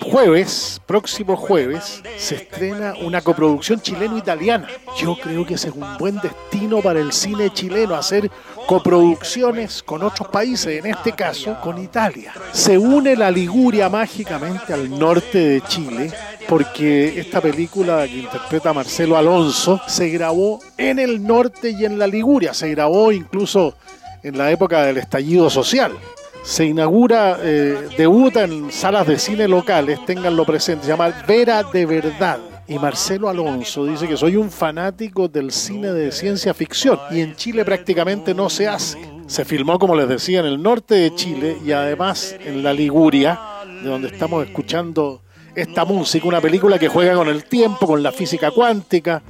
jueves, 0.01 0.79
próximo 0.85 1.35
jueves, 1.35 2.03
se 2.17 2.35
estrena 2.35 2.93
una 3.01 3.21
coproducción 3.21 3.81
chileno-italiana. 3.81 4.67
Yo 4.97 5.17
creo 5.17 5.45
que 5.45 5.55
ese 5.55 5.69
es 5.69 5.75
un 5.75 5.97
buen 5.97 6.19
destino 6.19 6.81
para 6.81 6.99
el 6.99 7.11
cine 7.11 7.51
chileno, 7.51 7.95
hacer 7.95 8.29
coproducciones 8.67 9.81
con 9.81 10.03
otros 10.03 10.27
países, 10.27 10.83
en 10.83 10.91
este 10.91 11.13
caso 11.13 11.59
con 11.61 11.81
Italia. 11.81 12.33
Se 12.51 12.77
une 12.77 13.15
la 13.15 13.31
Liguria 13.31 13.89
mágicamente 13.89 14.73
al 14.73 14.87
norte 14.89 15.39
de 15.39 15.61
Chile 15.61 16.11
porque 16.47 17.19
esta 17.19 17.41
película 17.41 18.05
que 18.05 18.19
interpreta 18.19 18.71
Marcelo 18.71 19.17
Alonso 19.17 19.81
se 19.87 20.09
grabó 20.09 20.59
en 20.77 20.99
el 20.99 21.25
norte 21.25 21.71
y 21.71 21.85
en 21.85 21.97
la 21.97 22.05
Liguria, 22.05 22.53
se 22.53 22.69
grabó 22.69 23.11
incluso 23.11 23.75
en 24.21 24.37
la 24.37 24.51
época 24.51 24.83
del 24.83 24.97
estallido 24.97 25.49
social 25.49 25.91
se 26.45 26.63
inaugura, 26.65 27.39
eh, 27.41 27.89
debuta 27.97 28.43
en 28.43 28.71
salas 28.71 29.07
de 29.07 29.17
cine 29.17 29.47
locales, 29.47 30.05
ténganlo 30.05 30.45
presente, 30.45 30.85
se 30.85 30.91
llama 30.91 31.09
Vera 31.27 31.63
de 31.63 31.85
Verdad. 31.87 32.39
Y 32.67 32.77
Marcelo 32.77 33.29
Alonso 33.29 33.85
dice 33.85 34.07
que 34.07 34.15
soy 34.15 34.35
un 34.35 34.51
fanático 34.51 35.27
del 35.27 35.51
cine 35.51 35.91
de 35.91 36.11
ciencia 36.11 36.53
ficción 36.53 36.99
y 37.11 37.21
en 37.21 37.35
Chile 37.35 37.65
prácticamente 37.65 38.33
no 38.33 38.49
se 38.49 38.67
hace. 38.67 38.99
Se 39.27 39.43
filmó, 39.43 39.79
como 39.79 39.95
les 39.95 40.07
decía, 40.07 40.39
en 40.39 40.45
el 40.45 40.61
norte 40.61 40.95
de 40.95 41.15
Chile 41.15 41.57
y 41.65 41.71
además 41.71 42.35
en 42.39 42.63
la 42.63 42.73
Liguria, 42.73 43.39
de 43.83 43.89
donde 43.89 44.07
estamos 44.09 44.45
escuchando 44.45 45.21
esta 45.55 45.83
música, 45.83 46.27
una 46.27 46.41
película 46.41 46.77
que 46.77 46.89
juega 46.89 47.15
con 47.15 47.27
el 47.27 47.45
tiempo, 47.45 47.87
con 47.87 48.03
la 48.03 48.11
física 48.11 48.51
cuántica, 48.51 49.23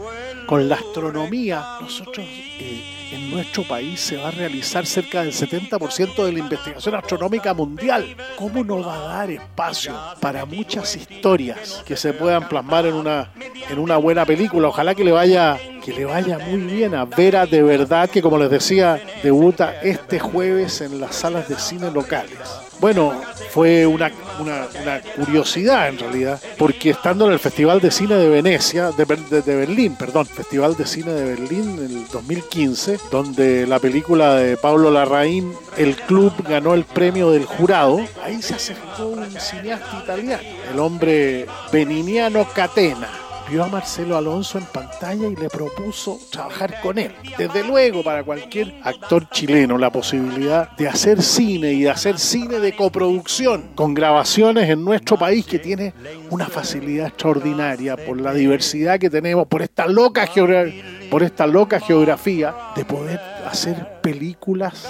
con 0.47 0.67
la 0.67 0.75
astronomía. 0.75 1.63
Nosotros... 1.81 2.25
Eh, 2.25 2.94
nuestro 3.35 3.63
país 3.63 3.99
se 3.99 4.15
va 4.15 4.29
a 4.29 4.31
realizar 4.31 4.85
cerca 4.85 5.21
del 5.21 5.33
70% 5.33 6.23
de 6.23 6.31
la 6.31 6.39
investigación 6.39 6.95
astronómica 6.95 7.53
mundial. 7.53 8.15
¿Cómo 8.37 8.63
no 8.63 8.81
va 8.81 8.95
a 8.95 9.17
dar 9.17 9.31
espacio 9.31 9.93
para 10.21 10.45
muchas 10.45 10.95
historias 10.95 11.83
que 11.85 11.97
se 11.97 12.13
puedan 12.13 12.47
plasmar 12.47 12.85
en 12.85 12.93
una, 12.93 13.31
en 13.69 13.77
una 13.77 13.97
buena 13.97 14.25
película? 14.25 14.69
Ojalá 14.69 14.95
que 14.95 15.03
le 15.03 15.11
vaya 15.11 15.59
que 15.83 15.93
le 15.93 16.05
vaya 16.05 16.39
muy 16.39 16.61
bien 16.61 16.95
a 16.95 17.05
Vera 17.05 17.45
de 17.45 17.61
verdad 17.61 18.09
que 18.09 18.21
como 18.21 18.39
les 18.39 18.49
decía 18.49 18.99
debuta 19.21 19.81
este 19.83 20.17
jueves 20.17 20.81
en 20.81 20.99
las 20.99 21.15
salas 21.15 21.47
de 21.47 21.59
cine 21.59 21.91
locales. 21.91 22.64
Bueno, 22.79 23.13
fue 23.51 23.87
una, 23.87 24.11
una, 24.39 24.67
curiosidad 25.15 25.87
en 25.87 25.97
realidad, 25.97 26.41
porque 26.57 26.89
estando 26.91 27.25
en 27.25 27.31
el 27.33 27.39
Festival 27.39 27.79
de 27.79 27.89
Cine 27.89 28.15
de 28.15 28.27
Venecia, 28.29 28.91
de- 28.91 29.05
de 29.41 29.55
Berlín, 29.55 29.95
perdón, 29.95 30.25
Festival 30.25 30.75
de 30.75 30.85
Cine 30.85 31.11
de 31.13 31.23
Berlín 31.23 31.77
en 31.79 31.85
el 31.97 32.07
2015, 32.09 32.99
donde 33.11 33.65
la 33.65 33.79
película 33.79 34.35
de 34.35 34.57
Pablo 34.57 34.91
Larraín, 34.91 35.53
El 35.77 35.95
Club, 35.95 36.33
ganó 36.47 36.73
el 36.73 36.83
premio 36.83 37.31
del 37.31 37.45
jurado, 37.45 37.99
ahí 38.23 38.41
se 38.41 38.55
acercó 38.55 39.07
un 39.07 39.25
cineasta 39.39 40.01
italiano, 40.03 40.43
el 40.71 40.79
hombre 40.79 41.45
Beniniano 41.71 42.45
Catena 42.53 43.07
vio 43.49 43.63
a 43.63 43.67
Marcelo 43.67 44.17
Alonso 44.17 44.57
en 44.57 44.65
pantalla 44.65 45.27
y 45.27 45.35
le 45.35 45.49
propuso 45.49 46.19
trabajar 46.31 46.81
con 46.81 46.97
él. 46.97 47.11
Desde 47.37 47.63
luego, 47.63 48.03
para 48.03 48.23
cualquier 48.23 48.73
actor 48.83 49.29
chileno, 49.29 49.77
la 49.77 49.91
posibilidad 49.91 50.71
de 50.77 50.87
hacer 50.87 51.21
cine 51.21 51.71
y 51.73 51.81
de 51.83 51.89
hacer 51.89 52.17
cine 52.17 52.59
de 52.59 52.75
coproducción 52.75 53.69
con 53.75 53.93
grabaciones 53.93 54.69
en 54.69 54.83
nuestro 54.83 55.17
país 55.17 55.45
que 55.45 55.59
tiene 55.59 55.93
una 56.29 56.47
facilidad 56.47 57.07
extraordinaria 57.07 57.95
por 57.97 58.19
la 58.19 58.33
diversidad 58.33 58.99
que 58.99 59.09
tenemos, 59.09 59.47
por 59.47 59.61
esta 59.61 59.85
loca, 59.87 60.25
geogra- 60.27 60.71
por 61.09 61.21
esta 61.21 61.45
loca 61.45 61.79
geografía 61.79 62.53
de 62.75 62.83
poder 62.85 63.19
hacer 63.45 64.01
películas 64.01 64.87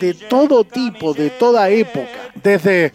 de 0.00 0.14
todo 0.14 0.64
tipo, 0.64 1.12
de 1.12 1.28
toda 1.30 1.68
época, 1.68 2.08
desde 2.42 2.92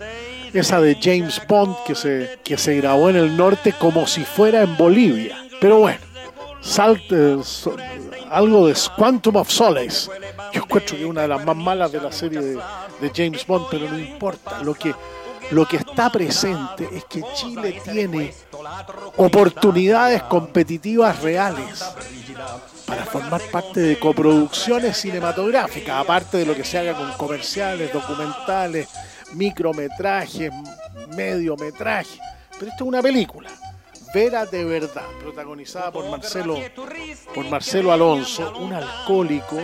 esa 0.60 0.80
de 0.82 0.98
James 1.02 1.42
Bond 1.48 1.76
que 1.86 1.96
se, 1.96 2.40
que 2.44 2.58
se 2.58 2.76
grabó 2.78 3.10
en 3.10 3.16
el 3.18 3.36
norte 3.36 3.74
como 3.74 4.08
si 4.08 4.24
fuera 4.24 4.62
en 4.62 4.76
Bolivia. 4.78 5.38
Pero 5.60 5.80
bueno, 5.80 6.00
salte, 6.62 7.44
so- 7.44 7.76
algo 8.30 8.68
de 8.68 8.76
Quantum 8.98 9.36
of 9.38 9.50
Solace. 9.50 10.10
Yo 10.54 10.62
encuentro 10.64 10.96
que 10.98 11.04
es 11.04 11.10
una 11.10 11.22
de 11.24 11.28
las 11.28 11.44
más 11.46 11.56
malas 11.56 11.92
de 11.92 12.02
la 12.02 12.12
serie 12.12 12.42
de, 12.42 12.56
de 13.02 13.12
James 13.16 13.46
Bond, 13.46 13.68
pero 13.70 13.90
no 13.90 13.98
importa. 14.00 14.62
Lo 14.64 14.74
que, 14.74 14.94
lo 15.52 15.66
que 15.66 15.78
está 15.78 16.10
presente 16.10 16.88
es 16.92 17.06
que 17.06 17.22
Chile 17.36 17.82
tiene 17.84 18.34
oportunidades 19.18 20.24
competitivas 20.24 21.22
reales 21.22 21.84
para 22.86 23.06
formar 23.06 23.42
parte 23.52 23.80
de 23.80 24.00
coproducciones 24.00 24.98
cinematográficas, 24.98 25.96
aparte 26.02 26.38
de 26.38 26.46
lo 26.46 26.56
que 26.56 26.64
se 26.64 26.78
haga 26.78 26.94
con 26.94 27.12
comerciales, 27.14 27.92
documentales, 27.94 28.88
micrometrajes, 29.34 30.52
mediometrajes. 31.16 32.20
Pero 32.58 32.72
esto 32.72 32.84
es 32.84 32.88
una 32.88 33.02
película, 33.02 33.50
Vera 34.14 34.46
de 34.46 34.64
verdad, 34.64 35.04
protagonizada 35.20 35.92
por 35.92 36.10
Marcelo, 36.10 36.58
por 37.34 37.50
Marcelo 37.50 37.92
Alonso, 37.92 38.54
un 38.60 38.72
alcohólico, 38.72 39.58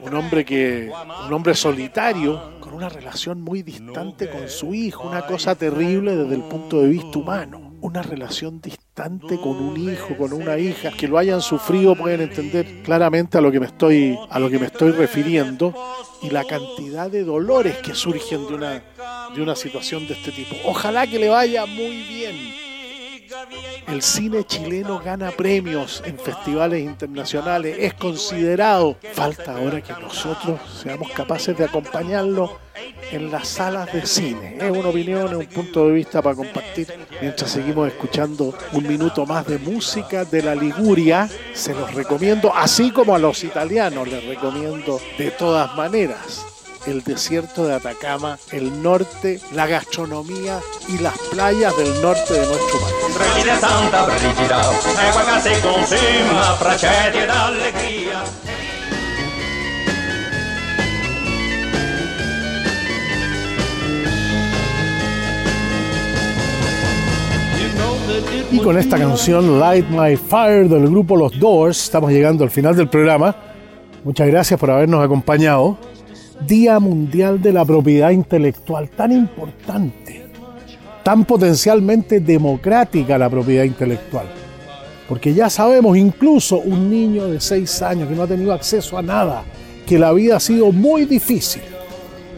un 0.00 0.14
hombre 0.14 0.42
que, 0.42 0.90
un 1.26 1.32
hombre 1.34 1.54
solitario, 1.54 2.58
con 2.60 2.72
una 2.72 2.88
relación 2.88 3.42
muy 3.42 3.62
distante 3.62 4.30
con 4.30 4.48
su 4.48 4.72
hijo, 4.72 5.06
una 5.06 5.26
cosa 5.26 5.54
terrible 5.54 6.16
desde 6.16 6.36
el 6.36 6.44
punto 6.44 6.80
de 6.80 6.88
vista 6.88 7.18
humano 7.18 7.67
una 7.80 8.02
relación 8.02 8.60
distante 8.60 9.36
con 9.36 9.56
un 9.56 9.78
hijo, 9.78 10.16
con 10.16 10.32
una 10.32 10.58
hija, 10.58 10.90
que 10.90 11.08
lo 11.08 11.18
hayan 11.18 11.40
sufrido 11.40 11.94
pueden 11.94 12.22
entender 12.22 12.82
claramente 12.82 13.38
a 13.38 13.40
lo 13.40 13.52
que 13.52 13.60
me 13.60 13.66
estoy, 13.66 14.18
a 14.30 14.38
lo 14.38 14.50
que 14.50 14.58
me 14.58 14.66
estoy 14.66 14.92
refiriendo 14.92 15.74
y 16.22 16.30
la 16.30 16.44
cantidad 16.44 17.10
de 17.10 17.24
dolores 17.24 17.76
que 17.78 17.94
surgen 17.94 18.46
de 18.48 18.54
una, 18.54 18.82
de 19.34 19.42
una 19.42 19.54
situación 19.54 20.06
de 20.08 20.14
este 20.14 20.32
tipo. 20.32 20.56
Ojalá 20.64 21.06
que 21.06 21.18
le 21.18 21.28
vaya 21.28 21.66
muy 21.66 22.02
bien. 22.02 22.67
El 23.86 24.02
cine 24.02 24.44
chileno 24.44 25.00
gana 25.00 25.30
premios 25.30 26.02
en 26.04 26.18
festivales 26.18 26.82
internacionales, 26.82 27.76
es 27.78 27.94
considerado. 27.94 28.96
Falta 29.14 29.56
ahora 29.56 29.80
que 29.80 29.92
nosotros 29.94 30.60
seamos 30.82 31.10
capaces 31.10 31.56
de 31.56 31.64
acompañarlo 31.64 32.58
en 33.10 33.30
las 33.30 33.48
salas 33.48 33.92
de 33.92 34.06
cine. 34.06 34.58
Es 34.60 34.70
una 34.70 34.88
opinión, 34.88 35.28
es 35.28 35.48
un 35.48 35.54
punto 35.54 35.86
de 35.86 35.92
vista 35.92 36.20
para 36.20 36.36
compartir 36.36 36.86
mientras 37.20 37.50
seguimos 37.50 37.88
escuchando 37.88 38.54
un 38.72 38.86
minuto 38.86 39.24
más 39.24 39.46
de 39.46 39.58
música 39.58 40.24
de 40.24 40.42
la 40.42 40.54
Liguria. 40.54 41.28
Se 41.54 41.72
los 41.74 41.94
recomiendo, 41.94 42.54
así 42.54 42.90
como 42.90 43.14
a 43.14 43.18
los 43.18 43.42
italianos 43.42 44.06
les 44.08 44.24
recomiendo 44.24 45.00
de 45.16 45.30
todas 45.30 45.74
maneras 45.74 46.57
el 46.88 47.02
desierto 47.02 47.66
de 47.66 47.74
Atacama, 47.74 48.38
el 48.52 48.82
norte, 48.82 49.40
la 49.54 49.66
gastronomía 49.66 50.60
y 50.88 50.98
las 50.98 51.16
playas 51.30 51.76
del 51.76 52.00
norte 52.00 52.34
de 52.34 52.46
nuestro 52.46 52.80
país. 52.80 52.94
Y 68.50 68.58
con 68.60 68.78
esta 68.78 68.96
canción 68.96 69.60
Light 69.60 69.86
My 69.90 70.16
Fire 70.16 70.68
del 70.68 70.88
grupo 70.88 71.16
Los 71.16 71.38
Doors, 71.38 71.84
estamos 71.84 72.10
llegando 72.10 72.44
al 72.44 72.50
final 72.50 72.74
del 72.74 72.88
programa. 72.88 73.36
Muchas 74.04 74.26
gracias 74.28 74.58
por 74.58 74.70
habernos 74.70 75.04
acompañado. 75.04 75.76
Día 76.46 76.78
Mundial 76.78 77.40
de 77.42 77.52
la 77.52 77.64
Propiedad 77.64 78.10
Intelectual, 78.10 78.88
tan 78.90 79.12
importante, 79.12 80.26
tan 81.02 81.24
potencialmente 81.24 82.20
democrática 82.20 83.18
la 83.18 83.28
propiedad 83.28 83.64
intelectual. 83.64 84.26
Porque 85.08 85.34
ya 85.34 85.48
sabemos, 85.50 85.96
incluso 85.96 86.58
un 86.58 86.90
niño 86.90 87.26
de 87.26 87.40
6 87.40 87.82
años 87.82 88.08
que 88.08 88.14
no 88.14 88.22
ha 88.22 88.26
tenido 88.26 88.52
acceso 88.52 88.98
a 88.98 89.02
nada, 89.02 89.44
que 89.86 89.98
la 89.98 90.12
vida 90.12 90.36
ha 90.36 90.40
sido 90.40 90.70
muy 90.70 91.06
difícil, 91.06 91.62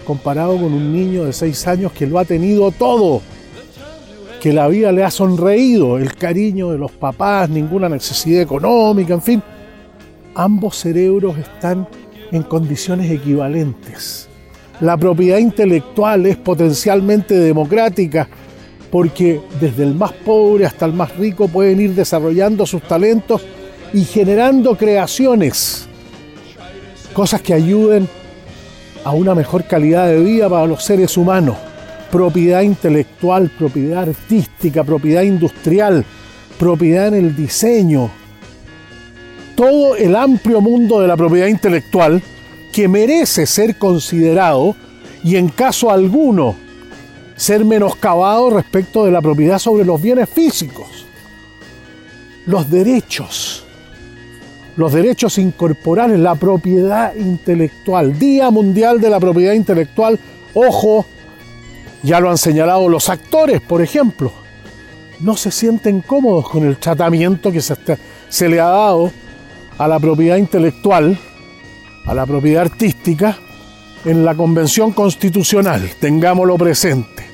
comparado 0.07 0.55
con 0.55 0.73
un 0.73 0.93
niño 0.93 1.25
de 1.25 1.33
6 1.33 1.67
años 1.67 1.93
que 1.93 2.07
lo 2.07 2.19
ha 2.19 2.25
tenido 2.25 2.71
todo 2.71 3.21
que 4.41 4.53
la 4.55 4.69
vida 4.69 4.91
le 4.91 5.05
ha 5.05 5.11
sonreído, 5.11 5.99
el 5.99 6.15
cariño 6.15 6.71
de 6.71 6.79
los 6.79 6.91
papás, 6.91 7.51
ninguna 7.51 7.91
necesidad 7.91 8.41
económica, 8.41 9.13
en 9.13 9.23
fin. 9.23 9.43
Ambos 10.35 10.79
cerebros 10.79 11.37
están 11.37 11.87
en 12.33 12.43
condiciones 12.43 13.11
equivalentes. 13.11 14.29
La 14.81 14.97
propiedad 14.97 15.39
intelectual 15.39 16.27
es 16.27 16.37
potencialmente 16.37 17.35
democrática 17.35 18.29
porque 18.91 19.41
desde 19.61 19.85
el 19.85 19.95
más 19.95 20.13
pobre 20.13 20.67
hasta 20.67 20.87
el 20.87 20.93
más 20.93 21.17
rico 21.17 21.49
pueden 21.49 21.81
ir 21.81 21.95
desarrollando 21.95 22.67
sus 22.67 22.83
talentos 22.83 23.43
y 23.93 24.05
generando 24.05 24.77
creaciones, 24.77 25.89
cosas 27.13 27.43
que 27.43 27.55
ayuden 27.55 28.09
a 29.05 29.13
una 29.13 29.35
mejor 29.35 29.65
calidad 29.65 30.09
de 30.09 30.21
vida 30.21 30.49
para 30.49 30.67
los 30.67 30.85
seres 30.85 31.17
humanos 31.17 31.57
propiedad 32.11 32.63
intelectual, 32.63 33.51
propiedad 33.57 34.09
artística, 34.09 34.85
propiedad 34.85 35.23
industrial, 35.23 36.05
propiedad 36.59 37.09
en 37.09 37.15
el 37.15 37.37
diseño. 37.37 38.11
Todo 39.61 39.95
el 39.95 40.17
amplio 40.17 40.63
mundo 40.63 41.03
de 41.03 41.07
la 41.07 41.19
propiedad 41.19 41.47
intelectual 41.47 42.23
que 42.73 42.89
merece 42.89 43.45
ser 43.45 43.77
considerado 43.77 44.75
y 45.23 45.37
en 45.37 45.51
caso 45.51 45.91
alguno 45.91 46.55
ser 47.37 47.67
menoscabado 47.67 48.49
respecto 48.49 49.05
de 49.05 49.11
la 49.11 49.21
propiedad 49.21 49.59
sobre 49.59 49.85
los 49.85 50.01
bienes 50.01 50.31
físicos. 50.31 51.05
Los 52.47 52.71
derechos, 52.71 53.67
los 54.77 54.95
derechos 54.95 55.37
incorporales, 55.37 56.19
la 56.19 56.37
propiedad 56.37 57.15
intelectual, 57.15 58.19
Día 58.19 58.51
Mundial 58.51 58.99
de 58.99 59.11
la 59.11 59.21
Propiedad 59.21 59.53
Intelectual, 59.53 60.19
ojo, 60.55 61.05
ya 62.03 62.19
lo 62.19 62.31
han 62.31 62.39
señalado 62.39 62.89
los 62.89 63.11
actores, 63.11 63.61
por 63.61 63.83
ejemplo. 63.83 64.33
No 65.21 65.37
se 65.37 65.51
sienten 65.51 66.01
cómodos 66.01 66.49
con 66.49 66.65
el 66.65 66.79
tratamiento 66.79 67.53
que 67.53 67.61
se, 67.61 67.77
se, 68.31 68.49
le 68.49 68.59
ha 68.59 68.69
dado 68.69 69.13
a 69.81 69.89
la 69.89 69.99
propiedad 69.99 70.37
intelectual, 70.37 71.17
a 72.05 72.13
la 72.13 72.27
propiedad 72.27 72.65
artística, 72.65 73.39
en 74.05 74.27
la 74.27 74.35
Convención 74.35 74.93
Constitucional. 74.93 75.91
Tengámoslo 75.99 76.59
presente. 76.59 77.25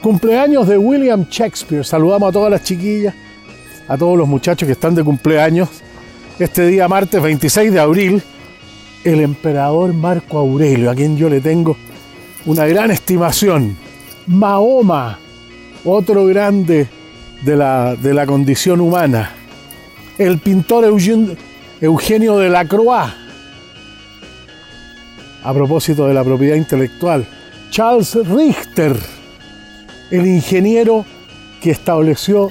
Cumpleaños 0.00 0.66
de 0.66 0.78
William 0.78 1.26
Shakespeare. 1.28 1.84
Saludamos 1.84 2.30
a 2.30 2.32
todas 2.32 2.50
las 2.50 2.64
chiquillas, 2.64 3.14
a 3.86 3.98
todos 3.98 4.16
los 4.16 4.26
muchachos 4.26 4.66
que 4.66 4.72
están 4.72 4.94
de 4.94 5.04
cumpleaños. 5.04 5.68
Este 6.38 6.66
día, 6.66 6.88
martes 6.88 7.22
26 7.22 7.70
de 7.70 7.80
abril, 7.80 8.22
el 9.04 9.20
emperador 9.20 9.92
Marco 9.92 10.38
Aurelio, 10.38 10.90
a 10.90 10.94
quien 10.94 11.18
yo 11.18 11.28
le 11.28 11.42
tengo 11.42 11.76
una 12.46 12.64
gran 12.66 12.92
estimación. 12.92 13.76
Mahoma, 14.26 15.18
otro 15.84 16.24
grande 16.24 16.88
de 17.42 17.56
la, 17.56 17.94
de 17.94 18.14
la 18.14 18.24
condición 18.24 18.80
humana. 18.80 19.34
El 20.16 20.38
pintor 20.38 20.84
Eugen, 20.84 21.36
Eugenio 21.80 22.38
de 22.38 22.48
la 22.48 22.64
Croix, 22.64 23.12
a 25.42 25.52
propósito 25.52 26.06
de 26.06 26.14
la 26.14 26.24
propiedad 26.24 26.56
intelectual. 26.56 27.26
Charles 27.70 28.14
Richter, 28.28 28.96
el 30.10 30.26
ingeniero 30.26 31.04
que 31.60 31.72
estableció 31.72 32.50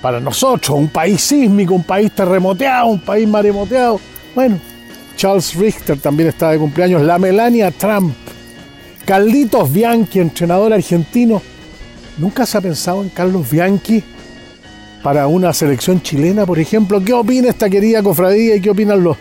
para 0.00 0.18
nosotros 0.18 0.78
un 0.78 0.88
país 0.88 1.20
sísmico, 1.20 1.74
un 1.74 1.84
país 1.84 2.10
terremoteado, 2.12 2.86
un 2.86 3.00
país 3.00 3.28
maremoteado. 3.28 4.00
Bueno, 4.34 4.58
Charles 5.16 5.54
Richter 5.54 5.98
también 6.00 6.30
está 6.30 6.50
de 6.50 6.58
cumpleaños. 6.58 7.02
La 7.02 7.18
Melania 7.18 7.70
Trump, 7.70 8.14
Carlitos 9.04 9.72
Bianchi, 9.72 10.20
entrenador 10.20 10.72
argentino. 10.72 11.42
¿Nunca 12.16 12.46
se 12.46 12.58
ha 12.58 12.60
pensado 12.60 13.02
en 13.02 13.10
Carlos 13.10 13.50
Bianchi 13.50 14.02
para 15.02 15.26
una 15.26 15.52
selección 15.52 16.02
chilena, 16.02 16.44
por 16.46 16.58
ejemplo? 16.58 17.02
¿Qué 17.02 17.12
opina 17.12 17.48
esta 17.48 17.70
querida 17.70 18.02
cofradía 18.02 18.56
y 18.56 18.60
qué 18.60 18.70
opinan 18.70 19.02
los, 19.02 19.16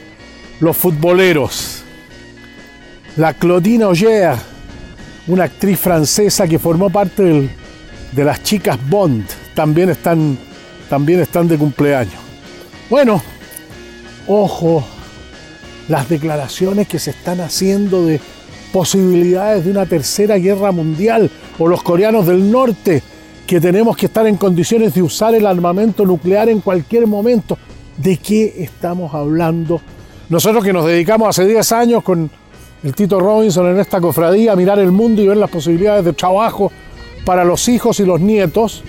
los 0.60 0.76
futboleros? 0.76 1.84
La 3.16 3.34
Clotina 3.34 3.88
Ollea, 3.88 4.38
una 5.28 5.46
actriz 5.46 5.80
francesa 5.80 6.48
que 6.48 6.60
formó 6.60 6.90
parte 6.90 7.24
del- 7.24 7.50
de 8.12 8.24
las 8.24 8.42
chicas 8.44 8.78
Bond, 8.90 9.26
también 9.54 9.90
están, 9.90 10.38
también 10.90 11.20
están 11.22 11.48
de 11.48 11.58
cumpleaños. 11.58 12.16
Bueno, 12.90 13.22
ojo, 14.28 14.84
las 15.88 16.10
declaraciones 16.10 16.88
que 16.88 17.00
se 17.00 17.12
están 17.12 17.40
haciendo 17.42 18.06
de 18.06 18.20
posibilidades 18.72 19.66
de 19.66 19.72
una 19.72 19.86
tercera 19.86 20.38
guerra 20.38 20.72
mundial 20.72 21.30
o 21.58 21.68
los 21.68 21.82
coreanos 21.84 22.26
del 22.28 22.52
norte 22.52 23.02
que 23.50 23.60
tenemos 23.60 23.98
que 23.98 24.06
estar 24.06 24.28
en 24.28 24.38
condiciones 24.38 24.94
de 24.94 25.02
usar 25.02 25.34
el 25.34 25.48
armamento 25.48 26.06
nuclear 26.06 26.50
en 26.50 26.62
cualquier 26.62 27.08
momento. 27.08 27.58
¿De 27.98 28.18
qué 28.18 28.54
estamos 28.60 29.12
hablando? 29.16 29.82
Nosotros 30.30 30.64
que 30.64 30.72
nos 30.72 30.86
dedicamos 30.86 31.30
hace 31.30 31.48
10 31.48 31.72
años 31.72 32.04
con 32.04 32.30
el 32.84 32.94
Tito 32.94 33.20
Robinson 33.20 33.66
en 33.72 33.80
esta 33.80 34.00
cofradía 34.00 34.52
a 34.52 34.56
mirar 34.56 34.78
el 34.78 34.92
mundo 34.92 35.24
y 35.24 35.28
ver 35.28 35.38
las 35.38 35.50
posibilidades 35.50 36.06
de 36.06 36.14
trabajo 36.14 36.72
para 37.26 37.44
los 37.44 37.68
hijos 37.70 38.00
y 38.00 38.06
los 38.06 38.22
nietos, 38.22 38.84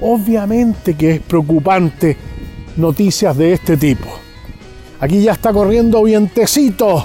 obviamente 0.00 0.94
que 0.94 1.12
es 1.12 1.20
preocupante 1.20 2.16
noticias 2.76 3.36
de 3.36 3.52
este 3.52 3.76
tipo. 3.76 4.08
Aquí 4.98 5.22
ya 5.22 5.30
está 5.30 5.52
corriendo 5.52 6.02
vientecito, 6.02 7.04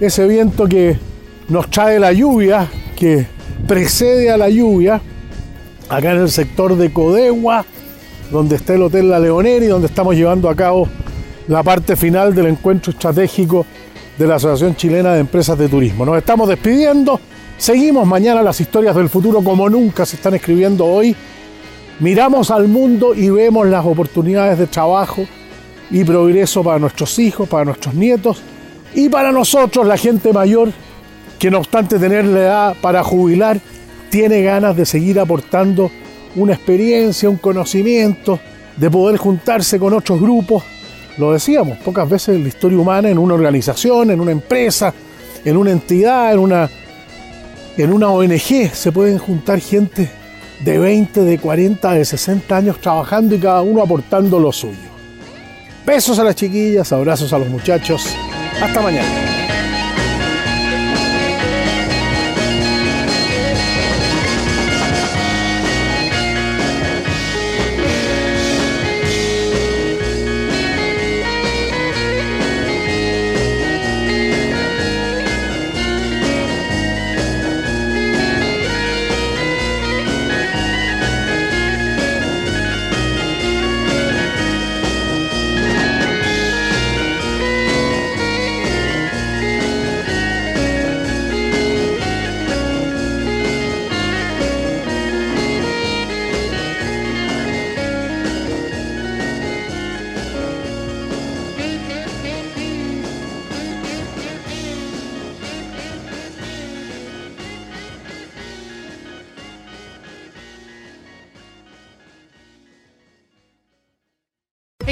ese 0.00 0.26
viento 0.26 0.66
que 0.66 0.96
nos 1.50 1.68
trae 1.68 2.00
la 2.00 2.10
lluvia, 2.14 2.70
que 2.96 3.26
precede 3.66 4.30
a 4.30 4.38
la 4.38 4.48
lluvia, 4.48 5.02
acá 5.90 6.12
en 6.12 6.20
el 6.20 6.30
sector 6.30 6.76
de 6.76 6.92
Codegua, 6.92 7.64
donde 8.30 8.56
está 8.56 8.74
el 8.74 8.82
Hotel 8.82 9.10
La 9.10 9.18
Leonera 9.18 9.64
y 9.64 9.68
donde 9.68 9.88
estamos 9.88 10.14
llevando 10.14 10.48
a 10.48 10.54
cabo 10.54 10.88
la 11.48 11.64
parte 11.64 11.96
final 11.96 12.32
del 12.32 12.46
encuentro 12.46 12.92
estratégico 12.92 13.66
de 14.16 14.26
la 14.26 14.36
Asociación 14.36 14.76
Chilena 14.76 15.14
de 15.14 15.20
Empresas 15.20 15.58
de 15.58 15.68
Turismo. 15.68 16.06
Nos 16.06 16.16
estamos 16.16 16.48
despidiendo, 16.48 17.20
seguimos 17.58 18.06
mañana 18.06 18.40
las 18.40 18.60
historias 18.60 18.94
del 18.94 19.08
futuro 19.08 19.42
como 19.42 19.68
nunca 19.68 20.06
se 20.06 20.14
están 20.14 20.34
escribiendo 20.34 20.86
hoy. 20.86 21.14
Miramos 21.98 22.52
al 22.52 22.68
mundo 22.68 23.12
y 23.12 23.28
vemos 23.28 23.66
las 23.66 23.84
oportunidades 23.84 24.58
de 24.58 24.68
trabajo 24.68 25.26
y 25.90 26.04
progreso 26.04 26.62
para 26.62 26.78
nuestros 26.78 27.18
hijos, 27.18 27.48
para 27.48 27.64
nuestros 27.64 27.94
nietos 27.94 28.40
y 28.94 29.08
para 29.08 29.32
nosotros, 29.32 29.86
la 29.86 29.96
gente 29.96 30.32
mayor, 30.32 30.70
que 31.38 31.50
no 31.50 31.58
obstante 31.58 31.98
tener 31.98 32.24
la 32.26 32.38
edad 32.38 32.76
para 32.80 33.02
jubilar, 33.02 33.60
tiene 34.10 34.42
ganas 34.42 34.76
de 34.76 34.84
seguir 34.84 35.18
aportando 35.20 35.90
una 36.36 36.54
experiencia, 36.54 37.30
un 37.30 37.36
conocimiento, 37.36 38.40
de 38.76 38.90
poder 38.90 39.16
juntarse 39.16 39.78
con 39.78 39.92
otros 39.92 40.20
grupos. 40.20 40.64
Lo 41.18 41.32
decíamos, 41.32 41.78
pocas 41.78 42.08
veces 42.08 42.36
en 42.36 42.42
la 42.42 42.48
historia 42.48 42.78
humana, 42.78 43.08
en 43.08 43.18
una 43.18 43.34
organización, 43.34 44.10
en 44.10 44.20
una 44.20 44.32
empresa, 44.32 44.92
en 45.44 45.56
una 45.56 45.70
entidad, 45.70 46.32
en 46.32 46.38
una, 46.38 46.70
en 47.76 47.92
una 47.92 48.08
ONG, 48.08 48.72
se 48.72 48.92
pueden 48.92 49.18
juntar 49.18 49.60
gente 49.60 50.10
de 50.64 50.78
20, 50.78 51.22
de 51.22 51.38
40, 51.38 51.92
de 51.92 52.04
60 52.04 52.56
años 52.56 52.80
trabajando 52.80 53.34
y 53.34 53.38
cada 53.38 53.62
uno 53.62 53.82
aportando 53.82 54.38
lo 54.38 54.52
suyo. 54.52 54.90
Besos 55.86 56.18
a 56.18 56.24
las 56.24 56.36
chiquillas, 56.36 56.92
abrazos 56.92 57.32
a 57.32 57.38
los 57.38 57.48
muchachos. 57.48 58.06
Hasta 58.60 58.80
mañana. 58.80 59.29